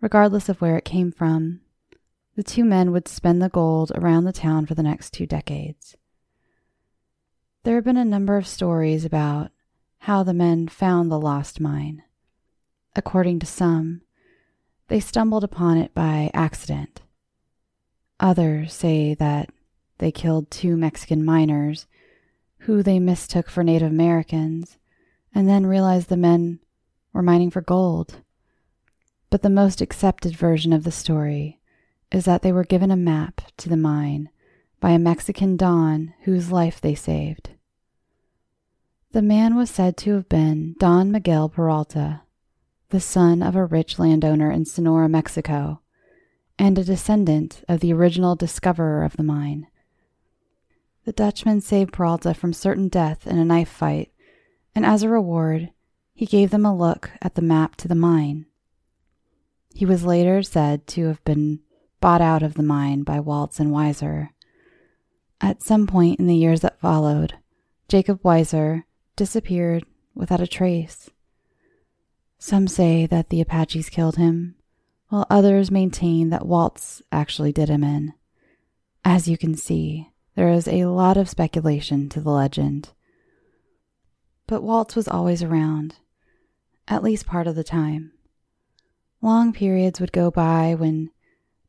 Regardless 0.00 0.48
of 0.48 0.60
where 0.60 0.76
it 0.76 0.84
came 0.84 1.12
from, 1.12 1.60
the 2.34 2.42
two 2.42 2.64
men 2.64 2.90
would 2.90 3.06
spend 3.06 3.40
the 3.40 3.48
gold 3.48 3.92
around 3.94 4.24
the 4.24 4.32
town 4.32 4.66
for 4.66 4.74
the 4.74 4.82
next 4.82 5.12
two 5.12 5.24
decades. 5.24 5.96
There 7.62 7.76
have 7.76 7.84
been 7.84 7.96
a 7.96 8.04
number 8.04 8.36
of 8.36 8.48
stories 8.48 9.04
about 9.04 9.52
how 9.98 10.24
the 10.24 10.34
men 10.34 10.66
found 10.66 11.12
the 11.12 11.20
lost 11.20 11.60
mine. 11.60 12.02
According 12.96 13.38
to 13.38 13.46
some, 13.46 14.00
they 14.88 15.00
stumbled 15.00 15.44
upon 15.44 15.78
it 15.78 15.94
by 15.94 16.30
accident. 16.34 17.02
Others 18.20 18.72
say 18.72 19.14
that 19.14 19.50
they 19.98 20.12
killed 20.12 20.50
two 20.50 20.76
Mexican 20.76 21.24
miners 21.24 21.86
who 22.58 22.82
they 22.82 22.98
mistook 22.98 23.48
for 23.48 23.62
Native 23.62 23.90
Americans 23.90 24.78
and 25.34 25.48
then 25.48 25.66
realized 25.66 26.08
the 26.08 26.16
men 26.16 26.60
were 27.12 27.22
mining 27.22 27.50
for 27.50 27.60
gold. 27.60 28.20
But 29.30 29.42
the 29.42 29.50
most 29.50 29.80
accepted 29.80 30.36
version 30.36 30.72
of 30.72 30.84
the 30.84 30.92
story 30.92 31.60
is 32.12 32.24
that 32.24 32.42
they 32.42 32.52
were 32.52 32.64
given 32.64 32.90
a 32.90 32.96
map 32.96 33.40
to 33.56 33.68
the 33.68 33.76
mine 33.76 34.30
by 34.80 34.90
a 34.90 34.98
Mexican 34.98 35.56
Don 35.56 36.14
whose 36.22 36.52
life 36.52 36.80
they 36.80 36.94
saved. 36.94 37.50
The 39.12 39.22
man 39.22 39.56
was 39.56 39.70
said 39.70 39.96
to 39.98 40.14
have 40.14 40.28
been 40.28 40.74
Don 40.78 41.10
Miguel 41.10 41.48
Peralta, 41.48 42.22
the 42.90 43.00
son 43.00 43.42
of 43.42 43.56
a 43.56 43.64
rich 43.64 43.98
landowner 43.98 44.50
in 44.50 44.64
Sonora, 44.64 45.08
Mexico, 45.08 45.80
and 46.58 46.78
a 46.78 46.84
descendant 46.84 47.64
of 47.68 47.80
the 47.80 47.92
original 47.92 48.36
discoverer 48.36 49.04
of 49.04 49.16
the 49.16 49.22
mine. 49.22 49.66
The 51.04 51.12
Dutchman 51.12 51.60
saved 51.60 51.92
Peralta 51.92 52.34
from 52.34 52.52
certain 52.52 52.88
death 52.88 53.26
in 53.26 53.38
a 53.38 53.44
knife 53.44 53.68
fight, 53.68 54.12
and 54.74 54.86
as 54.86 55.02
a 55.02 55.08
reward, 55.08 55.70
he 56.14 56.26
gave 56.26 56.50
them 56.50 56.64
a 56.64 56.74
look 56.74 57.10
at 57.20 57.34
the 57.34 57.42
map 57.42 57.76
to 57.76 57.88
the 57.88 57.94
mine. 57.94 58.46
He 59.74 59.84
was 59.84 60.04
later 60.04 60.42
said 60.42 60.86
to 60.88 61.06
have 61.06 61.22
been 61.24 61.60
bought 62.00 62.20
out 62.20 62.42
of 62.42 62.54
the 62.54 62.62
mine 62.62 63.02
by 63.02 63.18
Waltz 63.18 63.58
and 63.58 63.70
Weiser. 63.70 64.30
At 65.40 65.62
some 65.62 65.86
point 65.86 66.20
in 66.20 66.26
the 66.26 66.36
years 66.36 66.60
that 66.60 66.80
followed, 66.80 67.34
Jacob 67.88 68.22
Weiser 68.22 68.84
disappeared 69.16 69.84
without 70.14 70.40
a 70.40 70.46
trace. 70.46 71.10
Some 72.38 72.68
say 72.68 73.06
that 73.06 73.30
the 73.30 73.40
Apaches 73.40 73.88
killed 73.88 74.16
him, 74.16 74.56
while 75.08 75.26
others 75.30 75.70
maintain 75.70 76.30
that 76.30 76.46
Waltz 76.46 77.02
actually 77.10 77.52
did 77.52 77.68
him 77.68 77.82
in. 77.84 78.14
As 79.04 79.28
you 79.28 79.38
can 79.38 79.54
see, 79.54 80.10
there 80.34 80.50
is 80.50 80.66
a 80.66 80.86
lot 80.86 81.16
of 81.16 81.28
speculation 81.28 82.08
to 82.10 82.20
the 82.20 82.30
legend. 82.30 82.90
But 84.46 84.62
Waltz 84.62 84.96
was 84.96 85.08
always 85.08 85.42
around, 85.42 85.96
at 86.88 87.02
least 87.02 87.26
part 87.26 87.46
of 87.46 87.54
the 87.54 87.64
time. 87.64 88.12
Long 89.22 89.52
periods 89.52 90.00
would 90.00 90.12
go 90.12 90.30
by 90.30 90.74
when 90.74 91.10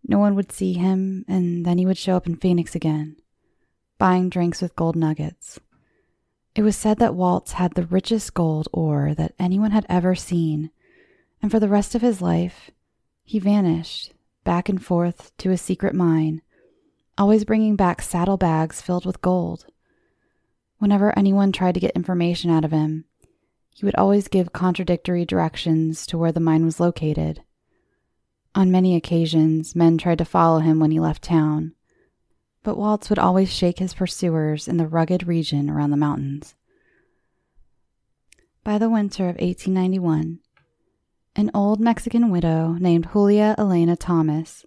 no 0.07 0.19
one 0.19 0.35
would 0.35 0.51
see 0.51 0.73
him, 0.73 1.23
and 1.27 1.65
then 1.65 1.77
he 1.77 1.85
would 1.85 1.97
show 1.97 2.15
up 2.15 2.27
in 2.27 2.35
Phoenix 2.35 2.75
again, 2.75 3.15
buying 3.97 4.29
drinks 4.29 4.61
with 4.61 4.75
gold 4.75 4.95
nuggets. 4.95 5.59
It 6.55 6.63
was 6.63 6.77
said 6.77 6.99
that 6.99 7.15
Waltz 7.15 7.53
had 7.53 7.73
the 7.73 7.85
richest 7.85 8.33
gold 8.33 8.69
ore 8.71 9.13
that 9.15 9.35
anyone 9.37 9.71
had 9.71 9.85
ever 9.89 10.15
seen, 10.15 10.71
and 11.41 11.51
for 11.51 11.59
the 11.59 11.67
rest 11.67 11.95
of 11.95 12.01
his 12.01 12.21
life, 12.21 12.71
he 13.23 13.39
vanished 13.39 14.13
back 14.45 14.69
and 14.69 14.83
forth 14.83 15.35
to 15.39 15.51
a 15.51 15.57
secret 15.57 15.93
mine, 15.93 16.41
always 17.17 17.43
bringing 17.43 17.75
back 17.75 18.01
saddlebags 18.01 18.81
filled 18.81 19.05
with 19.05 19.21
gold. 19.21 19.65
Whenever 20.77 21.17
anyone 21.17 21.51
tried 21.51 21.73
to 21.73 21.79
get 21.81 21.91
information 21.91 22.49
out 22.49 22.63
of 22.63 22.71
him, 22.71 23.03
he 23.71 23.85
would 23.85 23.95
always 23.95 24.29
give 24.29 24.53
contradictory 24.53 25.25
directions 25.25 26.05
to 26.07 26.17
where 26.17 26.31
the 26.31 26.39
mine 26.39 26.63
was 26.63 26.79
located. 26.79 27.43
On 28.53 28.71
many 28.71 28.95
occasions, 28.95 29.75
men 29.75 29.97
tried 29.97 30.19
to 30.19 30.25
follow 30.25 30.59
him 30.59 30.79
when 30.79 30.91
he 30.91 31.01
left 31.01 31.21
town, 31.21 31.74
but 32.65 32.77
Waltz 32.77 33.11
would 33.11 33.19
always 33.19 33.53
shake 33.53 33.77
his 33.77 33.93
pursuers 33.93 34.67
in 34.67 34.77
the 34.77 34.87
rugged 34.87 35.27
region 35.27 35.69
around 35.69 35.91
the 35.91 35.97
mountains. 35.97 36.55
By 38.63 38.79
the 38.79 38.89
winter 38.89 39.25
of 39.25 39.35
1891, 39.35 40.39
an 41.35 41.51
old 41.53 41.79
Mexican 41.79 42.31
widow 42.31 42.75
named 42.79 43.09
Julia 43.13 43.53
Elena 43.59 43.95
Thomas, 43.95 44.65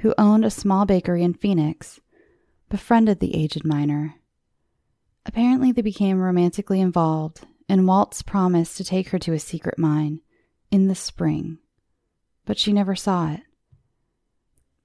who 0.00 0.14
owned 0.18 0.44
a 0.44 0.50
small 0.50 0.84
bakery 0.84 1.22
in 1.22 1.32
Phoenix, 1.32 1.98
befriended 2.68 3.20
the 3.20 3.34
aged 3.34 3.64
miner. 3.64 4.16
Apparently, 5.24 5.72
they 5.72 5.82
became 5.82 6.20
romantically 6.20 6.80
involved, 6.80 7.46
and 7.70 7.88
Waltz 7.88 8.20
promised 8.20 8.76
to 8.76 8.84
take 8.84 9.08
her 9.08 9.18
to 9.18 9.32
a 9.32 9.38
secret 9.38 9.78
mine 9.78 10.20
in 10.70 10.88
the 10.88 10.94
spring, 10.94 11.56
but 12.44 12.58
she 12.58 12.74
never 12.74 12.94
saw 12.94 13.32
it. 13.32 13.40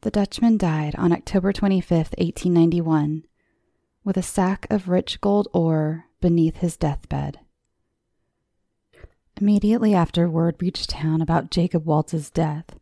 The 0.05 0.11
Dutchman 0.11 0.59
died 0.59 0.93
on 0.97 1.11
October 1.11 1.51
25, 1.51 1.89
1891, 2.19 3.23
with 4.03 4.17
a 4.17 4.21
sack 4.21 4.67
of 4.69 4.87
rich 4.87 5.19
gold 5.19 5.47
ore 5.51 6.05
beneath 6.21 6.57
his 6.57 6.77
deathbed. 6.77 7.39
Immediately 9.41 9.95
after 9.95 10.29
word 10.29 10.57
reached 10.61 10.91
town 10.91 11.23
about 11.23 11.49
Jacob 11.49 11.87
Waltz's 11.87 12.29
death, 12.29 12.77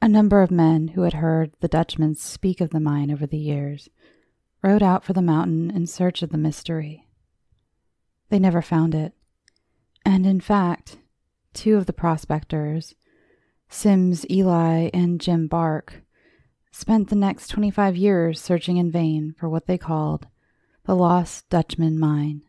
a 0.00 0.08
number 0.08 0.40
of 0.40 0.50
men 0.50 0.88
who 0.88 1.02
had 1.02 1.12
heard 1.12 1.52
the 1.60 1.68
Dutchman 1.68 2.14
speak 2.14 2.62
of 2.62 2.70
the 2.70 2.80
mine 2.80 3.10
over 3.10 3.26
the 3.26 3.36
years 3.36 3.90
rode 4.62 4.82
out 4.82 5.04
for 5.04 5.12
the 5.12 5.20
mountain 5.20 5.70
in 5.70 5.86
search 5.86 6.22
of 6.22 6.30
the 6.30 6.38
mystery. 6.38 7.06
They 8.30 8.38
never 8.38 8.62
found 8.62 8.94
it, 8.94 9.12
and 10.02 10.24
in 10.24 10.40
fact, 10.40 10.96
two 11.52 11.76
of 11.76 11.84
the 11.84 11.92
prospectors, 11.92 12.94
Sims 13.68 14.24
Ely 14.30 14.88
and 14.94 15.20
Jim 15.20 15.46
Bark, 15.46 16.04
spent 16.78 17.10
the 17.10 17.16
next 17.16 17.48
25 17.48 17.96
years 17.96 18.40
searching 18.40 18.76
in 18.76 18.88
vain 18.88 19.34
for 19.36 19.48
what 19.48 19.66
they 19.66 19.76
called 19.76 20.28
the 20.84 20.94
Lost 20.94 21.50
Dutchman 21.50 21.98
Mine. 21.98 22.44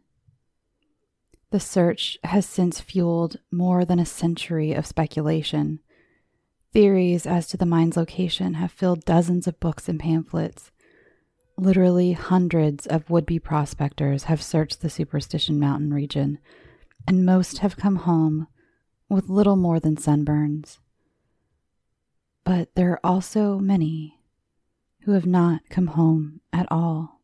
The 1.49 1.59
search 1.59 2.19
has 2.23 2.45
since 2.45 2.79
fueled 2.79 3.37
more 3.51 3.85
than 3.85 3.97
a 3.97 4.05
century 4.05 4.71
of 4.71 4.85
speculation. 4.85 5.79
Theories 6.73 7.25
as 7.25 7.47
to 7.47 7.57
the 7.57 7.65
mine's 7.65 7.97
location 7.97 8.53
have 8.53 8.71
filled 8.71 9.03
dozens 9.03 9.47
of 9.47 9.59
books 9.59 9.89
and 9.89 9.99
pamphlets. 9.99 10.69
Literally 11.57 12.11
hundreds 12.11 12.85
of 12.85 13.09
would 13.09 13.25
be 13.25 13.39
prospectors 13.39 14.25
have 14.25 14.43
searched 14.43 14.81
the 14.81 14.91
Superstition 14.91 15.59
Mountain 15.59 15.91
region, 15.91 16.37
and 17.07 17.25
most 17.25 17.57
have 17.57 17.77
come 17.77 17.95
home 17.95 18.45
with 19.09 19.27
little 19.27 19.55
more 19.55 19.79
than 19.79 19.95
sunburns. 19.95 20.77
But 22.43 22.75
there 22.75 22.91
are 22.91 22.99
also 23.03 23.57
many 23.57 24.18
who 25.01 25.11
have 25.13 25.25
not 25.25 25.61
come 25.69 25.87
home 25.87 26.41
at 26.51 26.67
all. 26.71 27.21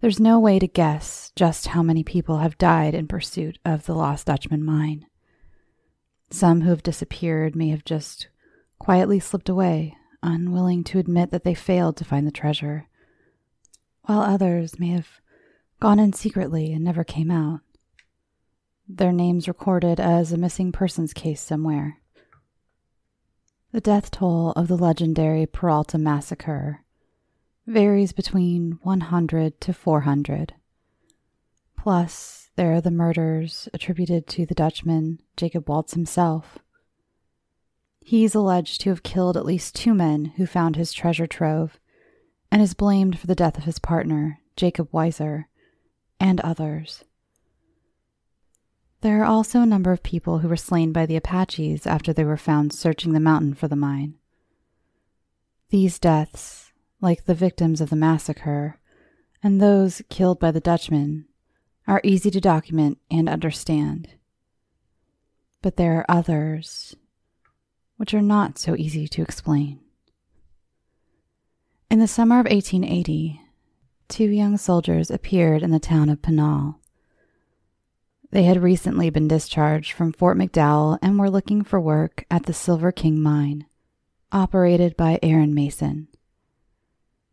There's 0.00 0.18
no 0.18 0.40
way 0.40 0.58
to 0.58 0.66
guess 0.66 1.32
just 1.36 1.68
how 1.68 1.82
many 1.82 2.02
people 2.02 2.38
have 2.38 2.58
died 2.58 2.94
in 2.94 3.06
pursuit 3.06 3.58
of 3.64 3.86
the 3.86 3.94
Lost 3.94 4.26
Dutchman 4.26 4.64
mine. 4.64 5.06
Some 6.30 6.62
who 6.62 6.70
have 6.70 6.82
disappeared 6.82 7.54
may 7.54 7.68
have 7.68 7.84
just 7.84 8.28
quietly 8.78 9.20
slipped 9.20 9.48
away, 9.48 9.96
unwilling 10.22 10.82
to 10.84 10.98
admit 10.98 11.30
that 11.30 11.44
they 11.44 11.54
failed 11.54 11.96
to 11.98 12.04
find 12.04 12.26
the 12.26 12.32
treasure, 12.32 12.88
while 14.02 14.20
others 14.20 14.78
may 14.80 14.88
have 14.88 15.08
gone 15.78 16.00
in 16.00 16.12
secretly 16.12 16.72
and 16.72 16.82
never 16.82 17.04
came 17.04 17.30
out. 17.30 17.60
Their 18.88 19.12
names 19.12 19.46
recorded 19.46 20.00
as 20.00 20.32
a 20.32 20.36
missing 20.36 20.72
persons 20.72 21.12
case 21.12 21.40
somewhere. 21.40 22.01
The 23.72 23.80
death 23.80 24.10
toll 24.10 24.50
of 24.50 24.68
the 24.68 24.76
legendary 24.76 25.46
Peralta 25.46 25.96
massacre 25.96 26.84
varies 27.66 28.12
between 28.12 28.78
100 28.82 29.62
to 29.62 29.72
400. 29.72 30.52
Plus, 31.78 32.50
there 32.56 32.74
are 32.74 32.82
the 32.82 32.90
murders 32.90 33.70
attributed 33.72 34.26
to 34.26 34.44
the 34.44 34.54
Dutchman, 34.54 35.20
Jacob 35.38 35.70
Waltz 35.70 35.94
himself. 35.94 36.58
He's 38.00 38.34
alleged 38.34 38.82
to 38.82 38.90
have 38.90 39.02
killed 39.02 39.38
at 39.38 39.46
least 39.46 39.74
two 39.74 39.94
men 39.94 40.26
who 40.36 40.44
found 40.44 40.76
his 40.76 40.92
treasure 40.92 41.26
trove 41.26 41.80
and 42.50 42.60
is 42.60 42.74
blamed 42.74 43.18
for 43.18 43.26
the 43.26 43.34
death 43.34 43.56
of 43.56 43.64
his 43.64 43.78
partner, 43.78 44.40
Jacob 44.54 44.92
Weiser, 44.92 45.46
and 46.20 46.42
others. 46.42 47.04
There 49.02 49.20
are 49.20 49.26
also 49.26 49.60
a 49.60 49.66
number 49.66 49.90
of 49.90 50.04
people 50.04 50.38
who 50.38 50.48
were 50.48 50.56
slain 50.56 50.92
by 50.92 51.06
the 51.06 51.16
Apaches 51.16 51.88
after 51.88 52.12
they 52.12 52.24
were 52.24 52.36
found 52.36 52.72
searching 52.72 53.12
the 53.12 53.20
mountain 53.20 53.52
for 53.52 53.66
the 53.66 53.74
mine. 53.74 54.14
These 55.70 55.98
deaths 55.98 56.72
like 57.00 57.24
the 57.24 57.34
victims 57.34 57.80
of 57.80 57.90
the 57.90 57.96
massacre, 57.96 58.78
and 59.42 59.60
those 59.60 60.02
killed 60.08 60.38
by 60.38 60.52
the 60.52 60.60
Dutchmen, 60.60 61.26
are 61.88 62.00
easy 62.04 62.30
to 62.30 62.40
document 62.40 62.98
and 63.10 63.28
understand. 63.28 64.08
But 65.62 65.76
there 65.76 65.98
are 65.98 66.06
others 66.08 66.94
which 67.96 68.14
are 68.14 68.22
not 68.22 68.56
so 68.56 68.76
easy 68.76 69.08
to 69.08 69.22
explain. 69.22 69.80
In 71.90 71.98
the 71.98 72.06
summer 72.06 72.38
of 72.38 72.46
1880, 72.46 73.40
two 74.06 74.28
young 74.28 74.56
soldiers 74.56 75.10
appeared 75.10 75.64
in 75.64 75.72
the 75.72 75.80
town 75.80 76.08
of 76.08 76.22
Pinal. 76.22 76.78
They 78.32 78.44
had 78.44 78.62
recently 78.62 79.10
been 79.10 79.28
discharged 79.28 79.92
from 79.92 80.14
Fort 80.14 80.38
McDowell 80.38 80.98
and 81.02 81.18
were 81.18 81.28
looking 81.28 81.62
for 81.62 81.78
work 81.78 82.24
at 82.30 82.46
the 82.46 82.54
Silver 82.54 82.90
King 82.90 83.20
mine, 83.20 83.66
operated 84.32 84.96
by 84.96 85.18
Aaron 85.22 85.52
Mason. 85.52 86.08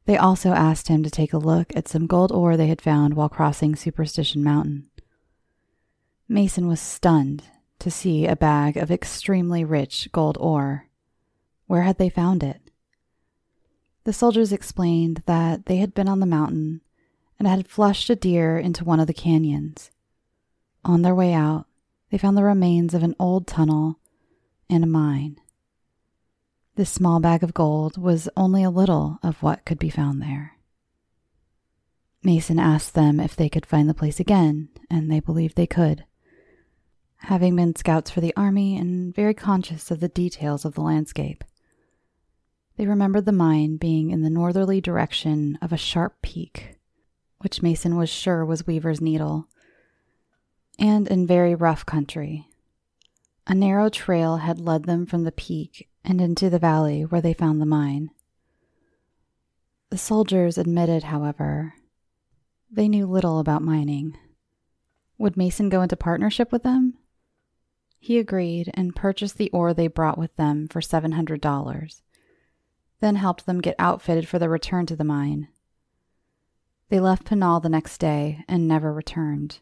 They 0.04 0.18
also 0.18 0.50
asked 0.50 0.90
him 0.90 1.02
to 1.04 1.10
take 1.10 1.32
a 1.32 1.38
look 1.38 1.74
at 1.74 1.88
some 1.88 2.06
gold 2.06 2.34
ore 2.34 2.58
they 2.58 2.68
had 2.68 2.82
found 2.82 3.14
while 3.14 3.30
crossing 3.30 3.78
Superstition 3.78 4.44
Mountain. 4.44 4.90
Mason 6.28 6.68
was 6.68 6.82
stunned 6.82 7.44
to 7.80 7.90
see 7.90 8.28
a 8.28 8.36
bag 8.36 8.76
of 8.76 8.92
extremely 8.92 9.64
rich 9.64 10.10
gold 10.12 10.38
ore. 10.38 10.88
Where 11.68 11.84
had 11.84 11.98
they 11.98 12.10
found 12.10 12.44
it? 12.44 12.60
The 14.04 14.12
soldiers 14.12 14.52
explained 14.52 15.24
that 15.28 15.68
they 15.68 15.78
had 15.78 15.94
been 15.94 16.10
on 16.10 16.20
the 16.20 16.26
mountain 16.26 16.82
and 17.38 17.48
had 17.48 17.70
flushed 17.70 18.10
a 18.10 18.18
deer 18.18 18.60
into 18.60 18.84
one 18.84 19.00
of 19.00 19.08
the 19.08 19.14
canyons. 19.14 19.92
On 20.84 21.02
their 21.02 21.16
way 21.16 21.34
out, 21.34 21.66
they 22.10 22.18
found 22.18 22.38
the 22.38 22.44
remains 22.44 22.94
of 22.94 23.04
an 23.04 23.16
old 23.20 23.48
tunnel 23.48 24.00
and 24.70 24.84
a 24.84 24.88
mine. 24.88 25.40
This 26.76 26.90
small 26.90 27.20
bag 27.20 27.44
of 27.44 27.54
gold 27.54 27.98
was 27.98 28.30
only 28.38 28.64
a 28.64 28.70
little 28.70 29.20
of 29.22 29.44
what 29.44 29.66
could 29.66 29.80
be 29.80 29.90
found 29.90 30.22
there. 30.22 30.54
Mason 32.24 32.60
asked 32.60 32.94
them 32.94 33.20
if 33.20 33.36
they 33.36 33.50
could 33.50 33.66
find 33.66 33.90
the 33.90 33.94
place 33.94 34.20
again, 34.20 34.70
and 34.90 35.12
they 35.12 35.20
believed 35.20 35.56
they 35.56 35.68
could. 35.68 36.06
Having 37.24 37.56
been 37.58 37.76
scouts 37.76 38.10
for 38.10 38.22
the 38.22 38.34
army 38.36 38.78
and 38.78 39.14
very 39.14 39.34
conscious 39.34 39.92
of 39.92 40.00
the 40.00 40.08
details 40.08 40.64
of 40.64 40.74
the 40.74 40.82
landscape, 40.82 41.44
they 42.78 42.86
remembered 42.86 43.26
the 43.26 43.34
mine 43.34 43.76
being 43.76 44.10
in 44.10 44.22
the 44.22 44.30
northerly 44.30 44.80
direction 44.80 45.58
of 45.62 45.74
a 45.74 45.78
sharp 45.78 46.22
peak, 46.22 46.78
which 47.40 47.62
Mason 47.62 47.98
was 47.98 48.10
sure 48.10 48.46
was 48.46 48.66
Weaver's 48.66 49.02
Needle, 49.02 49.50
and 50.80 51.08
in 51.08 51.28
very 51.28 51.54
rough 51.54 51.86
country. 51.86 52.48
A 53.46 53.54
narrow 53.54 53.90
trail 53.90 54.38
had 54.38 54.60
led 54.60 54.86
them 54.86 55.06
from 55.06 55.24
the 55.24 55.32
peak 55.32 55.90
and 56.04 56.22
into 56.22 56.50
the 56.50 56.60
valley 56.60 57.04
where 57.04 57.22
they 57.22 57.34
found 57.34 57.62
the 57.62 57.66
mine. 57.66 58.10
The 59.90 59.98
soldiers 59.98 60.58
admitted, 60.58 61.04
however, 61.04 61.74
they 62.72 62.88
knew 62.88 63.06
little 63.06 63.40
about 63.40 63.62
mining. 63.62 64.18
Would 65.18 65.36
Mason 65.36 65.68
go 65.70 65.82
into 65.82 65.98
partnership 65.98 66.52
with 66.52 66.64
them? 66.64 66.94
He 68.00 68.18
agreed 68.18 68.72
and 68.76 68.96
purchased 68.96 69.38
the 69.38 69.50
ore 69.50 69.74
they 69.74 69.88
brought 69.88 70.18
with 70.18 70.34
them 70.38 70.68
for 70.68 70.80
$700, 70.80 72.02
then 73.02 73.16
helped 73.16 73.46
them 73.46 73.60
get 73.60 73.76
outfitted 73.78 74.28
for 74.28 74.40
their 74.40 74.50
return 74.50 74.86
to 74.86 74.96
the 74.96 75.04
mine. 75.04 75.50
They 76.90 77.00
left 77.00 77.26
Pinal 77.26 77.60
the 77.60 77.68
next 77.68 77.98
day 77.98 78.46
and 78.48 78.68
never 78.68 78.94
returned. 78.94 79.60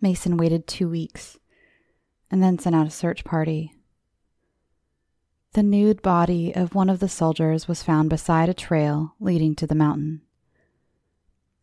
Mason 0.00 0.36
waited 0.36 0.66
two 0.66 0.88
weeks 0.88 1.38
and 2.30 2.42
then 2.42 2.58
sent 2.58 2.76
out 2.76 2.86
a 2.86 2.90
search 2.90 3.24
party. 3.24 3.72
The 5.52 5.62
nude 5.62 6.02
body 6.02 6.54
of 6.54 6.74
one 6.74 6.90
of 6.90 7.00
the 7.00 7.08
soldiers 7.08 7.66
was 7.66 7.82
found 7.82 8.10
beside 8.10 8.48
a 8.48 8.54
trail 8.54 9.14
leading 9.18 9.54
to 9.56 9.66
the 9.66 9.74
mountain. 9.74 10.20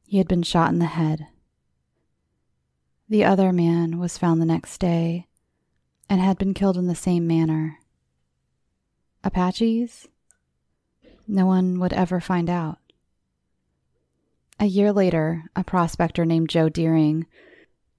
He 0.07 0.17
had 0.17 0.27
been 0.27 0.43
shot 0.43 0.71
in 0.71 0.79
the 0.79 0.85
head. 0.85 1.27
The 3.07 3.23
other 3.23 3.53
man 3.53 3.99
was 3.99 4.17
found 4.17 4.41
the 4.41 4.45
next 4.45 4.79
day 4.79 5.27
and 6.09 6.19
had 6.19 6.37
been 6.37 6.53
killed 6.53 6.77
in 6.77 6.87
the 6.87 6.95
same 6.95 7.27
manner. 7.27 7.79
Apaches? 9.23 10.07
No 11.27 11.45
one 11.45 11.79
would 11.79 11.93
ever 11.93 12.19
find 12.19 12.49
out. 12.49 12.79
A 14.59 14.65
year 14.65 14.91
later, 14.91 15.45
a 15.55 15.63
prospector 15.63 16.25
named 16.25 16.49
Joe 16.49 16.69
Deering 16.69 17.25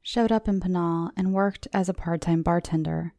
showed 0.07 0.31
up 0.31 0.47
in 0.47 0.61
Pinal 0.61 1.11
and 1.17 1.35
worked 1.35 1.67
as 1.73 1.89
a 1.89 1.93
part 1.93 2.21
time 2.21 2.41
bartender 2.41 3.13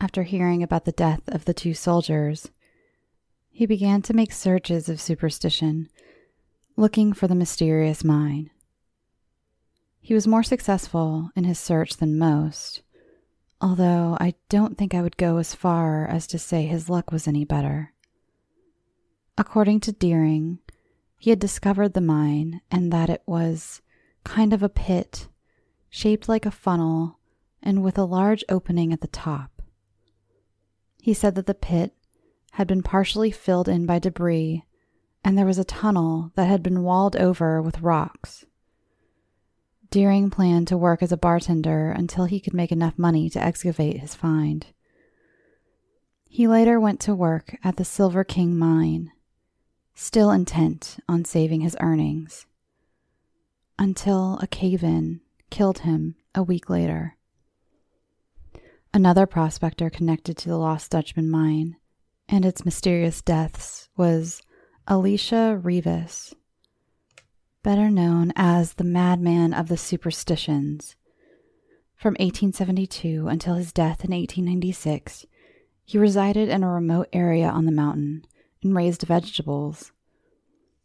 after 0.00 0.24
hearing 0.24 0.60
about 0.60 0.84
the 0.84 0.90
death 0.90 1.20
of 1.28 1.44
the 1.44 1.54
two 1.54 1.72
soldiers, 1.72 2.50
he 3.48 3.64
began 3.64 4.02
to 4.02 4.12
make 4.12 4.32
searches 4.32 4.88
of 4.88 5.00
superstition, 5.00 5.88
looking 6.76 7.12
for 7.12 7.28
the 7.28 7.34
mysterious 7.36 8.02
mine. 8.02 8.50
He 10.00 10.14
was 10.14 10.26
more 10.26 10.42
successful 10.42 11.30
in 11.36 11.44
his 11.44 11.60
search 11.60 11.98
than 11.98 12.18
most, 12.18 12.82
although 13.60 14.16
I 14.20 14.34
don't 14.48 14.76
think 14.76 14.96
I 14.96 15.02
would 15.02 15.16
go 15.16 15.36
as 15.36 15.54
far 15.54 16.08
as 16.08 16.26
to 16.26 16.40
say 16.40 16.66
his 16.66 16.88
luck 16.88 17.12
was 17.12 17.28
any 17.28 17.44
better. 17.44 17.92
According 19.36 19.78
to 19.80 19.92
Deering, 19.92 20.58
he 21.18 21.30
had 21.30 21.38
discovered 21.38 21.94
the 21.94 22.00
mine 22.00 22.62
and 22.68 22.92
that 22.92 23.10
it 23.10 23.22
was 23.26 23.80
kind 24.24 24.52
of 24.52 24.64
a 24.64 24.68
pit, 24.68 25.28
shaped 25.90 26.28
like 26.28 26.46
a 26.46 26.50
funnel 26.50 27.18
and 27.62 27.82
with 27.82 27.98
a 27.98 28.04
large 28.04 28.44
opening 28.48 28.92
at 28.92 29.00
the 29.00 29.08
top. 29.08 29.62
He 31.00 31.14
said 31.14 31.34
that 31.34 31.46
the 31.46 31.54
pit 31.54 31.94
had 32.52 32.66
been 32.66 32.82
partially 32.82 33.30
filled 33.30 33.68
in 33.68 33.86
by 33.86 33.98
debris, 33.98 34.64
and 35.24 35.36
there 35.36 35.46
was 35.46 35.58
a 35.58 35.64
tunnel 35.64 36.32
that 36.34 36.48
had 36.48 36.62
been 36.62 36.82
walled 36.82 37.16
over 37.16 37.62
with 37.62 37.80
rocks. 37.80 38.44
Deering 39.90 40.28
planned 40.28 40.68
to 40.68 40.76
work 40.76 41.02
as 41.02 41.12
a 41.12 41.16
bartender 41.16 41.90
until 41.90 42.26
he 42.26 42.40
could 42.40 42.52
make 42.52 42.72
enough 42.72 42.98
money 42.98 43.30
to 43.30 43.42
excavate 43.42 43.98
his 43.98 44.14
find. 44.14 44.66
He 46.28 46.46
later 46.46 46.78
went 46.78 47.00
to 47.00 47.14
work 47.14 47.56
at 47.64 47.76
the 47.76 47.84
Silver 47.84 48.22
King 48.22 48.58
mine, 48.58 49.12
still 49.94 50.30
intent 50.30 50.98
on 51.08 51.24
saving 51.24 51.62
his 51.62 51.76
earnings, 51.80 52.46
until 53.78 54.38
a 54.42 54.46
cave 54.46 54.84
in 54.84 55.20
killed 55.50 55.80
him 55.80 56.14
a 56.34 56.42
week 56.42 56.68
later. 56.70 57.16
Another 58.92 59.26
prospector 59.26 59.90
connected 59.90 60.36
to 60.38 60.48
the 60.48 60.56
Lost 60.56 60.90
Dutchman 60.90 61.30
mine 61.30 61.76
and 62.28 62.44
its 62.44 62.64
mysterious 62.64 63.22
deaths 63.22 63.88
was 63.96 64.42
Elisha 64.86 65.60
Reavis. 65.62 66.34
better 67.62 67.90
known 67.90 68.32
as 68.36 68.74
the 68.74 68.84
Madman 68.84 69.52
of 69.52 69.68
the 69.68 69.76
Superstitions. 69.76 70.96
From 71.96 72.12
1872 72.14 73.28
until 73.28 73.56
his 73.56 73.72
death 73.72 74.04
in 74.04 74.12
1896, 74.12 75.26
he 75.84 75.98
resided 75.98 76.48
in 76.48 76.62
a 76.62 76.70
remote 76.70 77.08
area 77.12 77.48
on 77.48 77.66
the 77.66 77.72
mountain 77.72 78.24
and 78.62 78.74
raised 78.74 79.02
vegetables. 79.02 79.92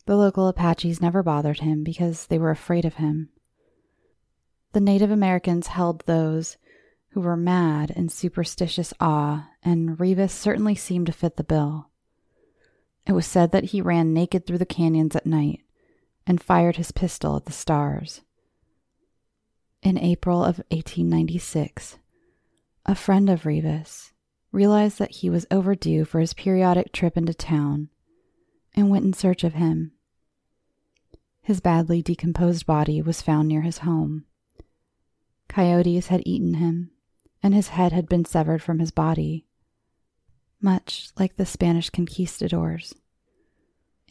The 0.05 0.17
local 0.17 0.47
Apaches 0.47 1.01
never 1.01 1.23
bothered 1.23 1.59
him 1.59 1.83
because 1.83 2.27
they 2.27 2.37
were 2.39 2.51
afraid 2.51 2.83
of 2.83 2.95
him. 2.95 3.29
The 4.73 4.81
Native 4.81 5.11
Americans 5.11 5.67
held 5.67 6.01
those 6.01 6.57
who 7.09 7.21
were 7.21 7.37
mad 7.37 7.91
in 7.91 8.09
superstitious 8.09 8.91
awe, 8.99 9.47
and 9.61 9.99
Reavis 9.99 10.31
certainly 10.31 10.73
seemed 10.73 11.05
to 11.05 11.13
fit 11.13 11.37
the 11.37 11.43
bill. 11.43 11.89
It 13.05 13.11
was 13.11 13.27
said 13.27 13.51
that 13.51 13.65
he 13.65 13.81
ran 13.81 14.13
naked 14.13 14.47
through 14.47 14.57
the 14.57 14.65
canyons 14.65 15.15
at 15.15 15.27
night 15.27 15.61
and 16.25 16.41
fired 16.41 16.77
his 16.77 16.91
pistol 16.91 17.35
at 17.35 17.45
the 17.45 17.51
stars. 17.51 18.21
In 19.83 19.99
April 19.99 20.39
of 20.39 20.57
1896, 20.69 21.99
a 22.87 22.95
friend 22.95 23.29
of 23.29 23.43
Reavis 23.43 24.11
realized 24.51 24.97
that 24.97 25.17
he 25.17 25.29
was 25.29 25.45
overdue 25.51 26.03
for 26.03 26.19
his 26.19 26.33
periodic 26.33 26.91
trip 26.91 27.15
into 27.15 27.33
town 27.35 27.89
and 28.73 28.89
went 28.89 29.05
in 29.05 29.13
search 29.13 29.43
of 29.43 29.53
him. 29.53 29.91
His 31.43 31.59
badly 31.59 32.01
decomposed 32.01 32.65
body 32.65 33.03
was 33.03 33.21
found 33.21 33.49
near 33.49 33.61
his 33.61 33.79
home. 33.79 34.25
Coyotes 35.53 36.07
had 36.07 36.23
eaten 36.25 36.55
him, 36.55 36.89
and 37.43 37.53
his 37.53 37.67
head 37.67 37.91
had 37.91 38.09
been 38.09 38.25
severed 38.25 38.63
from 38.63 38.79
his 38.79 38.89
body, 38.89 39.45
much 40.59 41.11
like 41.19 41.35
the 41.35 41.45
Spanish 41.45 41.91
conquistadors. 41.91 42.95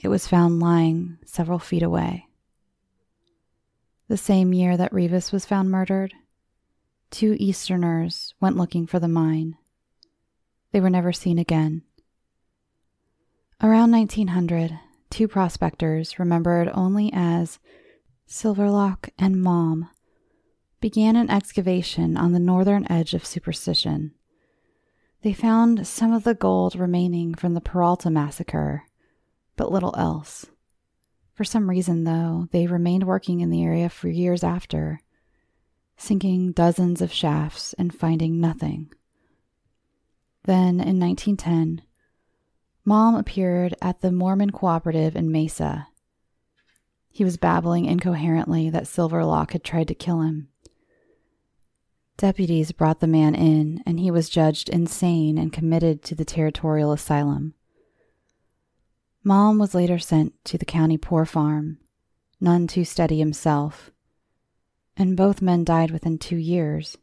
It 0.01 0.07
was 0.07 0.29
found 0.29 0.61
lying 0.61 1.19
several 1.25 1.59
feet 1.59 1.83
away. 1.83 2.29
The 4.07 4.17
same 4.17 4.53
year 4.53 4.77
that 4.77 4.93
Reavis 4.93 5.33
was 5.33 5.45
found 5.45 5.69
murdered, 5.69 6.15
two 7.11 7.37
Easterners 7.41 8.35
went 8.41 8.57
looking 8.57 8.87
for 8.87 9.01
the 9.01 9.09
mine. 9.09 9.57
They 10.71 10.81
were 10.81 10.91
never 10.91 11.13
seen 11.13 11.41
again. 11.41 11.83
Around 13.61 13.91
1900, 13.91 14.79
two 15.11 15.27
prospectors, 15.27 16.21
remembered 16.21 16.71
only 16.73 17.11
as 17.13 17.59
Silverlock 18.29 19.09
and 19.19 19.43
Mom, 19.43 19.89
began 20.83 21.17
an 21.17 21.31
excavation 21.31 22.19
on 22.19 22.33
the 22.33 22.41
northern 22.41 22.91
edge 22.91 23.15
of 23.15 23.25
Superstition. 23.25 24.13
They 25.23 25.33
found 25.33 25.87
some 25.87 26.13
of 26.13 26.25
the 26.25 26.35
gold 26.35 26.75
remaining 26.75 27.35
from 27.35 27.55
the 27.55 27.61
Peralta 27.61 28.11
massacre, 28.11 28.83
but 29.57 29.71
little 29.71 29.95
else. 29.97 30.47
For 31.35 31.45
some 31.45 31.71
reason, 31.71 32.05
though, 32.05 32.49
they 32.51 32.67
remained 32.67 33.05
working 33.05 33.41
in 33.41 33.49
the 33.49 33.63
area 33.63 33.89
for 33.89 34.09
years 34.09 34.43
after, 34.43 35.01
sinking 35.97 36.53
dozens 36.53 37.01
of 37.01 37.13
shafts 37.13 37.73
and 37.75 37.95
finding 37.95 38.41
nothing. 38.41 38.93
Then, 40.45 40.81
in 40.81 40.99
1910, 40.99 41.83
Mom 42.85 43.15
appeared 43.15 43.77
at 43.81 44.01
the 44.01 44.11
Mormon 44.11 44.51
Cooperative 44.51 45.15
in 45.15 45.31
Mesa. 45.31 45.87
He 47.09 47.23
was 47.23 47.37
babbling 47.37 47.85
incoherently 47.85 48.69
that 48.71 48.89
Silverlock 48.89 49.53
had 49.53 49.63
tried 49.63 49.87
to 49.87 49.95
kill 49.95 50.23
him. 50.23 50.49
Deputies 52.17 52.73
brought 52.73 53.01
the 53.01 53.07
man 53.07 53.35
in, 53.35 53.83
and 53.85 53.99
he 53.99 54.11
was 54.11 54.29
judged 54.29 54.69
insane 54.69 55.39
and 55.39 55.53
committed 55.53 56.03
to 56.05 56.15
the 56.15 56.25
territorial 56.25 56.93
asylum. 56.93 57.55
Mom 59.25 59.59
was 59.59 59.75
later 59.75 59.99
sent 59.99 60.33
to 60.45 60.59
the 60.59 60.65
county 60.65 60.97
poor 60.97 61.25
farm, 61.25 61.79
none 62.41 62.67
too 62.67 62.85
steady 62.85 63.19
himself, 63.19 63.91
and 64.97 65.17
both 65.17 65.43
men 65.43 65.65
died 65.65 65.91
within 65.91 66.19
two 66.19 66.37
years. 66.37 66.99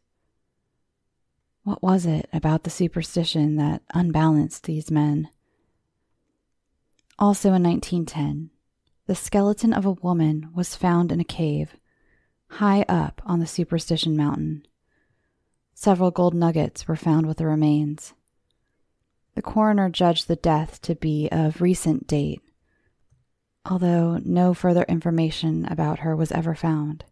What 1.62 1.82
was 1.82 2.06
it 2.06 2.28
about 2.32 2.64
the 2.64 2.70
superstition 2.70 3.56
that 3.56 3.82
unbalanced 3.92 4.64
these 4.64 4.90
men? 4.90 5.28
Also 7.18 7.52
in 7.52 7.62
1910, 7.62 8.50
the 9.06 9.14
skeleton 9.14 9.72
of 9.72 9.84
a 9.84 9.92
woman 9.92 10.48
was 10.54 10.74
found 10.74 11.12
in 11.12 11.20
a 11.20 11.24
cave 11.24 11.76
high 12.50 12.84
up 12.88 13.20
on 13.24 13.40
the 13.40 13.46
Superstition 13.46 14.16
Mountain. 14.16 14.66
Several 15.82 16.10
gold 16.10 16.34
nuggets 16.34 16.86
were 16.86 16.94
found 16.94 17.24
with 17.24 17.38
the 17.38 17.46
remains. 17.46 18.12
The 19.34 19.40
coroner 19.40 19.88
judged 19.88 20.28
the 20.28 20.36
death 20.36 20.78
to 20.82 20.94
be 20.94 21.26
of 21.32 21.62
recent 21.62 22.06
date, 22.06 22.42
although 23.64 24.18
no 24.18 24.52
further 24.52 24.82
information 24.82 25.64
about 25.64 26.00
her 26.00 26.14
was 26.14 26.32
ever 26.32 26.54
found, 26.54 27.06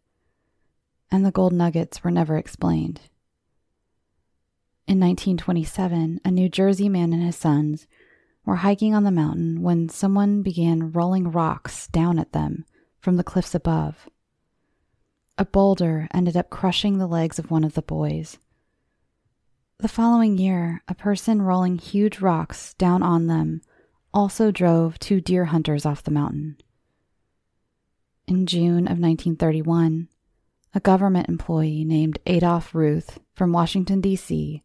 and 1.10 1.24
the 1.24 1.30
gold 1.30 1.54
nuggets 1.54 2.04
were 2.04 2.10
never 2.10 2.36
explained. 2.36 3.00
In 4.86 5.00
1927, 5.00 6.20
a 6.22 6.30
New 6.30 6.50
Jersey 6.50 6.90
man 6.90 7.14
and 7.14 7.22
his 7.22 7.36
sons 7.36 7.86
were 8.44 8.56
hiking 8.56 8.94
on 8.94 9.04
the 9.04 9.10
mountain 9.10 9.62
when 9.62 9.88
someone 9.88 10.42
began 10.42 10.92
rolling 10.92 11.32
rocks 11.32 11.86
down 11.86 12.18
at 12.18 12.32
them 12.32 12.66
from 12.98 13.16
the 13.16 13.24
cliffs 13.24 13.54
above. 13.54 14.10
A 15.38 15.46
boulder 15.46 16.06
ended 16.12 16.36
up 16.36 16.50
crushing 16.50 16.98
the 16.98 17.06
legs 17.06 17.38
of 17.38 17.50
one 17.50 17.64
of 17.64 17.72
the 17.72 17.80
boys. 17.80 18.36
The 19.80 19.86
following 19.86 20.38
year, 20.38 20.82
a 20.88 20.94
person 20.94 21.40
rolling 21.40 21.78
huge 21.78 22.18
rocks 22.18 22.74
down 22.74 23.00
on 23.00 23.28
them 23.28 23.60
also 24.12 24.50
drove 24.50 24.98
two 24.98 25.20
deer 25.20 25.44
hunters 25.44 25.86
off 25.86 26.02
the 26.02 26.10
mountain. 26.10 26.56
In 28.26 28.44
June 28.46 28.88
of 28.88 28.98
1931, 28.98 30.08
a 30.74 30.80
government 30.80 31.28
employee 31.28 31.84
named 31.84 32.18
Adolph 32.26 32.74
Ruth 32.74 33.20
from 33.34 33.52
Washington, 33.52 34.00
D.C., 34.00 34.64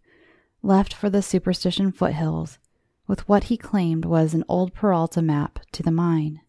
left 0.64 0.96
for 0.96 1.12
the 1.12 1.22
Superstition 1.22 1.92
foothills 1.92 2.58
with 3.06 3.30
what 3.30 3.44
he 3.46 3.56
claimed 3.56 4.06
was 4.06 4.34
an 4.34 4.44
old 4.48 4.74
Peralta 4.74 5.22
map 5.22 5.60
to 5.74 5.84
the 5.84 5.92
mine. 5.92 6.42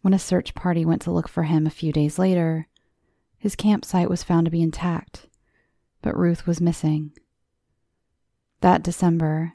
When 0.00 0.14
a 0.14 0.18
search 0.18 0.54
party 0.54 0.86
went 0.86 1.02
to 1.02 1.12
look 1.12 1.28
for 1.28 1.42
him 1.42 1.66
a 1.66 1.70
few 1.70 1.92
days 1.92 2.18
later, 2.18 2.68
his 3.36 3.54
campsite 3.56 4.08
was 4.08 4.22
found 4.22 4.46
to 4.46 4.50
be 4.50 4.62
intact, 4.62 5.26
but 6.00 6.16
Ruth 6.16 6.46
was 6.46 6.58
missing. 6.58 7.12
That 8.62 8.84
December, 8.84 9.54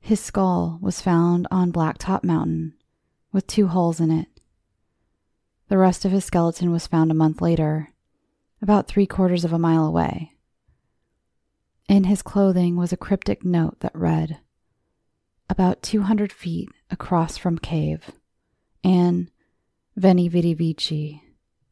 his 0.00 0.18
skull 0.18 0.78
was 0.80 1.02
found 1.02 1.46
on 1.50 1.70
Blacktop 1.70 2.24
Mountain 2.24 2.72
with 3.30 3.46
two 3.46 3.68
holes 3.68 4.00
in 4.00 4.10
it. 4.10 4.26
The 5.68 5.76
rest 5.76 6.06
of 6.06 6.12
his 6.12 6.24
skeleton 6.24 6.70
was 6.72 6.86
found 6.86 7.10
a 7.10 7.14
month 7.14 7.42
later, 7.42 7.92
about 8.62 8.88
three 8.88 9.04
quarters 9.04 9.44
of 9.44 9.52
a 9.52 9.58
mile 9.58 9.84
away. 9.84 10.32
In 11.90 12.04
his 12.04 12.22
clothing 12.22 12.74
was 12.74 12.90
a 12.90 12.96
cryptic 12.96 13.44
note 13.44 13.80
that 13.80 13.94
read, 13.94 14.38
About 15.50 15.82
200 15.82 16.32
feet 16.32 16.70
across 16.90 17.36
from 17.36 17.58
cave, 17.58 18.12
and 18.82 19.30
Veni 19.94 20.28
Vidi 20.28 20.54
Vici. 20.54 21.22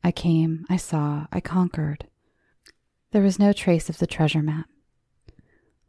I 0.04 0.12
came, 0.12 0.66
I 0.68 0.76
saw, 0.76 1.26
I 1.32 1.40
conquered. 1.40 2.06
There 3.12 3.22
was 3.22 3.38
no 3.38 3.54
trace 3.54 3.88
of 3.88 3.96
the 3.96 4.06
treasure 4.06 4.42
map. 4.42 4.66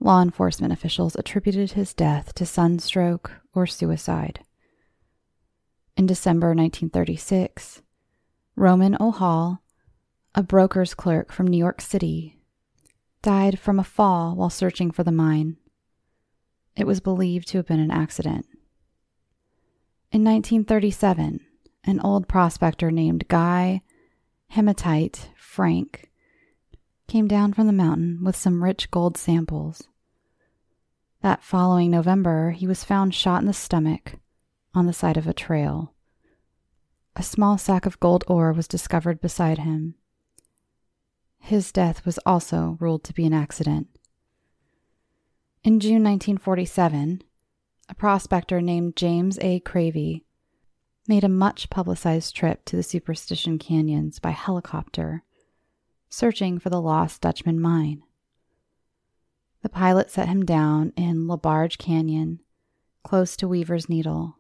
Law 0.04 0.24
enforcement 0.24 0.74
officials 0.74 1.16
attributed 1.16 1.74
his 1.74 1.94
death 1.94 2.34
to 2.34 2.44
sunstroke 2.44 3.34
or 3.54 3.68
suicide. 3.68 4.40
In 5.96 6.08
December 6.08 6.48
1936, 6.48 7.84
Roman 8.56 8.98
O'Hall, 9.00 9.62
a 10.34 10.42
broker's 10.42 10.96
clerk 10.96 11.32
from 11.32 11.46
New 11.46 11.58
York 11.58 11.82
City, 11.82 12.40
died 13.22 13.60
from 13.60 13.80
a 13.80 13.84
fall 13.84 14.36
while 14.36 14.50
searching 14.50 14.90
for 14.90 15.04
the 15.04 15.12
mine. 15.12 15.58
It 16.76 16.88
was 16.88 17.00
believed 17.00 17.48
to 17.50 17.60
have 17.60 17.68
been 17.68 17.80
an 17.80 17.92
accident. 17.92 18.48
In 20.12 20.24
1937, 20.24 21.42
an 21.84 22.00
old 22.00 22.28
prospector 22.28 22.90
named 22.90 23.28
Guy 23.28 23.84
Hematite 24.48 25.30
Frank 25.38 26.10
came 27.08 27.28
down 27.28 27.54
from 27.54 27.68
the 27.68 27.74
mountain 27.74 28.24
with 28.24 28.36
some 28.36 28.64
rich 28.64 28.90
gold 28.90 29.16
samples. 29.16 29.84
That 31.22 31.44
following 31.44 31.92
November, 31.92 32.50
he 32.52 32.66
was 32.66 32.84
found 32.84 33.14
shot 33.14 33.42
in 33.42 33.48
the 33.48 33.54
stomach 33.54 34.16
on 34.74 34.88
the 34.88 34.94
side 34.94 35.18
of 35.18 35.28
a 35.28 35.34
trail. 35.34 35.94
A 37.16 37.22
small 37.22 37.60
sack 37.60 37.86
of 37.86 38.00
gold 38.00 38.24
ore 38.28 38.52
was 38.52 38.68
discovered 38.68 39.22
beside 39.22 39.60
him. 39.60 39.94
His 41.38 41.72
death 41.72 42.06
was 42.06 42.18
also 42.26 42.78
ruled 42.80 43.04
to 43.04 43.14
be 43.14 43.26
an 43.26 43.34
accident. 43.34 43.88
In 45.64 45.80
June 45.80 46.04
1947, 46.04 47.22
a 47.88 47.96
prospector 47.96 48.60
named 48.60 48.96
James 48.96 49.38
A. 49.42 49.60
Cravey 49.60 50.24
made 51.08 51.24
a 51.24 51.30
much 51.30 51.70
publicized 51.70 52.36
trip 52.36 52.66
to 52.66 52.76
the 52.76 52.84
Superstition 52.84 53.60
Canyons 53.60 54.18
by 54.18 54.32
helicopter, 54.32 55.24
searching 56.10 56.58
for 56.58 56.72
the 56.72 56.82
lost 56.82 57.22
Dutchman 57.22 57.60
mine. 57.60 58.02
The 59.62 59.70
pilot 59.70 60.10
set 60.10 60.28
him 60.28 60.44
down 60.44 60.92
in 60.98 61.28
LaBarge 61.28 61.78
Canyon, 61.78 62.40
close 63.04 63.36
to 63.38 63.48
Weaver's 63.48 63.88
Needle. 63.88 64.38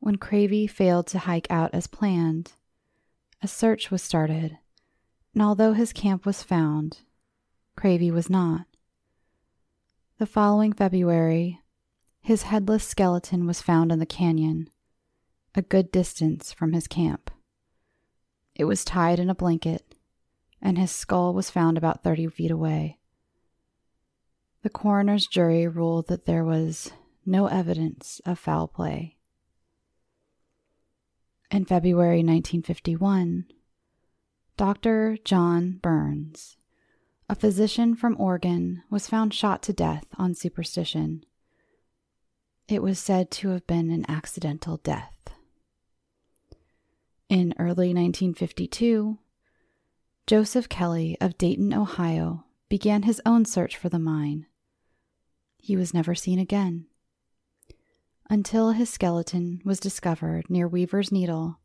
When 0.00 0.16
Cravey 0.16 0.68
failed 0.70 1.06
to 1.08 1.18
hike 1.18 1.50
out 1.50 1.74
as 1.74 1.86
planned, 1.86 2.52
a 3.42 3.48
search 3.48 3.90
was 3.90 4.02
started, 4.02 4.58
and 5.34 5.42
although 5.42 5.74
his 5.74 5.92
camp 5.92 6.24
was 6.24 6.42
found, 6.42 7.00
Cravey 7.76 8.10
was 8.10 8.30
not. 8.30 8.66
The 10.18 10.26
following 10.26 10.72
February, 10.72 11.60
his 12.20 12.44
headless 12.44 12.84
skeleton 12.84 13.46
was 13.46 13.62
found 13.62 13.92
in 13.92 13.98
the 13.98 14.06
canyon, 14.06 14.70
a 15.54 15.62
good 15.62 15.92
distance 15.92 16.52
from 16.52 16.72
his 16.72 16.88
camp. 16.88 17.30
It 18.54 18.64
was 18.64 18.84
tied 18.84 19.18
in 19.18 19.30
a 19.30 19.34
blanket, 19.34 19.94
and 20.60 20.78
his 20.78 20.90
skull 20.90 21.34
was 21.34 21.50
found 21.50 21.76
about 21.78 22.02
30 22.02 22.28
feet 22.28 22.50
away. 22.50 22.97
The 24.62 24.70
coroner's 24.70 25.26
jury 25.26 25.68
ruled 25.68 26.08
that 26.08 26.26
there 26.26 26.44
was 26.44 26.90
no 27.24 27.46
evidence 27.46 28.20
of 28.26 28.38
foul 28.38 28.66
play. 28.66 29.16
In 31.50 31.64
February 31.64 32.18
1951, 32.18 33.46
Dr. 34.56 35.16
John 35.24 35.78
Burns, 35.80 36.56
a 37.28 37.34
physician 37.34 37.94
from 37.94 38.20
Oregon, 38.20 38.82
was 38.90 39.06
found 39.06 39.32
shot 39.32 39.62
to 39.62 39.72
death 39.72 40.06
on 40.16 40.34
superstition. 40.34 41.24
It 42.66 42.82
was 42.82 42.98
said 42.98 43.30
to 43.32 43.50
have 43.50 43.66
been 43.66 43.90
an 43.90 44.04
accidental 44.08 44.78
death. 44.78 45.14
In 47.28 47.54
early 47.58 47.94
1952, 47.94 49.18
Joseph 50.26 50.68
Kelly 50.68 51.16
of 51.20 51.38
Dayton, 51.38 51.72
Ohio, 51.72 52.44
began 52.68 53.02
his 53.04 53.20
own 53.24 53.44
search 53.44 53.76
for 53.76 53.88
the 53.88 53.98
mine. 53.98 54.46
He 55.58 55.76
was 55.76 55.94
never 55.94 56.14
seen 56.14 56.38
again 56.38 56.86
until 58.30 58.72
his 58.72 58.90
skeleton 58.90 59.62
was 59.64 59.80
discovered 59.80 60.50
near 60.50 60.68
Weaver's 60.68 61.10
Needle 61.10 61.58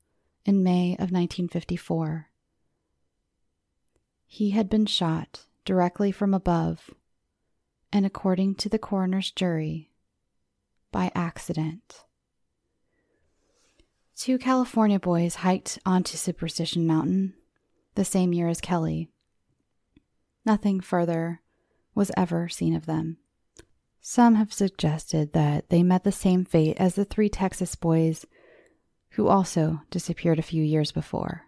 in 0.45 0.64
May 0.64 0.93
of 0.93 1.12
1954. 1.12 2.30
He 4.26 4.51
had 4.51 4.70
been 4.70 4.86
shot 4.86 5.45
directly 5.66 6.12
from 6.12 6.34
above, 6.34 6.89
and 7.91 8.06
according 8.06 8.56
to 8.56 8.70
the 8.70 8.80
coroner's 8.80 9.32
jury, 9.32 9.91
by 10.91 11.12
accident. 11.14 12.06
Two 14.16 14.38
California 14.38 14.99
boys 14.99 15.36
hiked 15.36 15.80
onto 15.86 16.18
Superstition 16.18 16.88
Mountain 16.88 17.34
the 17.95 18.06
same 18.06 18.34
year 18.34 18.47
as 18.47 18.62
Kelly. 18.62 19.10
Nothing 20.46 20.82
further 20.82 21.41
was 21.96 22.12
ever 22.18 22.50
seen 22.50 22.76
of 22.76 22.86
them. 22.86 23.18
Some 24.02 24.36
have 24.36 24.52
suggested 24.52 25.34
that 25.34 25.70
they 25.70 25.84
met 25.84 26.04
the 26.04 26.12
same 26.12 26.44
fate 26.44 26.76
as 26.78 26.96
the 26.96 27.06
three 27.06 27.30
Texas 27.30 27.76
boys 27.76 28.26
who 29.12 29.28
also 29.28 29.82
disappeared 29.89 30.39
a 30.39 30.44
few 30.44 30.64
years 30.64 30.91
before. 30.91 31.44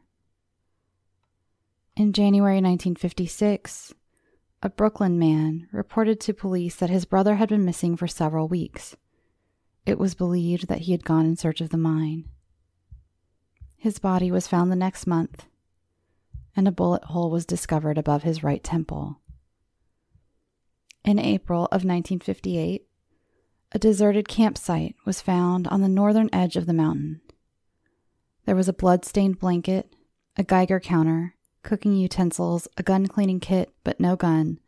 In 1.98 2.14
January 2.14 2.56
1956, 2.58 3.94
a 4.62 4.70
Brooklyn 4.70 5.20
man 5.20 5.68
reported 5.72 6.20
to 6.22 6.34
police 6.34 6.76
that 6.78 6.90
his 6.90 7.06
brother 7.06 7.36
had 7.36 7.50
been 7.50 7.66
missing 7.66 7.98
for 7.98 8.08
several 8.08 8.48
weeks. 8.48 8.96
It 9.86 10.00
was 10.00 10.16
believed 10.16 10.68
that 10.68 10.82
he 10.82 10.92
had 10.92 11.04
gone 11.04 11.26
in 11.26 11.36
search 11.36 11.62
of 11.62 11.70
the 11.70 11.78
mine. 11.78 12.26
His 13.76 14.00
body 14.00 14.32
was 14.32 14.48
found 14.48 14.72
the 14.72 14.76
next 14.76 15.06
month, 15.06 15.46
and 16.56 16.68
a 16.68 16.72
bullet 16.72 17.04
hole 17.06 17.30
was 17.30 17.46
discovered 17.46 17.98
above 17.98 18.24
his 18.24 18.44
right 18.44 18.64
temple. 18.64 19.20
In 21.04 21.20
April 21.20 21.66
of 21.66 21.84
1958, 21.84 22.88
a 23.72 23.80
deserted 23.80 24.28
campsite 24.28 24.96
was 25.06 25.22
found 25.22 25.68
on 25.68 25.82
the 25.82 25.90
northern 25.90 26.30
edge 26.32 26.56
of 26.56 26.66
the 26.66 26.74
mountain. 26.74 27.22
There 28.46 28.56
was 28.56 28.70
a 28.70 28.74
blood-stained 28.74 29.40
blanket, 29.40 29.96
a 30.38 30.44
Geiger 30.44 30.80
counter, 30.80 31.36
cooking 31.64 31.94
utensils, 31.94 32.68
a 32.78 32.84
gun 32.84 33.08
cleaning 33.08 33.40
kit, 33.40 33.74
but 33.84 34.00
no 34.00 34.16
gun, 34.16 34.60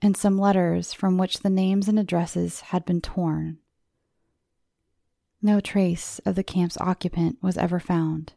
and 0.00 0.16
some 0.16 0.38
letters 0.38 0.92
from 0.92 1.18
which 1.18 1.40
the 1.40 1.50
names 1.50 1.88
and 1.88 1.98
addresses 1.98 2.60
had 2.60 2.84
been 2.84 3.00
torn. 3.00 3.58
No 5.42 5.60
trace 5.60 6.18
of 6.20 6.34
the 6.34 6.42
camp's 6.42 6.78
occupant 6.78 7.38
was 7.42 7.58
ever 7.58 7.78
found. 7.78 8.32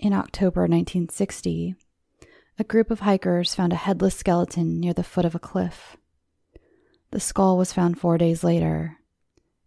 In 0.00 0.14
October 0.14 0.62
1960, 0.62 1.74
a 2.58 2.64
group 2.64 2.90
of 2.90 3.00
hikers 3.00 3.54
found 3.54 3.74
a 3.74 3.76
headless 3.76 4.16
skeleton 4.16 4.80
near 4.80 4.94
the 4.94 5.04
foot 5.04 5.26
of 5.26 5.34
a 5.34 5.38
cliff. 5.38 5.98
The 7.10 7.20
skull 7.20 7.58
was 7.58 7.74
found 7.74 8.00
four 8.00 8.16
days 8.16 8.42
later. 8.42 8.96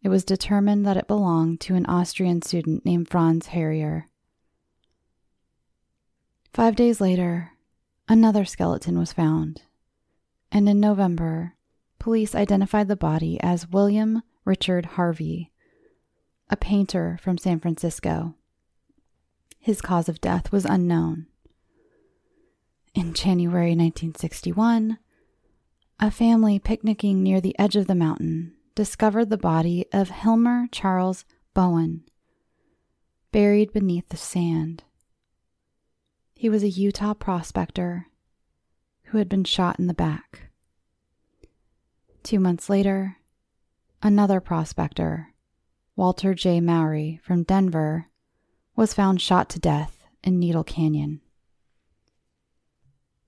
It 0.01 0.09
was 0.09 0.25
determined 0.25 0.88
that 0.88 0.97
it 0.97 1.07
belonged 1.07 1.61
to 1.61 1.75
an 1.75 1.86
Austrian 1.86 2.41
student 2.41 2.84
named 2.84 3.09
Franz 3.09 3.47
Harrier. 3.47 4.09
Five 6.51 6.75
days 6.75 6.99
later, 6.99 7.51
another 8.09 8.43
skeleton 8.43 8.97
was 8.97 9.13
found, 9.13 9.61
and 10.51 10.67
in 10.67 10.79
November, 10.79 11.53
police 11.99 12.34
identified 12.34 12.88
the 12.88 12.95
body 12.95 13.39
as 13.39 13.69
William 13.69 14.23
Richard 14.45 14.86
Harvey, 14.97 15.51
a 16.49 16.57
painter 16.57 17.19
from 17.21 17.38
San 17.38 17.59
Francisco. 17.59 18.34
His 19.64 19.80
cause 19.80 20.09
of 20.09 20.20
death 20.20 20.51
was 20.51 20.66
unknown. 20.66 21.28
In 22.93 23.14
January 23.14 23.70
1961, 23.70 24.97
a 26.01 26.11
family 26.11 26.59
picnicking 26.59 27.24
near 27.24 27.39
the 27.39 27.57
edge 27.57 27.78
of 27.78 27.88
the 27.88 27.95
mountain 27.95 28.55
discovered 28.76 29.30
the 29.30 29.38
body 29.38 29.86
of 29.93 30.09
Hilmer 30.09 30.68
Charles 30.70 31.24
Bowen, 31.53 32.03
buried 33.32 33.72
beneath 33.72 34.09
the 34.09 34.18
sand. 34.18 34.84
He 36.36 36.49
was 36.49 36.64
a 36.64 36.70
Utah 36.70 37.14
prospector 37.14 38.07
who 39.03 39.18
had 39.18 39.30
been 39.30 39.45
shot 39.45 39.80
in 39.80 39.88
the 39.88 39.93
back. 39.93 40.49
Two 42.22 42.41
months 42.41 42.70
later, 42.70 43.16
another 44.01 44.41
prospector, 44.41 45.30
Walter 45.95 46.34
J. 46.34 46.59
Mowry 46.59 47.22
from 47.24 47.43
Denver, 47.43 48.09
was 48.76 48.93
found 48.93 49.21
shot 49.21 49.49
to 49.49 49.59
death 49.59 50.03
in 50.24 50.39
Needle 50.39 50.63
Canyon. 50.63 51.21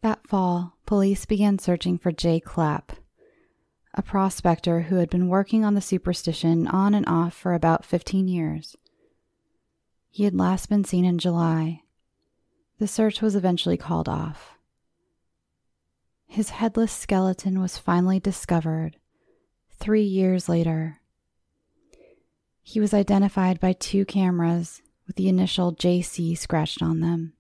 That 0.02 0.28
fall, 0.28 0.78
police 0.86 1.26
began 1.26 1.60
searching 1.60 1.98
for 1.98 2.12
Jay 2.12 2.40
Clapp, 2.40 2.94
a 3.94 4.02
prospector 4.02 4.82
who 4.82 4.98
had 4.98 5.10
been 5.10 5.30
working 5.30 5.64
on 5.66 5.74
the 5.74 5.82
superstition 5.82 6.68
on 6.68 6.94
and 6.94 7.08
off 7.08 7.34
for 7.34 7.54
about 7.54 7.86
15 7.86 8.28
years. 8.28 8.76
He 10.10 10.24
had 10.24 10.36
last 10.36 10.70
been 10.70 10.84
seen 10.84 11.06
in 11.06 11.18
July. 11.18 11.82
The 12.80 12.88
search 12.88 13.22
was 13.22 13.36
eventually 13.36 13.78
called 13.78 14.10
off. 14.10 14.58
His 16.28 16.50
headless 16.50 16.92
skeleton 16.92 17.62
was 17.62 17.78
finally 17.78 18.20
discovered 18.20 18.98
three 19.72 20.04
years 20.04 20.50
later. 20.50 21.00
He 22.62 22.80
was 22.80 22.94
identified 22.94 23.60
by 23.60 23.74
two 23.74 24.06
cameras 24.06 24.82
with 25.08 25.16
the 25.16 25.30
initial 25.30 25.74
JC 25.74 26.38
scratched 26.38 26.82
on 26.82 27.00
them. 27.00 27.34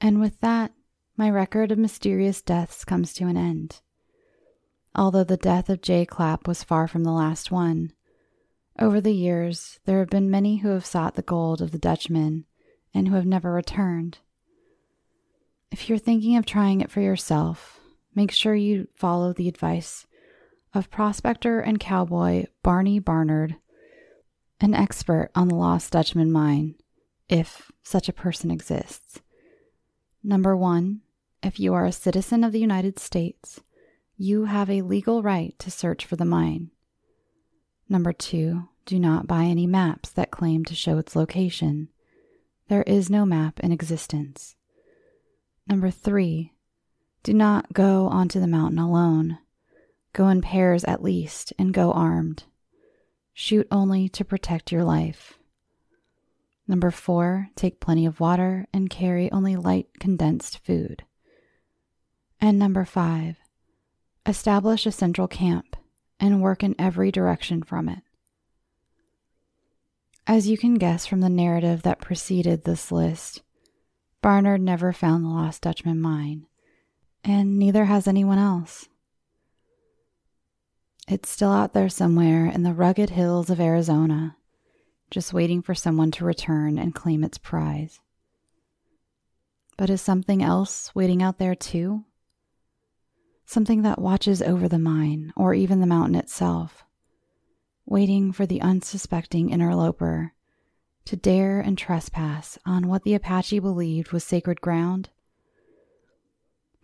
And 0.00 0.20
with 0.20 0.40
that, 0.40 0.72
my 1.16 1.28
record 1.28 1.72
of 1.72 1.78
mysterious 1.78 2.40
deaths 2.40 2.84
comes 2.84 3.12
to 3.14 3.26
an 3.26 3.36
end. 3.36 3.80
Although 4.94 5.24
the 5.24 5.36
death 5.36 5.68
of 5.68 5.82
Jay 5.82 6.06
Clapp 6.06 6.46
was 6.46 6.62
far 6.62 6.86
from 6.86 7.04
the 7.04 7.12
last 7.12 7.50
one, 7.50 7.92
over 8.78 9.00
the 9.00 9.12
years 9.12 9.80
there 9.84 9.98
have 9.98 10.10
been 10.10 10.30
many 10.30 10.58
who 10.58 10.68
have 10.68 10.86
sought 10.86 11.14
the 11.14 11.22
gold 11.22 11.60
of 11.60 11.72
the 11.72 11.78
Dutchman 11.78 12.44
and 12.94 13.08
who 13.08 13.14
have 13.14 13.26
never 13.26 13.52
returned. 13.52 14.18
If 15.70 15.88
you're 15.88 15.98
thinking 15.98 16.36
of 16.36 16.46
trying 16.46 16.80
it 16.80 16.90
for 16.90 17.00
yourself, 17.00 17.80
make 18.14 18.30
sure 18.30 18.54
you 18.54 18.88
follow 18.94 19.32
the 19.32 19.48
advice 19.48 20.06
of 20.74 20.90
prospector 20.90 21.60
and 21.60 21.80
cowboy 21.80 22.46
Barney 22.62 22.98
Barnard 22.98 23.56
an 24.60 24.74
expert 24.74 25.30
on 25.34 25.48
the 25.48 25.54
lost 25.54 25.92
Dutchman 25.92 26.32
mine, 26.32 26.74
if 27.28 27.70
such 27.82 28.08
a 28.08 28.12
person 28.12 28.50
exists. 28.50 29.20
Number 30.22 30.56
one, 30.56 31.02
if 31.42 31.60
you 31.60 31.74
are 31.74 31.84
a 31.86 31.92
citizen 31.92 32.42
of 32.42 32.52
the 32.52 32.60
United 32.60 32.98
States, 32.98 33.60
you 34.16 34.46
have 34.46 34.68
a 34.68 34.82
legal 34.82 35.22
right 35.22 35.56
to 35.60 35.70
search 35.70 36.04
for 36.04 36.16
the 36.16 36.24
mine. 36.24 36.70
Number 37.88 38.12
two, 38.12 38.68
do 38.84 38.98
not 38.98 39.26
buy 39.26 39.44
any 39.44 39.66
maps 39.66 40.10
that 40.10 40.30
claim 40.30 40.64
to 40.64 40.74
show 40.74 40.98
its 40.98 41.14
location. 41.14 41.88
There 42.68 42.82
is 42.82 43.08
no 43.08 43.24
map 43.24 43.60
in 43.60 43.70
existence. 43.70 44.56
Number 45.68 45.90
three, 45.90 46.54
do 47.22 47.32
not 47.32 47.72
go 47.72 48.08
onto 48.08 48.40
the 48.40 48.46
mountain 48.46 48.78
alone. 48.78 49.38
Go 50.12 50.28
in 50.28 50.40
pairs 50.40 50.84
at 50.84 51.02
least 51.02 51.52
and 51.58 51.72
go 51.72 51.92
armed. 51.92 52.44
Shoot 53.40 53.68
only 53.70 54.08
to 54.08 54.24
protect 54.24 54.72
your 54.72 54.82
life. 54.82 55.38
Number 56.66 56.90
four, 56.90 57.50
take 57.54 57.78
plenty 57.78 58.04
of 58.04 58.18
water 58.18 58.66
and 58.72 58.90
carry 58.90 59.30
only 59.30 59.54
light 59.54 59.86
condensed 60.00 60.58
food. 60.58 61.04
And 62.40 62.58
number 62.58 62.84
five, 62.84 63.36
establish 64.26 64.86
a 64.86 64.90
central 64.90 65.28
camp 65.28 65.76
and 66.18 66.42
work 66.42 66.64
in 66.64 66.74
every 66.80 67.12
direction 67.12 67.62
from 67.62 67.88
it. 67.88 68.00
As 70.26 70.48
you 70.48 70.58
can 70.58 70.74
guess 70.74 71.06
from 71.06 71.20
the 71.20 71.28
narrative 71.28 71.82
that 71.82 72.00
preceded 72.00 72.64
this 72.64 72.90
list, 72.90 73.42
Barnard 74.20 74.62
never 74.62 74.92
found 74.92 75.24
the 75.24 75.28
Lost 75.28 75.62
Dutchman 75.62 76.00
mine, 76.00 76.46
and 77.22 77.56
neither 77.56 77.84
has 77.84 78.08
anyone 78.08 78.38
else. 78.38 78.88
It's 81.10 81.30
still 81.30 81.52
out 81.52 81.72
there 81.72 81.88
somewhere 81.88 82.44
in 82.44 82.64
the 82.64 82.74
rugged 82.74 83.08
hills 83.08 83.48
of 83.48 83.60
Arizona, 83.60 84.36
just 85.10 85.32
waiting 85.32 85.62
for 85.62 85.74
someone 85.74 86.10
to 86.10 86.24
return 86.26 86.78
and 86.78 86.94
claim 86.94 87.24
its 87.24 87.38
prize. 87.38 88.00
But 89.78 89.88
is 89.88 90.02
something 90.02 90.42
else 90.42 90.94
waiting 90.94 91.22
out 91.22 91.38
there 91.38 91.54
too? 91.54 92.04
Something 93.46 93.80
that 93.82 94.02
watches 94.02 94.42
over 94.42 94.68
the 94.68 94.78
mine 94.78 95.32
or 95.34 95.54
even 95.54 95.80
the 95.80 95.86
mountain 95.86 96.14
itself, 96.14 96.84
waiting 97.86 98.30
for 98.30 98.44
the 98.44 98.60
unsuspecting 98.60 99.48
interloper 99.48 100.34
to 101.06 101.16
dare 101.16 101.58
and 101.58 101.78
trespass 101.78 102.58
on 102.66 102.86
what 102.86 103.04
the 103.04 103.14
Apache 103.14 103.60
believed 103.60 104.12
was 104.12 104.24
sacred 104.24 104.60
ground? 104.60 105.08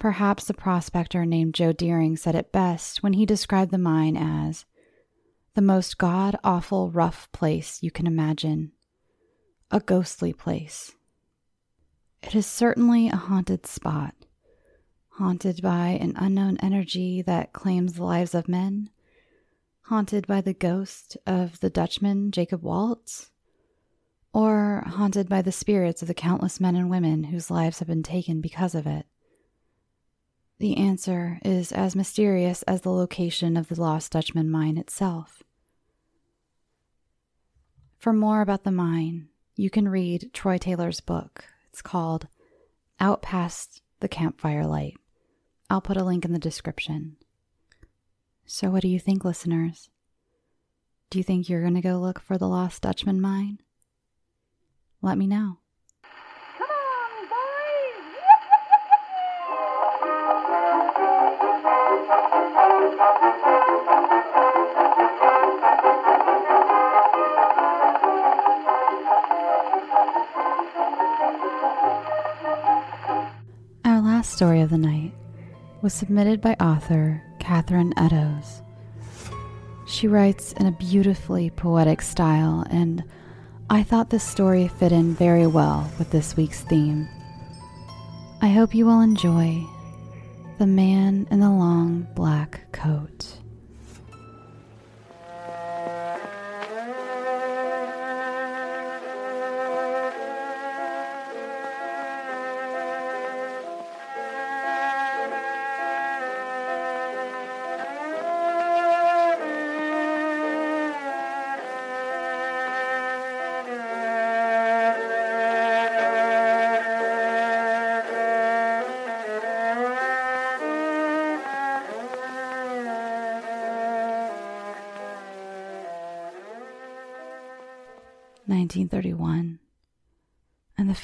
Perhaps 0.05 0.45
the 0.45 0.53
prospector 0.53 1.25
named 1.25 1.55
Joe 1.55 1.73
Deering 1.73 2.19
said 2.19 2.35
it 2.35 2.53
best 2.53 3.03
when 3.03 3.15
he 3.15 3.25
described 3.25 3.71
the 3.71 3.79
mine 3.79 4.19
as 4.19 4.67
the 5.55 5.63
most 5.63 5.97
god 5.97 6.37
awful 6.45 6.91
rough 6.91 7.33
place 7.33 7.83
you 7.83 7.91
can 7.91 8.07
imagine, 8.07 8.73
a 9.71 9.81
ghostly 9.81 10.35
place. 10.35 10.93
It 12.23 12.35
is 12.35 12.45
certainly 12.45 13.09
a 13.09 13.17
haunted 13.17 13.65
spot, 13.65 14.15
haunted 15.13 15.63
by 15.63 15.97
an 15.99 16.13
unknown 16.17 16.59
energy 16.59 17.23
that 17.23 17.55
claims 17.55 17.95
the 17.95 18.05
lives 18.05 18.35
of 18.35 18.47
men, 18.47 18.91
haunted 19.85 20.27
by 20.27 20.43
the 20.43 20.53
ghost 20.53 21.17
of 21.27 21.61
the 21.61 21.71
Dutchman 21.71 22.31
Jacob 22.31 22.63
Waltz, 22.63 23.31
or 24.35 24.85
haunted 24.87 25.31
by 25.31 25.41
the 25.41 25.51
spirits 25.51 26.03
of 26.03 26.09
the 26.09 26.13
countless 26.13 26.61
men 26.61 26.77
and 26.77 26.91
women 26.91 27.25
whose 27.25 27.51
lives 27.51 27.79
have 27.79 27.89
been 27.89 28.03
taken 28.03 28.43
because 28.43 28.75
of 28.75 28.87
it. 28.87 29.07
The 30.59 30.77
answer 30.77 31.39
is 31.45 31.73
as 31.73 31.97
mysterious 31.97 32.63
as 32.63 32.83
the 32.83 32.93
location 32.93 33.57
of 33.57 33.69
the 33.69 33.81
Lost 33.81 34.13
Dutchman 34.13 34.51
mine 34.51 34.79
itself. 34.79 35.43
For 37.99 38.13
more 38.13 38.41
about 38.41 38.65
the 38.65 38.71
mine, 38.71 39.29
you 39.57 39.71
can 39.71 39.89
read 39.89 40.31
Troy 40.33 40.59
Taylor's 40.59 41.01
book. 41.01 41.45
It's 41.71 41.83
called 41.83 42.29
Out 43.01 43.23
Past 43.23 43.83
the 44.01 44.09
Campfire 44.09 44.67
Light. 44.67 44.97
I'll 45.69 45.81
put 45.81 45.97
a 45.97 46.05
link 46.05 46.25
in 46.25 46.33
the 46.33 46.39
description. 46.39 47.17
So, 48.47 48.71
what 48.71 48.83
do 48.83 48.89
you 48.89 49.01
think, 49.01 49.25
listeners? 49.25 49.89
Do 51.11 51.19
you 51.19 51.25
think 51.25 51.49
you're 51.49 51.63
going 51.63 51.75
to 51.75 51.81
go 51.81 51.99
look 51.99 52.21
for 52.21 52.37
the 52.37 52.49
Lost 52.49 52.83
Dutchman 52.83 53.21
mine? 53.21 53.59
Let 55.01 55.19
me 55.19 55.27
know. 55.27 55.59
Story 74.35 74.63
of 74.63 74.71
the 74.71 74.79
night 74.79 75.13
was 75.81 75.95
submitted 75.95 76.41
by 76.41 76.55
author 76.55 77.23
Katharine 77.39 77.95
Eddowes. 77.97 78.63
She 79.87 80.09
writes 80.09 80.53
in 80.55 80.67
a 80.67 80.73
beautifully 80.73 81.51
poetic 81.51 82.03
style, 82.03 82.67
and 82.69 83.05
I 83.71 83.85
thought 83.85 84.11
this 84.11 84.25
story 84.25 84.67
fit 84.67 84.91
in 84.91 85.15
very 85.15 85.47
well 85.47 85.89
with 86.01 86.11
this 86.11 86.37
week's 86.37 86.63
theme. 86.63 87.09
I 88.43 88.49
hope 88.49 88.75
you 88.75 88.87
will 88.87 89.03
enjoy 89.03 89.63
The 90.59 90.67
Man 90.67 91.29
in 91.31 91.39
the 91.39 91.49
Long 91.49 92.09
Black 92.17 92.73
Coat. 92.73 93.14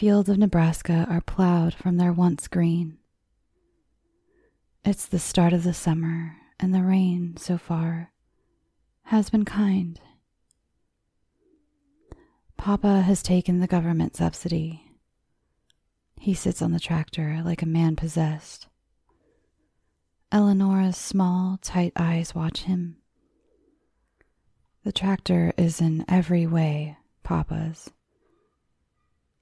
Fields 0.01 0.31
of 0.31 0.39
Nebraska 0.39 1.07
are 1.11 1.21
plowed 1.21 1.75
from 1.75 1.99
their 1.99 2.11
once 2.11 2.49
green. 2.49 2.97
It's 4.83 5.05
the 5.05 5.19
start 5.19 5.53
of 5.53 5.63
the 5.63 5.75
summer, 5.75 6.39
and 6.59 6.75
the 6.75 6.83
rain, 6.83 7.37
so 7.37 7.59
far, 7.59 8.11
has 9.03 9.29
been 9.29 9.45
kind. 9.45 10.01
Papa 12.57 13.03
has 13.03 13.23
taken 13.23 13.61
the 13.61 13.67
government 13.67 14.17
subsidy. 14.17 14.91
He 16.19 16.33
sits 16.33 16.63
on 16.63 16.73
the 16.73 16.81
tractor 16.81 17.43
like 17.45 17.61
a 17.61 17.67
man 17.67 17.95
possessed. 17.95 18.69
Eleonora's 20.33 20.97
small, 20.97 21.59
tight 21.61 21.93
eyes 21.95 22.35
watch 22.35 22.63
him. 22.63 22.97
The 24.83 24.93
tractor 24.93 25.53
is 25.59 25.79
in 25.79 26.07
every 26.09 26.47
way 26.47 26.97
Papa's, 27.23 27.91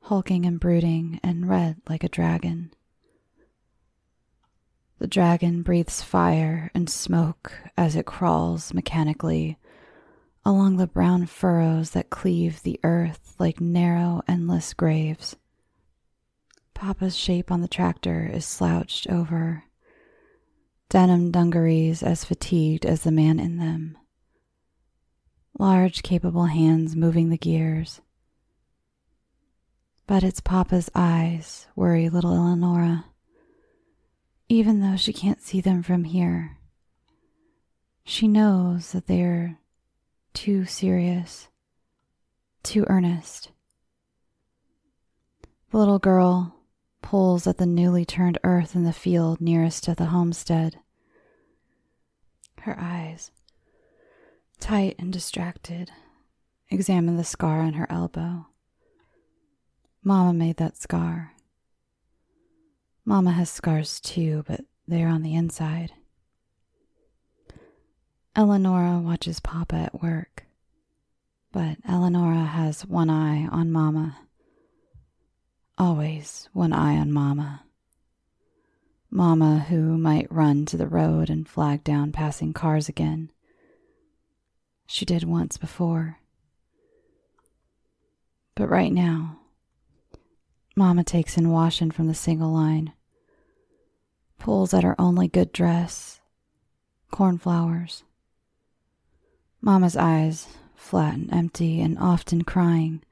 hulking 0.09 0.47
and 0.47 0.59
brooding 0.59 1.21
and 1.23 1.47
red 1.47 1.77
like 1.87 2.03
a 2.03 2.09
dragon. 2.09 2.73
The 4.99 5.07
dragon 5.07 5.61
breathes 5.61 6.01
fire 6.01 6.71
and 6.75 6.89
smoke 6.89 7.53
as 7.77 7.95
it 7.95 8.07
crawls 8.07 8.73
mechanically 8.73 9.59
along 10.47 10.79
the 10.79 10.87
brown 10.87 11.27
furrows 11.27 11.91
that 11.91 12.09
cleave 12.09 12.63
the 12.63 12.81
earth 12.83 13.35
like 13.39 13.61
narrow, 13.61 14.23
endless 14.27 14.73
graves. 14.73 15.37
Papa's 16.73 17.15
shape 17.15 17.53
on 17.53 17.61
the 17.61 17.69
tractor 17.69 18.31
is 18.33 18.47
slouched 18.47 19.07
over, 19.09 19.65
denim 20.89 21.31
dungarees 21.31 22.03
as 22.03 22.25
fatigued 22.25 22.87
as 22.87 23.03
the 23.03 23.13
man 23.13 23.39
in 23.39 23.59
them. 23.59 23.99
Large, 25.59 26.03
capable 26.03 26.47
hands 26.47 26.97
moving 26.97 27.29
the 27.29 27.37
gears. 27.37 28.01
But 30.09 30.25
it's 30.25 30.41
Papa's 30.41 30.91
eyes 30.97 31.69
worry 31.77 32.09
little 32.09 32.35
Eleonora 32.35 33.05
even 34.49 34.81
though 34.81 34.97
she 34.97 35.13
can't 35.13 35.43
see 35.43 35.61
them 35.61 35.83
from 35.83 36.05
here. 36.05 36.57
She 38.05 38.27
knows 38.27 38.93
that 38.93 39.07
they're 39.07 39.59
too 40.33 40.65
serious, 40.65 41.49
too 42.63 42.87
earnest. 42.89 43.51
The 45.71 45.77
little 45.77 45.99
girl 45.99 46.55
pulls 47.03 47.47
at 47.47 47.59
the 47.59 47.67
newly 47.67 48.05
turned 48.07 48.39
earth 48.43 48.75
in 48.75 48.85
the 48.85 48.93
field 48.93 49.41
nearest 49.41 49.85
to 49.85 49.95
the 49.95 50.07
homestead. 50.07 50.79
Her 52.61 52.79
eyes, 52.81 53.31
tight 54.59 54.97
and 54.99 55.13
distracted, 55.13 55.91
examine 56.71 57.17
the 57.17 57.25
scar 57.25 57.61
on 57.61 57.75
her 57.75 57.87
elbow. 57.91 58.47
Mama 60.09 60.33
made 60.33 60.57
that 60.57 60.75
scar. 60.75 61.35
Mama 63.05 63.31
has 63.31 63.51
scars 63.51 64.01
too, 64.01 64.43
but 64.49 64.63
they're 64.87 65.07
on 65.07 65.23
the 65.23 65.35
inside. 65.35 65.93
Eleonora 68.35 69.01
watches 69.01 69.39
Papa 69.39 69.77
at 69.77 70.01
work, 70.03 70.47
but 71.53 71.77
Eleonora 71.87 72.47
has 72.47 72.87
one 72.87 73.11
eye 73.11 73.49
on 73.53 73.71
Mama. 73.71 74.17
Always 75.77 76.49
one 76.55 76.73
eye 76.73 76.97
on 76.97 77.13
Mama. 77.13 77.65
Mama, 79.11 79.67
who 79.69 79.99
might 79.99 80.33
run 80.33 80.65
to 80.65 80.79
the 80.79 80.89
road 80.89 81.29
and 81.29 81.47
flag 81.47 81.85
down 81.85 82.13
passing 82.13 82.55
cars 82.55 82.89
again. 82.89 83.31
She 84.87 85.05
did 85.05 85.25
once 85.25 85.59
before. 85.59 86.17
But 88.55 88.71
right 88.71 88.91
now, 88.91 89.41
Mama 90.79 91.03
takes 91.03 91.37
in 91.37 91.51
washing 91.51 91.91
from 91.91 92.07
the 92.07 92.15
single 92.15 92.53
line 92.53 92.93
pulls 94.39 94.73
at 94.73 94.85
her 94.85 94.95
only 94.97 95.27
good 95.27 95.53
dress 95.53 96.21
cornflowers. 97.11 98.05
Mama's 99.61 99.97
eyes 99.97 100.47
flat 100.77 101.15
and 101.15 101.35
empty, 101.35 101.81
and 101.81 101.99
often 101.99 102.43
crying, 102.45 103.03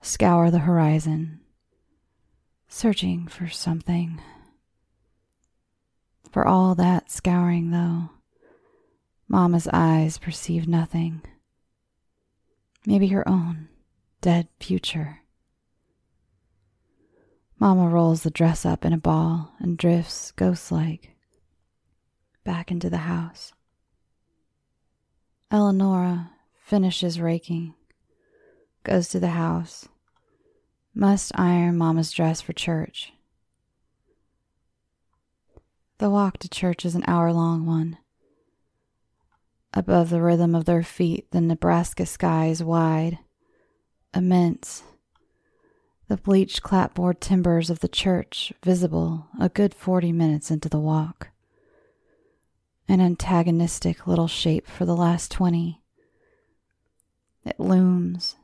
scour 0.00 0.50
the 0.50 0.60
horizon, 0.60 1.40
searching 2.68 3.26
for 3.26 3.48
something. 3.48 4.18
For 6.32 6.46
all 6.46 6.74
that 6.76 7.10
scouring, 7.10 7.70
though, 7.70 8.08
Mamma's 9.28 9.68
eyes 9.74 10.16
perceive 10.16 10.66
nothing. 10.66 11.20
Maybe 12.86 13.08
her 13.08 13.28
own 13.28 13.68
dead 14.22 14.48
future. 14.58 15.20
Mamma 17.58 17.88
rolls 17.88 18.22
the 18.22 18.30
dress 18.30 18.66
up 18.66 18.84
in 18.84 18.92
a 18.92 18.98
ball 18.98 19.54
and 19.58 19.78
drifts, 19.78 20.30
ghost 20.32 20.70
like, 20.70 21.16
back 22.44 22.70
into 22.70 22.90
the 22.90 22.98
house. 22.98 23.52
Eleonora 25.50 26.32
finishes 26.62 27.18
raking, 27.18 27.74
goes 28.84 29.08
to 29.08 29.18
the 29.18 29.28
house, 29.28 29.88
must 30.94 31.32
iron 31.34 31.78
Mamma's 31.78 32.12
dress 32.12 32.42
for 32.42 32.52
church. 32.52 33.12
The 35.98 36.10
walk 36.10 36.36
to 36.38 36.48
church 36.50 36.84
is 36.84 36.94
an 36.94 37.04
hour 37.06 37.32
long 37.32 37.64
one. 37.64 37.96
Above 39.72 40.10
the 40.10 40.20
rhythm 40.20 40.54
of 40.54 40.66
their 40.66 40.82
feet, 40.82 41.30
the 41.30 41.40
Nebraska 41.40 42.04
sky 42.04 42.46
is 42.46 42.62
wide, 42.62 43.18
immense 44.14 44.82
the 46.08 46.16
bleached 46.16 46.62
clapboard 46.62 47.20
timbers 47.20 47.68
of 47.68 47.80
the 47.80 47.88
church 47.88 48.52
visible 48.64 49.26
a 49.40 49.48
good 49.48 49.74
forty 49.74 50.12
minutes 50.12 50.50
into 50.50 50.68
the 50.68 50.78
walk. 50.78 51.30
An 52.88 53.00
antagonistic 53.00 54.06
little 54.06 54.28
shape 54.28 54.68
for 54.68 54.84
the 54.84 54.94
last 54.94 55.32
twenty. 55.32 55.82
It 57.44 57.58
looms, 57.58 58.36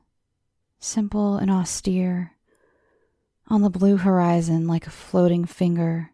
simple 0.80 1.36
and 1.36 1.50
austere, 1.50 2.32
on 3.48 3.62
the 3.62 3.70
blue 3.70 3.96
horizon 3.96 4.66
like 4.66 4.86
a 4.86 4.90
floating 4.90 5.44
finger, 5.44 6.10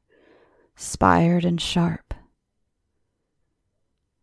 spired 0.77 1.45
and 1.45 1.61
sharp. 1.61 2.15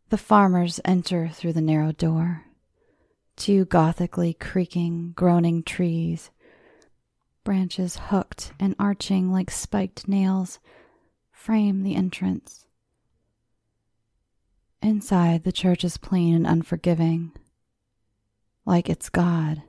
The 0.09 0.17
farmers 0.17 0.79
enter 0.85 1.29
through 1.29 1.53
the 1.53 1.61
narrow 1.61 1.91
door. 1.91 2.43
Two 3.35 3.65
gothically 3.65 4.33
creaking, 4.33 5.13
groaning 5.15 5.63
trees 5.63 6.29
branches 7.45 7.95
hooked 7.95 8.51
and 8.59 8.75
arching 8.77 9.31
like 9.31 9.49
spiked 9.49 10.09
nails 10.09 10.59
frame 11.31 11.83
the 11.83 11.95
entrance. 11.95 12.65
Inside, 14.81 15.43
the 15.43 15.53
church 15.53 15.85
is 15.85 15.97
plain 15.97 16.35
and 16.35 16.45
unforgiving, 16.45 17.31
like 18.65 18.89
its 18.89 19.09
God. 19.09 19.63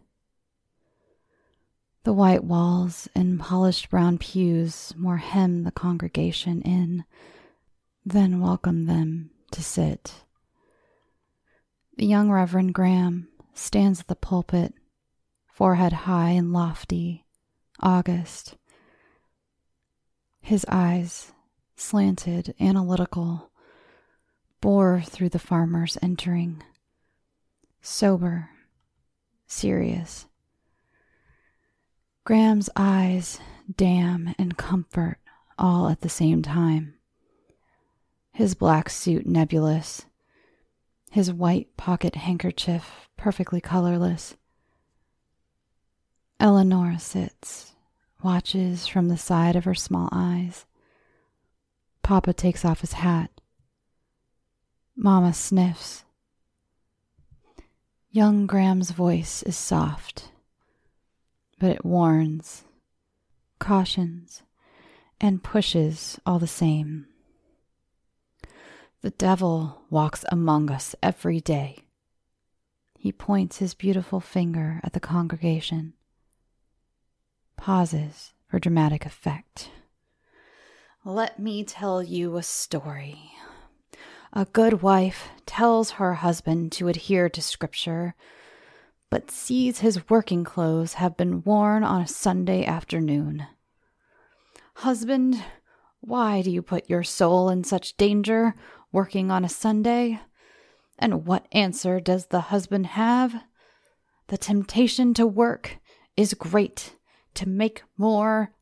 The 2.05 2.13
white 2.13 2.45
walls 2.45 3.09
and 3.15 3.39
polished 3.39 3.91
brown 3.91 4.19
pews 4.19 4.95
more 4.97 5.19
hem 5.19 5.65
the 5.65 5.71
congregation 5.71 6.63
in 6.63 7.05
than 8.05 8.41
welcome 8.41 8.87
them 8.87 9.31
to 9.51 9.63
sit. 9.63 10.25
The 11.99 12.07
young 12.07 12.31
Reverend 12.31 12.73
Graham 12.75 13.29
stands 13.55 14.01
at 14.01 14.07
the 14.07 14.17
pulpit, 14.17 14.73
forehead 15.53 15.93
high 15.93 16.31
and 16.31 16.53
lofty, 16.53 17.26
August. 17.81 18.57
His 20.41 20.65
eyes, 20.69 21.33
slanted, 21.77 22.55
analytical, 22.61 23.51
bore 24.61 25.03
through 25.03 25.31
the 25.31 25.39
farmers 25.39 25.99
entering. 26.01 26.63
Sober, 27.81 28.51
serious. 29.47 30.27
Graham's 32.25 32.71
eyes 32.75 33.41
damn 33.77 34.35
and 34.39 34.57
comfort 34.57 35.19
all 35.59 35.89
at 35.89 36.01
the 36.01 36.09
same 36.09 36.43
time. 36.43 36.95
His 38.33 38.55
black 38.55 38.91
suit 38.91 39.27
nebulous, 39.27 40.05
his 41.11 41.33
white 41.33 41.77
pocket 41.77 42.17
handkerchief 42.17 43.09
perfectly 43.17 43.61
colorless. 43.61 44.37
Eleanor 46.39 46.99
sits, 46.99 47.73
watches 48.23 48.87
from 48.87 49.09
the 49.09 49.17
side 49.17 49.57
of 49.57 49.65
her 49.65 49.75
small 49.75 50.09
eyes. 50.13 50.67
Papa 52.03 52.35
takes 52.35 52.65
off 52.65 52.83
his 52.83 52.93
hat. 52.93 53.31
Mamma 54.95 55.33
sniffs. 55.33 56.05
Young 58.11 58.47
Graham's 58.47 58.91
voice 58.91 59.43
is 59.45 59.57
soft, 59.57 60.31
but 61.59 61.71
it 61.71 61.85
warns, 61.85 62.65
cautions, 63.59 64.43
and 65.21 65.43
pushes 65.43 66.21
all 66.27 66.39
the 66.39 66.47
same. 66.47 67.07
The 69.01 69.11
devil 69.11 69.83
walks 69.89 70.25
among 70.31 70.71
us 70.71 70.95
every 71.03 71.41
day. 71.41 71.85
He 72.99 73.13
points 73.13 73.59
his 73.59 73.75
beautiful 73.75 74.21
finger 74.21 74.81
at 74.83 74.93
the 74.93 75.01
congregation 75.01 75.95
pauses 77.57 78.33
for 78.49 78.59
dramatic 78.59 79.07
effect. 79.07 79.71
Let 81.05 81.39
me 81.39 81.65
tell 81.65 82.03
you 82.03 82.37
a 82.37 82.43
story. 82.43 83.33
A 84.33 84.45
good 84.45 84.83
wife 84.83 85.29
tells 85.47 85.93
her 85.93 86.15
husband 86.15 86.73
to 86.73 86.89
adhere 86.89 87.29
to 87.29 87.41
Scripture, 87.41 88.15
but 89.09 89.31
sees 89.31 89.79
his 89.79 90.11
working 90.11 90.45
clothes 90.45 90.95
have 90.95 91.17
been 91.17 91.43
worn 91.43 91.85
on 91.85 92.03
a 92.03 92.09
Sunday 92.09 92.65
afternoon. 92.65 93.47
Husband, 94.75 95.43
why 96.01 96.43
do 96.43 96.51
you 96.51 96.61
put 96.61 96.91
your 96.91 97.03
soul 97.03 97.49
in 97.49 97.65
such 97.65 97.97
danger 97.97 98.55
working 98.93 99.31
on 99.31 99.45
a 99.45 99.49
Sunday? 99.49 100.21
And 100.99 101.27
what 101.27 101.47
answer 101.53 102.01
does 102.01 102.27
the 102.27 102.41
husband 102.41 102.87
have? 102.89 103.43
The 104.27 104.39
temptation 104.39 105.15
to 105.15 105.27
work 105.27 105.79
is 106.17 106.35
great 106.35 106.95
to 107.37 107.49
make 107.49 107.83
more. 107.97 108.53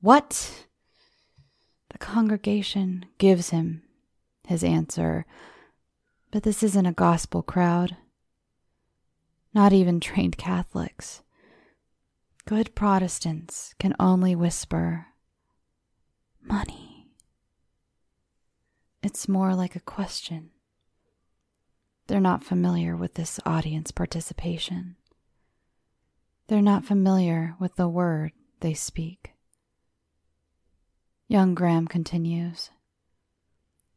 What? 0.00 0.66
The 1.90 1.98
congregation 1.98 3.06
gives 3.18 3.50
him 3.50 3.82
his 4.46 4.64
answer, 4.64 5.26
but 6.30 6.42
this 6.42 6.62
isn't 6.62 6.86
a 6.86 6.92
gospel 6.92 7.42
crowd. 7.42 7.96
Not 9.54 9.72
even 9.72 10.00
trained 10.00 10.36
Catholics. 10.36 11.22
Good 12.46 12.74
Protestants 12.74 13.74
can 13.78 13.94
only 13.98 14.34
whisper, 14.34 15.06
Money. 16.42 17.08
It's 19.02 19.28
more 19.28 19.54
like 19.54 19.76
a 19.76 19.80
question. 19.80 20.50
They're 22.06 22.20
not 22.20 22.44
familiar 22.44 22.96
with 22.96 23.14
this 23.14 23.40
audience 23.46 23.90
participation. 23.90 24.96
They're 26.46 26.62
not 26.62 26.84
familiar 26.84 27.56
with 27.58 27.76
the 27.76 27.88
word 27.88 28.32
they 28.60 28.74
speak. 28.74 29.32
Young 31.26 31.54
Graham 31.54 31.88
continues 31.88 32.70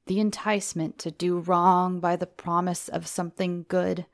The 0.06 0.22
enticement 0.22 0.98
to 1.00 1.12
do 1.12 1.40
wrong 1.40 2.00
by 2.00 2.16
the 2.16 2.26
promise 2.26 2.88
of 2.88 3.06
something 3.06 3.66
good. 3.68 4.06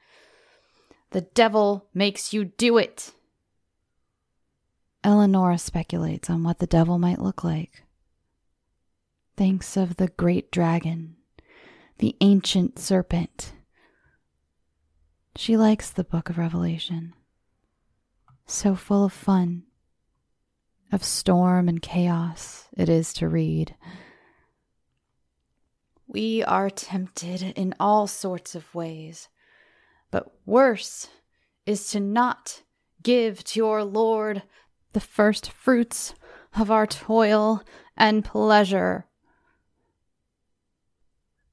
The 1.12 1.22
devil 1.22 1.86
makes 1.94 2.34
you 2.34 2.46
do 2.46 2.80
it. 2.80 3.12
Eleonora 5.04 5.60
speculates 5.60 6.30
on 6.30 6.44
what 6.44 6.58
the 6.58 6.66
devil 6.66 6.98
might 6.98 7.22
look 7.22 7.44
like. 7.44 7.84
Thinks 9.38 9.78
of 9.78 9.98
the 9.98 10.08
great 10.08 10.52
dragon, 10.52 11.18
the 12.00 12.16
ancient 12.22 12.80
serpent. 12.80 13.54
She 15.36 15.56
likes 15.56 15.92
the 15.92 16.04
book 16.04 16.30
of 16.30 16.38
Revelation 16.40 17.14
so 18.46 18.76
full 18.76 19.06
of 19.06 19.14
fun, 19.14 19.64
of 20.92 21.04
storm 21.04 21.68
and 21.68 21.82
chaos 21.82 22.68
it 22.76 22.90
is 22.90 23.14
to 23.14 23.28
read. 23.28 23.76
We 26.08 26.44
are 26.44 26.70
tempted 26.70 27.42
in 27.42 27.74
all 27.80 28.08
sorts 28.08 28.54
of 28.56 28.76
ways, 28.76 29.30
but 30.12 30.32
worse 30.46 31.08
is 31.66 31.90
to 31.92 32.00
not 32.00 32.62
give 33.02 33.44
to 33.44 33.60
your 33.60 33.84
Lord 33.84 34.44
the 34.94 35.00
first 35.00 35.52
fruits 35.52 36.14
of 36.56 36.70
our 36.70 36.86
toil 36.86 37.64
and 37.98 38.24
pleasure. 38.24 39.08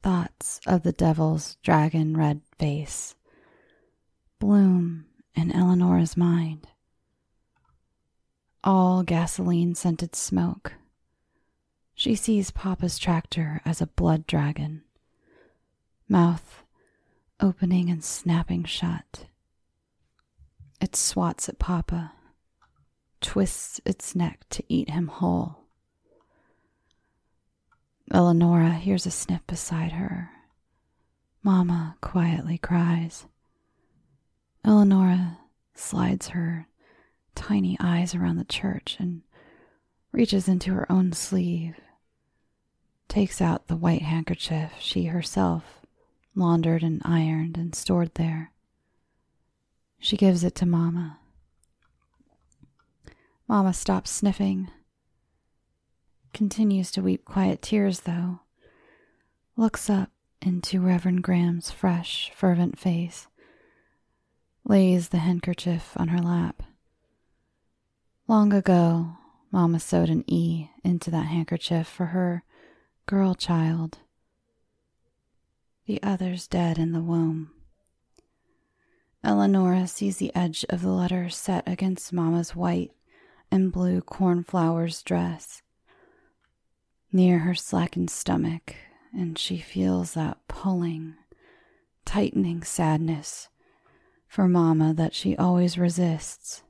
Thoughts 0.02 0.60
of 0.66 0.82
the 0.82 0.92
devil's 0.92 1.56
dragon 1.62 2.16
red 2.16 2.42
face 2.58 3.14
bloom 4.38 5.04
in 5.34 5.52
Eleonora's 5.52 6.16
mind 6.16 6.66
all 8.62 9.02
gasoline 9.02 9.74
scented 9.74 10.14
smoke. 10.14 10.74
She 11.94 12.14
sees 12.14 12.50
Papa's 12.50 12.98
tractor 12.98 13.60
as 13.64 13.80
a 13.80 13.86
blood 13.86 14.26
dragon. 14.26 14.82
Mouth 16.08 16.62
opening 17.40 17.88
and 17.90 18.04
snapping 18.04 18.64
shut. 18.64 19.26
It 20.80 20.96
swats 20.96 21.48
at 21.48 21.58
Papa, 21.58 22.12
twists 23.20 23.80
its 23.84 24.14
neck 24.14 24.44
to 24.50 24.64
eat 24.68 24.90
him 24.90 25.08
whole. 25.08 25.64
Eleonora 28.12 28.70
hears 28.72 29.06
a 29.06 29.10
snip 29.10 29.46
beside 29.46 29.92
her. 29.92 30.30
Mama 31.42 31.96
quietly 32.00 32.58
cries. 32.58 33.26
Eleonora 34.64 35.38
slides 35.74 36.28
her 36.28 36.66
tiny 37.34 37.76
eyes 37.80 38.14
around 38.14 38.36
the 38.36 38.44
church 38.44 38.96
and 38.98 39.22
reaches 40.12 40.48
into 40.48 40.72
her 40.74 40.90
own 40.90 41.12
sleeve, 41.12 41.76
takes 43.08 43.40
out 43.40 43.66
the 43.66 43.76
white 43.76 44.02
handkerchief 44.02 44.72
she 44.78 45.06
herself 45.06 45.80
laundered 46.34 46.82
and 46.82 47.02
ironed 47.04 47.56
and 47.56 47.74
stored 47.74 48.14
there. 48.14 48.52
She 49.98 50.16
gives 50.16 50.44
it 50.44 50.54
to 50.56 50.66
Mamma. 50.66 51.18
Mamma 53.48 53.72
stops 53.74 54.10
sniffing, 54.10 54.70
continues 56.32 56.90
to 56.92 57.02
weep 57.02 57.24
quiet 57.24 57.60
tears, 57.60 58.00
though, 58.00 58.40
looks 59.56 59.90
up 59.90 60.10
into 60.40 60.80
Reverend 60.80 61.22
Graham's 61.22 61.70
fresh, 61.70 62.30
fervent 62.34 62.78
face, 62.78 63.26
lays 64.64 65.08
the 65.08 65.18
handkerchief 65.18 65.92
on 65.96 66.08
her 66.08 66.20
lap. 66.20 66.62
Long 68.30 68.52
ago, 68.52 69.16
Mamma 69.50 69.80
sewed 69.80 70.08
an 70.08 70.22
E 70.28 70.68
into 70.84 71.10
that 71.10 71.26
handkerchief 71.26 71.88
for 71.88 72.06
her 72.06 72.44
girl 73.06 73.34
child, 73.34 73.98
the 75.86 76.00
others 76.00 76.46
dead 76.46 76.78
in 76.78 76.92
the 76.92 77.02
womb. 77.02 77.50
Eleonora 79.24 79.88
sees 79.88 80.18
the 80.18 80.32
edge 80.32 80.64
of 80.70 80.80
the 80.80 80.92
letter 80.92 81.28
set 81.28 81.66
against 81.66 82.12
Mamma's 82.12 82.54
white 82.54 82.92
and 83.50 83.72
blue 83.72 84.00
cornflowers 84.00 85.02
dress 85.02 85.62
near 87.10 87.40
her 87.40 87.56
slackened 87.56 88.10
stomach, 88.10 88.76
and 89.12 89.40
she 89.40 89.58
feels 89.58 90.14
that 90.14 90.38
pulling, 90.46 91.16
tightening 92.04 92.62
sadness 92.62 93.48
for 94.28 94.46
Mamma 94.46 94.94
that 94.94 95.14
she 95.14 95.36
always 95.36 95.76
resists. 95.76 96.62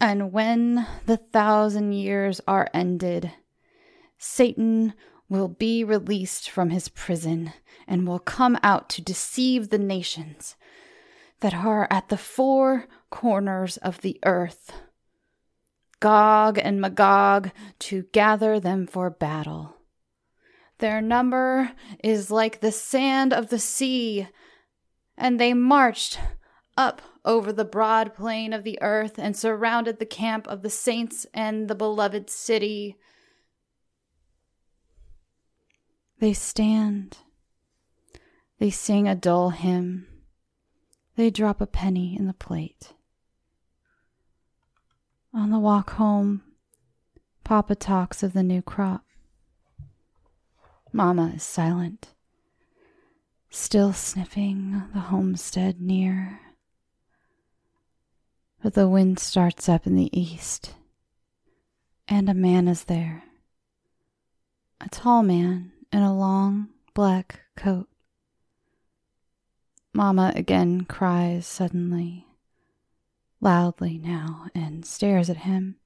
And 0.00 0.32
when 0.32 0.86
the 1.06 1.16
thousand 1.16 1.92
years 1.92 2.40
are 2.46 2.68
ended, 2.74 3.32
Satan 4.18 4.94
will 5.28 5.48
be 5.48 5.82
released 5.82 6.50
from 6.50 6.70
his 6.70 6.88
prison 6.88 7.52
and 7.88 8.06
will 8.06 8.18
come 8.18 8.58
out 8.62 8.88
to 8.90 9.02
deceive 9.02 9.70
the 9.70 9.78
nations 9.78 10.56
that 11.40 11.54
are 11.54 11.86
at 11.90 12.08
the 12.08 12.16
four 12.16 12.86
corners 13.10 13.76
of 13.78 14.00
the 14.00 14.18
earth. 14.24 14.72
Gog 16.00 16.58
and 16.58 16.80
Magog 16.80 17.50
to 17.80 18.04
gather 18.12 18.60
them 18.60 18.86
for 18.86 19.10
battle. 19.10 19.76
Their 20.78 21.00
number 21.00 21.72
is 22.04 22.30
like 22.30 22.60
the 22.60 22.72
sand 22.72 23.32
of 23.32 23.48
the 23.48 23.58
sea, 23.58 24.28
and 25.16 25.40
they 25.40 25.54
marched 25.54 26.18
up 26.76 27.00
over 27.26 27.52
the 27.52 27.64
broad 27.64 28.14
plain 28.14 28.52
of 28.52 28.62
the 28.62 28.80
earth 28.80 29.18
and 29.18 29.36
surrounded 29.36 29.98
the 29.98 30.06
camp 30.06 30.46
of 30.46 30.62
the 30.62 30.70
saints 30.70 31.26
and 31.34 31.68
the 31.68 31.74
beloved 31.74 32.30
city. 32.30 32.96
They 36.20 36.32
stand. 36.32 37.18
They 38.58 38.70
sing 38.70 39.06
a 39.08 39.14
dull 39.14 39.50
hymn. 39.50 40.06
They 41.16 41.30
drop 41.30 41.60
a 41.60 41.66
penny 41.66 42.16
in 42.16 42.26
the 42.26 42.32
plate. 42.32 42.94
On 45.34 45.50
the 45.50 45.58
walk 45.58 45.90
home, 45.90 46.42
Papa 47.44 47.74
talks 47.74 48.22
of 48.22 48.32
the 48.32 48.42
new 48.42 48.62
crop. 48.62 49.04
Mama 50.92 51.32
is 51.34 51.42
silent, 51.42 52.14
still 53.50 53.92
sniffing 53.92 54.84
the 54.94 55.00
homestead 55.00 55.80
near. 55.80 56.40
But 58.66 58.74
the 58.74 58.88
wind 58.88 59.20
starts 59.20 59.68
up 59.68 59.86
in 59.86 59.94
the 59.94 60.10
east, 60.12 60.74
and 62.08 62.28
a 62.28 62.34
man 62.34 62.66
is 62.66 62.86
there. 62.86 63.22
A 64.80 64.88
tall 64.88 65.22
man 65.22 65.70
in 65.92 66.02
a 66.02 66.12
long 66.12 66.70
black 66.92 67.42
coat. 67.54 67.88
Mamma 69.92 70.32
again 70.34 70.84
cries 70.84 71.46
suddenly, 71.46 72.26
loudly 73.40 73.98
now, 73.98 74.48
and 74.52 74.84
stares 74.84 75.30
at 75.30 75.36
him. 75.36 75.76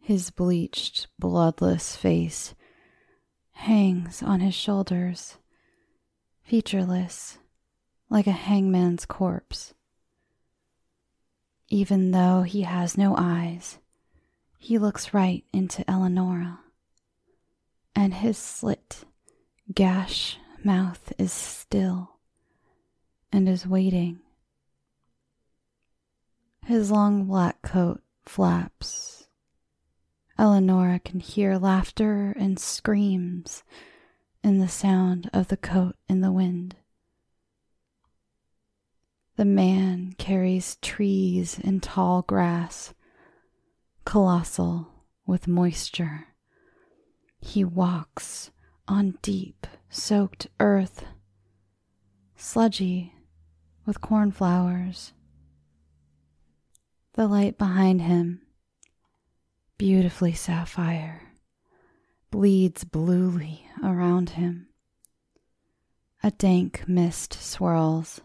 His 0.00 0.30
bleached, 0.30 1.06
bloodless 1.18 1.96
face 1.96 2.54
hangs 3.52 4.22
on 4.22 4.40
his 4.40 4.54
shoulders, 4.54 5.36
featureless, 6.42 7.36
like 8.08 8.26
a 8.26 8.32
hangman's 8.32 9.04
corpse. 9.04 9.74
Even 11.74 12.12
though 12.12 12.42
he 12.42 12.62
has 12.62 12.96
no 12.96 13.16
eyes, 13.18 13.78
he 14.58 14.78
looks 14.78 15.12
right 15.12 15.44
into 15.52 15.82
Eleonora, 15.90 16.60
and 17.96 18.14
his 18.14 18.38
slit, 18.38 19.02
gash 19.74 20.38
mouth 20.62 21.12
is 21.18 21.32
still 21.32 22.20
and 23.32 23.48
is 23.48 23.66
waiting. 23.66 24.20
His 26.64 26.92
long 26.92 27.24
black 27.24 27.60
coat 27.60 28.00
flaps. 28.24 29.26
Eleonora 30.38 31.00
can 31.00 31.18
hear 31.18 31.58
laughter 31.58 32.36
and 32.38 32.56
screams 32.56 33.64
in 34.44 34.60
the 34.60 34.68
sound 34.68 35.28
of 35.32 35.48
the 35.48 35.56
coat 35.56 35.96
in 36.08 36.20
the 36.20 36.30
wind. 36.30 36.76
The 39.36 39.44
man 39.44 40.14
carries 40.16 40.76
trees 40.76 41.58
and 41.64 41.82
tall 41.82 42.22
grass, 42.22 42.94
colossal 44.04 44.88
with 45.26 45.48
moisture. 45.48 46.28
He 47.40 47.64
walks 47.64 48.52
on 48.86 49.18
deep, 49.22 49.66
soaked 49.90 50.46
earth, 50.60 51.04
sludgy 52.36 53.12
with 53.84 54.00
cornflowers. 54.00 55.12
The 57.14 57.26
light 57.26 57.58
behind 57.58 58.02
him, 58.02 58.40
beautifully 59.78 60.32
sapphire, 60.32 61.22
bleeds 62.30 62.84
bluely 62.84 63.66
around 63.82 64.30
him. 64.30 64.68
A 66.22 66.30
dank 66.30 66.84
mist 66.86 67.32
swirls 67.32 68.20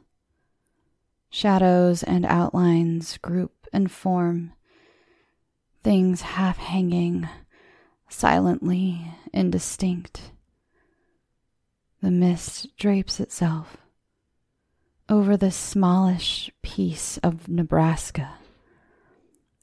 Shadows 1.30 2.02
and 2.04 2.26
outlines 2.26 3.18
group 3.18 3.68
and 3.72 3.92
form, 3.92 4.54
things 5.84 6.22
half 6.22 6.58
hanging, 6.58 7.30
silently 8.10 9.14
indistinct. 9.32 10.32
The 12.02 12.12
mist 12.12 12.76
drapes 12.78 13.20
itself 13.20 13.78
over 15.08 15.36
the 15.36 15.52
smallish 15.52 16.52
piece 16.62 17.18
of 17.20 17.48
Nebraska, 17.48 18.36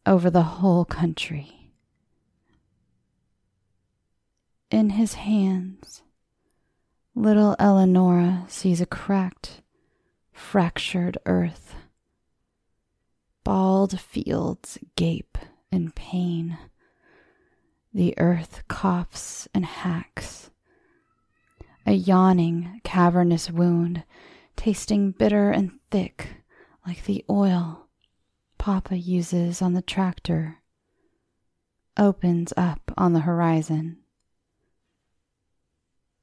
over 0.05 0.31
the 0.31 0.43
whole 0.43 0.85
country. 0.85 1.73
In 4.71 4.91
his 4.91 5.14
hands, 5.14 6.03
little 7.14 7.57
Eleonora 7.59 8.45
sees 8.49 8.81
a 8.81 8.87
cracked 8.87 9.62
fractured 10.37 11.16
earth. 11.24 11.74
Bald 13.43 13.99
fields 13.99 14.78
gape 14.95 15.39
in 15.72 15.91
pain. 15.93 16.59
The 17.93 18.14
earth 18.18 18.62
coughs 18.68 19.49
and 19.55 19.64
hacks. 19.64 20.51
A 21.87 21.93
yawning, 21.93 22.80
cavernous 22.84 23.51
wound, 23.51 24.05
tasting 24.57 25.12
bitter 25.12 25.51
and 25.51 25.78
thick 25.91 26.43
like 26.87 27.05
the 27.05 27.24
oil 27.30 27.87
Papa 28.59 28.97
uses 28.97 29.62
on 29.62 29.72
the 29.72 29.82
tractor, 29.82 30.59
opens 31.97 32.53
up 32.57 32.93
on 32.97 33.12
the 33.12 33.20
horizon. 33.20 33.99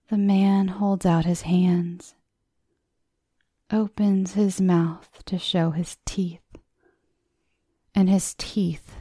The 0.09 0.17
man 0.17 0.67
holds 0.67 1.05
out 1.05 1.25
his 1.25 1.43
hands 1.43 2.15
opens 3.73 4.33
his 4.33 4.61
mouth 4.61 5.23
to 5.25 5.37
show 5.37 5.71
his 5.71 5.97
teeth, 6.05 6.39
and 7.95 8.07
his 8.09 8.35
teeth 8.37 8.95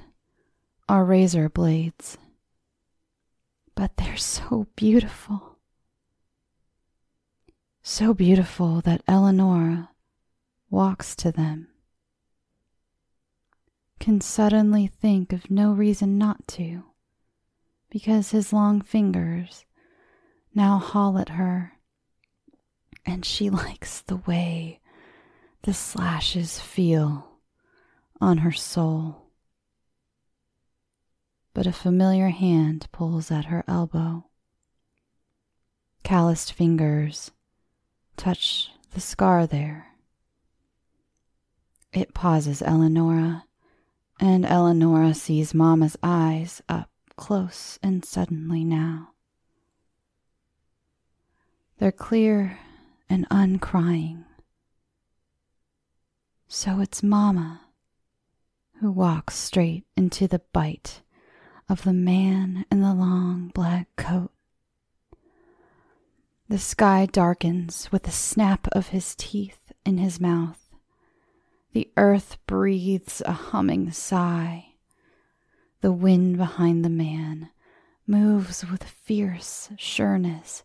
are 0.89 1.05
razor 1.05 1.49
blades. 1.49 2.17
But 3.75 3.97
they're 3.97 4.17
so 4.17 4.67
beautiful. 4.75 5.59
so 7.83 8.15
beautiful 8.15 8.81
that 8.81 9.03
Eleonora 9.09 9.91
walks 10.71 11.17
to 11.17 11.33
them, 11.33 11.69
can 13.99 14.21
suddenly 14.21 14.87
think 14.87 15.33
of 15.33 15.51
no 15.51 15.73
reason 15.73 16.17
not 16.17 16.47
to, 16.47 16.85
because 17.91 18.31
his 18.31 18.53
long 18.53 18.81
fingers 18.81 19.65
now 20.55 20.79
haul 20.79 21.19
at 21.19 21.31
her, 21.31 21.73
and 23.05 23.25
she 23.25 23.51
likes 23.51 24.01
the 24.03 24.17
way 24.17 24.81
the 25.63 25.75
slashes 25.75 26.59
feel 26.59 27.33
on 28.21 28.39
her 28.39 28.53
soul. 28.53 29.27
But 31.55 31.67
a 31.67 31.73
familiar 31.73 32.29
hand 32.29 32.89
pulls 32.93 33.31
at 33.31 33.47
her 33.47 33.63
elbow. 33.69 34.27
Calloused 36.03 36.53
fingers 36.53 37.31
touch 38.17 38.71
the 38.93 39.01
scar 39.01 39.47
there. 39.47 39.89
It 41.93 42.15
pauses 42.15 42.63
Eleonora, 42.63 43.45
and 44.19 44.47
Eleonora 44.47 45.15
sees 45.15 45.53
Mamma's 45.53 45.97
eyes 46.03 46.63
up 46.69 46.89
close 47.17 47.79
and 47.83 48.05
suddenly 48.05 48.65
now. 48.65 49.11
They're 51.79 51.93
clear 51.93 52.59
and 53.13 53.29
uncrying. 53.29 54.25
So 56.49 56.81
it's 56.81 57.03
Mamma 57.03 57.61
who 58.81 58.91
walks 58.91 59.35
straight 59.35 59.85
into 59.99 60.27
the 60.27 60.41
bite 60.55 61.03
of 61.69 61.85
the 61.85 61.93
man 61.93 62.65
in 62.71 62.81
the 62.81 62.95
long 62.95 63.51
black 63.55 63.89
coat. 63.97 64.33
The 66.49 66.59
sky 66.59 67.05
darkens 67.05 67.93
with 67.93 68.05
the 68.05 68.11
snap 68.11 68.67
of 68.73 68.89
his 68.89 69.15
teeth 69.15 69.73
in 69.85 69.99
his 69.99 70.19
mouth. 70.19 70.71
The 71.75 71.91
earth 71.99 72.39
breathes 72.47 73.21
a 73.27 73.33
humming 73.33 73.93
sigh. 73.93 74.69
The 75.83 75.93
wind 75.93 76.39
behind 76.39 76.83
the 76.83 76.91
man 76.91 77.51
moves 78.07 78.65
with 78.71 78.85
fierce 78.85 79.69
sureness, 79.77 80.65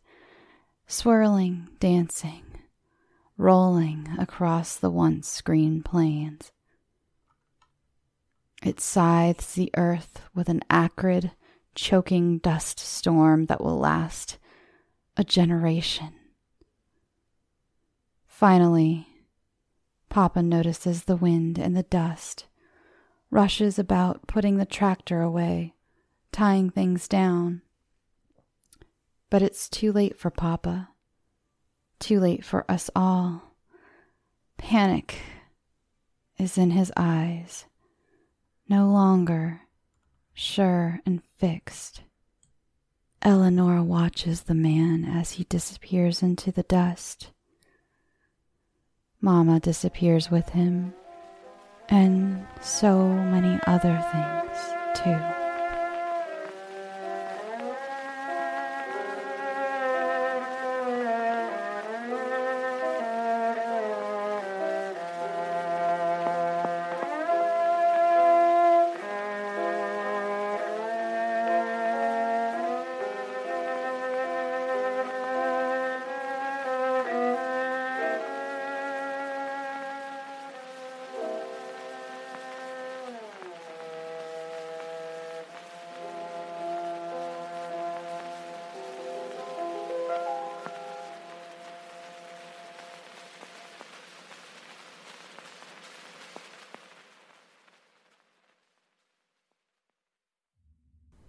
swirling, 0.87 1.67
dancing, 1.79 2.43
rolling 3.37 4.07
across 4.17 4.77
the 4.77 4.89
once 4.89 5.41
green 5.41 5.83
plains. 5.83 6.51
It 8.63 8.79
scythes 8.79 9.53
the 9.53 9.69
earth 9.75 10.21
with 10.33 10.49
an 10.49 10.61
acrid, 10.69 11.31
choking 11.75 12.39
dust 12.39 12.79
storm 12.79 13.45
that 13.45 13.61
will 13.61 13.77
last 13.77 14.39
a 15.15 15.23
generation. 15.23 16.13
Finally, 18.25 19.07
Papa 20.09 20.41
notices 20.41 21.03
the 21.03 21.15
wind 21.17 21.59
and 21.59 21.75
the 21.75 21.83
dust, 21.83 22.47
rushes 23.29 23.77
about 23.77 24.25
putting 24.25 24.57
the 24.57 24.65
tractor 24.65 25.21
away, 25.21 25.75
tying 26.31 26.69
things 26.69 27.07
down. 27.07 27.61
But 29.29 29.41
it's 29.41 29.67
too 29.69 29.91
late 29.91 30.17
for 30.17 30.29
Papa, 30.29 30.89
too 31.99 32.19
late 32.19 32.45
for 32.45 32.69
us 32.69 32.89
all. 32.95 33.55
Panic 34.57 35.19
is 36.37 36.57
in 36.57 36.71
his 36.71 36.91
eyes, 36.95 37.65
no 38.69 38.87
longer 38.87 39.61
sure 40.33 41.01
and 41.05 41.21
fixed. 41.23 42.01
Eleonora 43.21 43.83
watches 43.83 44.43
the 44.43 44.53
man 44.53 45.03
as 45.03 45.31
he 45.31 45.43
disappears 45.45 46.23
into 46.23 46.51
the 46.51 46.63
dust. 46.63 47.31
Mamma 49.19 49.59
disappears 49.59 50.29
with 50.29 50.49
him, 50.49 50.93
and 51.89 52.45
so 52.61 53.07
many 53.07 53.59
other 53.65 53.97
things, 54.11 55.01
too. 55.03 55.36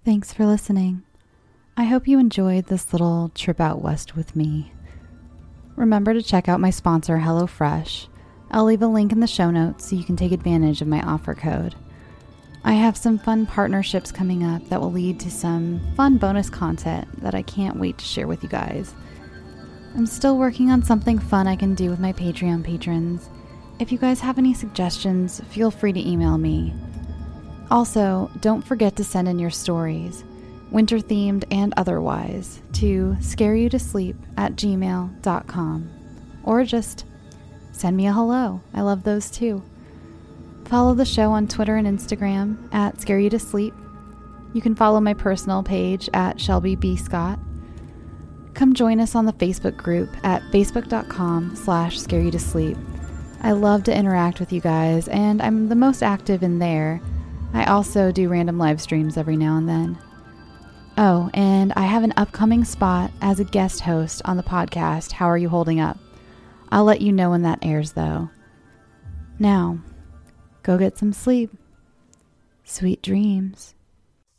Thanks 0.08 0.32
for 0.32 0.46
listening. 0.46 1.02
I 1.76 1.84
hope 1.84 2.08
you 2.08 2.18
enjoyed 2.18 2.68
this 2.68 2.94
little 2.94 3.30
trip 3.34 3.60
out 3.60 3.82
west 3.82 4.16
with 4.16 4.34
me. 4.34 4.72
Remember 5.76 6.14
to 6.14 6.22
check 6.22 6.48
out 6.48 6.60
my 6.60 6.70
sponsor, 6.70 7.18
HelloFresh. 7.18 8.06
I'll 8.50 8.64
leave 8.64 8.80
a 8.80 8.86
link 8.86 9.12
in 9.12 9.20
the 9.20 9.26
show 9.26 9.50
notes 9.50 9.86
so 9.86 9.96
you 9.96 10.04
can 10.04 10.16
take 10.16 10.32
advantage 10.32 10.80
of 10.80 10.88
my 10.88 11.02
offer 11.02 11.34
code. 11.34 11.74
I 12.64 12.72
have 12.72 12.96
some 12.96 13.18
fun 13.18 13.44
partnerships 13.44 14.10
coming 14.10 14.42
up 14.42 14.66
that 14.70 14.80
will 14.80 14.90
lead 14.90 15.20
to 15.20 15.30
some 15.30 15.78
fun 15.94 16.16
bonus 16.16 16.48
content 16.48 17.06
that 17.20 17.34
I 17.34 17.42
can't 17.42 17.76
wait 17.76 17.98
to 17.98 18.06
share 18.06 18.26
with 18.26 18.42
you 18.42 18.48
guys. 18.48 18.94
I'm 19.94 20.06
still 20.06 20.38
working 20.38 20.70
on 20.70 20.82
something 20.82 21.18
fun 21.18 21.46
I 21.46 21.54
can 21.54 21.74
do 21.74 21.90
with 21.90 22.00
my 22.00 22.14
Patreon 22.14 22.64
patrons. 22.64 23.28
If 23.78 23.92
you 23.92 23.98
guys 23.98 24.20
have 24.20 24.38
any 24.38 24.54
suggestions, 24.54 25.42
feel 25.50 25.70
free 25.70 25.92
to 25.92 26.08
email 26.08 26.38
me. 26.38 26.72
Also, 27.70 28.30
don't 28.40 28.62
forget 28.62 28.96
to 28.96 29.04
send 29.04 29.28
in 29.28 29.38
your 29.38 29.50
stories, 29.50 30.24
winter 30.70 30.98
themed 30.98 31.44
and 31.50 31.74
otherwise, 31.76 32.62
to 32.72 33.16
scareyoutosleep 33.20 34.16
at 34.36 34.56
gmail.com. 34.56 35.90
Or 36.44 36.64
just 36.64 37.04
send 37.72 37.96
me 37.96 38.06
a 38.06 38.12
hello. 38.12 38.62
I 38.72 38.80
love 38.80 39.02
those 39.02 39.30
too. 39.30 39.62
Follow 40.64 40.94
the 40.94 41.04
show 41.04 41.30
on 41.30 41.46
Twitter 41.48 41.76
and 41.76 41.86
Instagram 41.86 42.72
at 42.72 42.96
scareyoutosleep. 42.96 43.74
You 44.54 44.62
can 44.62 44.74
follow 44.74 45.00
my 45.00 45.14
personal 45.14 45.62
page 45.62 46.08
at 46.14 46.40
Shelby 46.40 46.74
B. 46.74 46.96
Scott. 46.96 47.38
Come 48.54 48.72
join 48.72 48.98
us 48.98 49.14
on 49.14 49.26
the 49.26 49.32
Facebook 49.34 49.76
group 49.76 50.08
at 50.24 50.42
facebook.com 50.50 51.54
slash 51.54 51.98
scareyoutosleep. 51.98 52.82
I 53.42 53.52
love 53.52 53.84
to 53.84 53.96
interact 53.96 54.40
with 54.40 54.52
you 54.52 54.60
guys, 54.60 55.06
and 55.08 55.40
I'm 55.40 55.68
the 55.68 55.76
most 55.76 56.02
active 56.02 56.42
in 56.42 56.58
there 56.58 57.00
I 57.52 57.64
also 57.64 58.12
do 58.12 58.28
random 58.28 58.58
live 58.58 58.80
streams 58.80 59.16
every 59.16 59.36
now 59.36 59.56
and 59.56 59.68
then. 59.68 59.98
Oh, 60.96 61.30
and 61.32 61.72
I 61.76 61.82
have 61.82 62.02
an 62.02 62.14
upcoming 62.16 62.64
spot 62.64 63.12
as 63.20 63.38
a 63.40 63.44
guest 63.44 63.80
host 63.80 64.20
on 64.24 64.36
the 64.36 64.42
podcast, 64.42 65.12
How 65.12 65.26
Are 65.26 65.38
You 65.38 65.48
Holding 65.48 65.80
Up? 65.80 65.96
I'll 66.70 66.84
let 66.84 67.00
you 67.00 67.12
know 67.12 67.30
when 67.30 67.42
that 67.42 67.60
airs, 67.62 67.92
though. 67.92 68.30
Now, 69.38 69.78
go 70.62 70.76
get 70.76 70.98
some 70.98 71.12
sleep. 71.12 71.50
Sweet 72.64 73.00
dreams. 73.00 73.74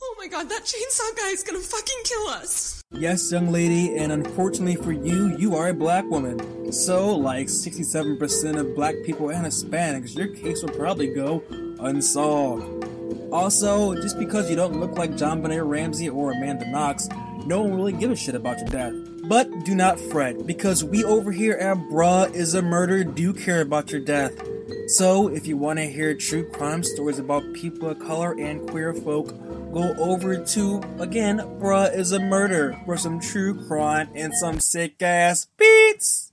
Oh 0.02 0.16
my 0.18 0.28
god, 0.28 0.50
that 0.50 0.64
chainsaw 0.64 1.18
guy 1.18 1.30
is 1.30 1.44
gonna 1.44 1.60
fucking 1.60 2.04
kill 2.04 2.28
us! 2.28 2.82
Yes, 2.92 3.32
young 3.32 3.52
lady, 3.52 3.98
and 3.98 4.12
unfortunately 4.12 4.76
for 4.76 4.92
you, 4.92 5.36
you 5.38 5.56
are 5.56 5.70
a 5.70 5.74
black 5.74 6.06
woman. 6.06 6.72
So, 6.72 7.16
like 7.16 7.48
67% 7.48 8.60
of 8.60 8.76
black 8.76 8.96
people 9.06 9.30
and 9.30 9.46
Hispanics, 9.46 10.16
your 10.16 10.28
case 10.28 10.62
will 10.62 10.74
probably 10.74 11.08
go 11.08 11.44
unsolved. 11.80 12.89
Also, 13.32 13.96
just 13.96 14.18
because 14.18 14.50
you 14.50 14.56
don't 14.56 14.80
look 14.80 14.98
like 14.98 15.12
JonBenét 15.12 15.68
Ramsey 15.68 16.10
or 16.10 16.32
Amanda 16.32 16.70
Knox, 16.70 17.08
no 17.46 17.62
one 17.62 17.74
really 17.76 17.94
gives 17.94 18.14
a 18.14 18.24
shit 18.24 18.36
about 18.36 18.60
your 18.60 18.70
death. 18.70 18.94
But 19.28 19.64
do 19.64 19.76
not 19.76 20.00
fret, 20.00 20.48
because 20.48 20.84
we 20.84 21.04
over 21.04 21.32
here 21.32 21.54
at 21.54 21.78
Bruh 21.78 22.34
Issa 22.34 22.62
Murder 22.64 23.04
do 23.04 23.34
care 23.34 23.62
about 23.62 23.92
your 23.92 24.02
death. 24.02 24.34
So, 24.88 25.28
if 25.28 25.46
you 25.46 25.56
want 25.56 25.78
to 25.78 25.86
hear 25.86 26.16
true 26.16 26.50
crime 26.50 26.84
stories 26.84 27.20
about 27.20 27.54
people 27.54 27.90
of 27.90 28.00
color 28.00 28.32
and 28.40 28.68
queer 28.68 28.94
folk, 28.94 29.28
go 29.72 29.94
over 30.00 30.44
to, 30.44 30.82
again, 30.98 31.38
Bruh 31.60 31.96
Issa 31.96 32.20
Murder 32.20 32.80
for 32.86 32.98
some 32.98 33.20
true 33.20 33.68
crime 33.68 34.10
and 34.16 34.34
some 34.34 34.60
sick 34.60 35.02
ass 35.02 35.48
beats! 35.58 36.29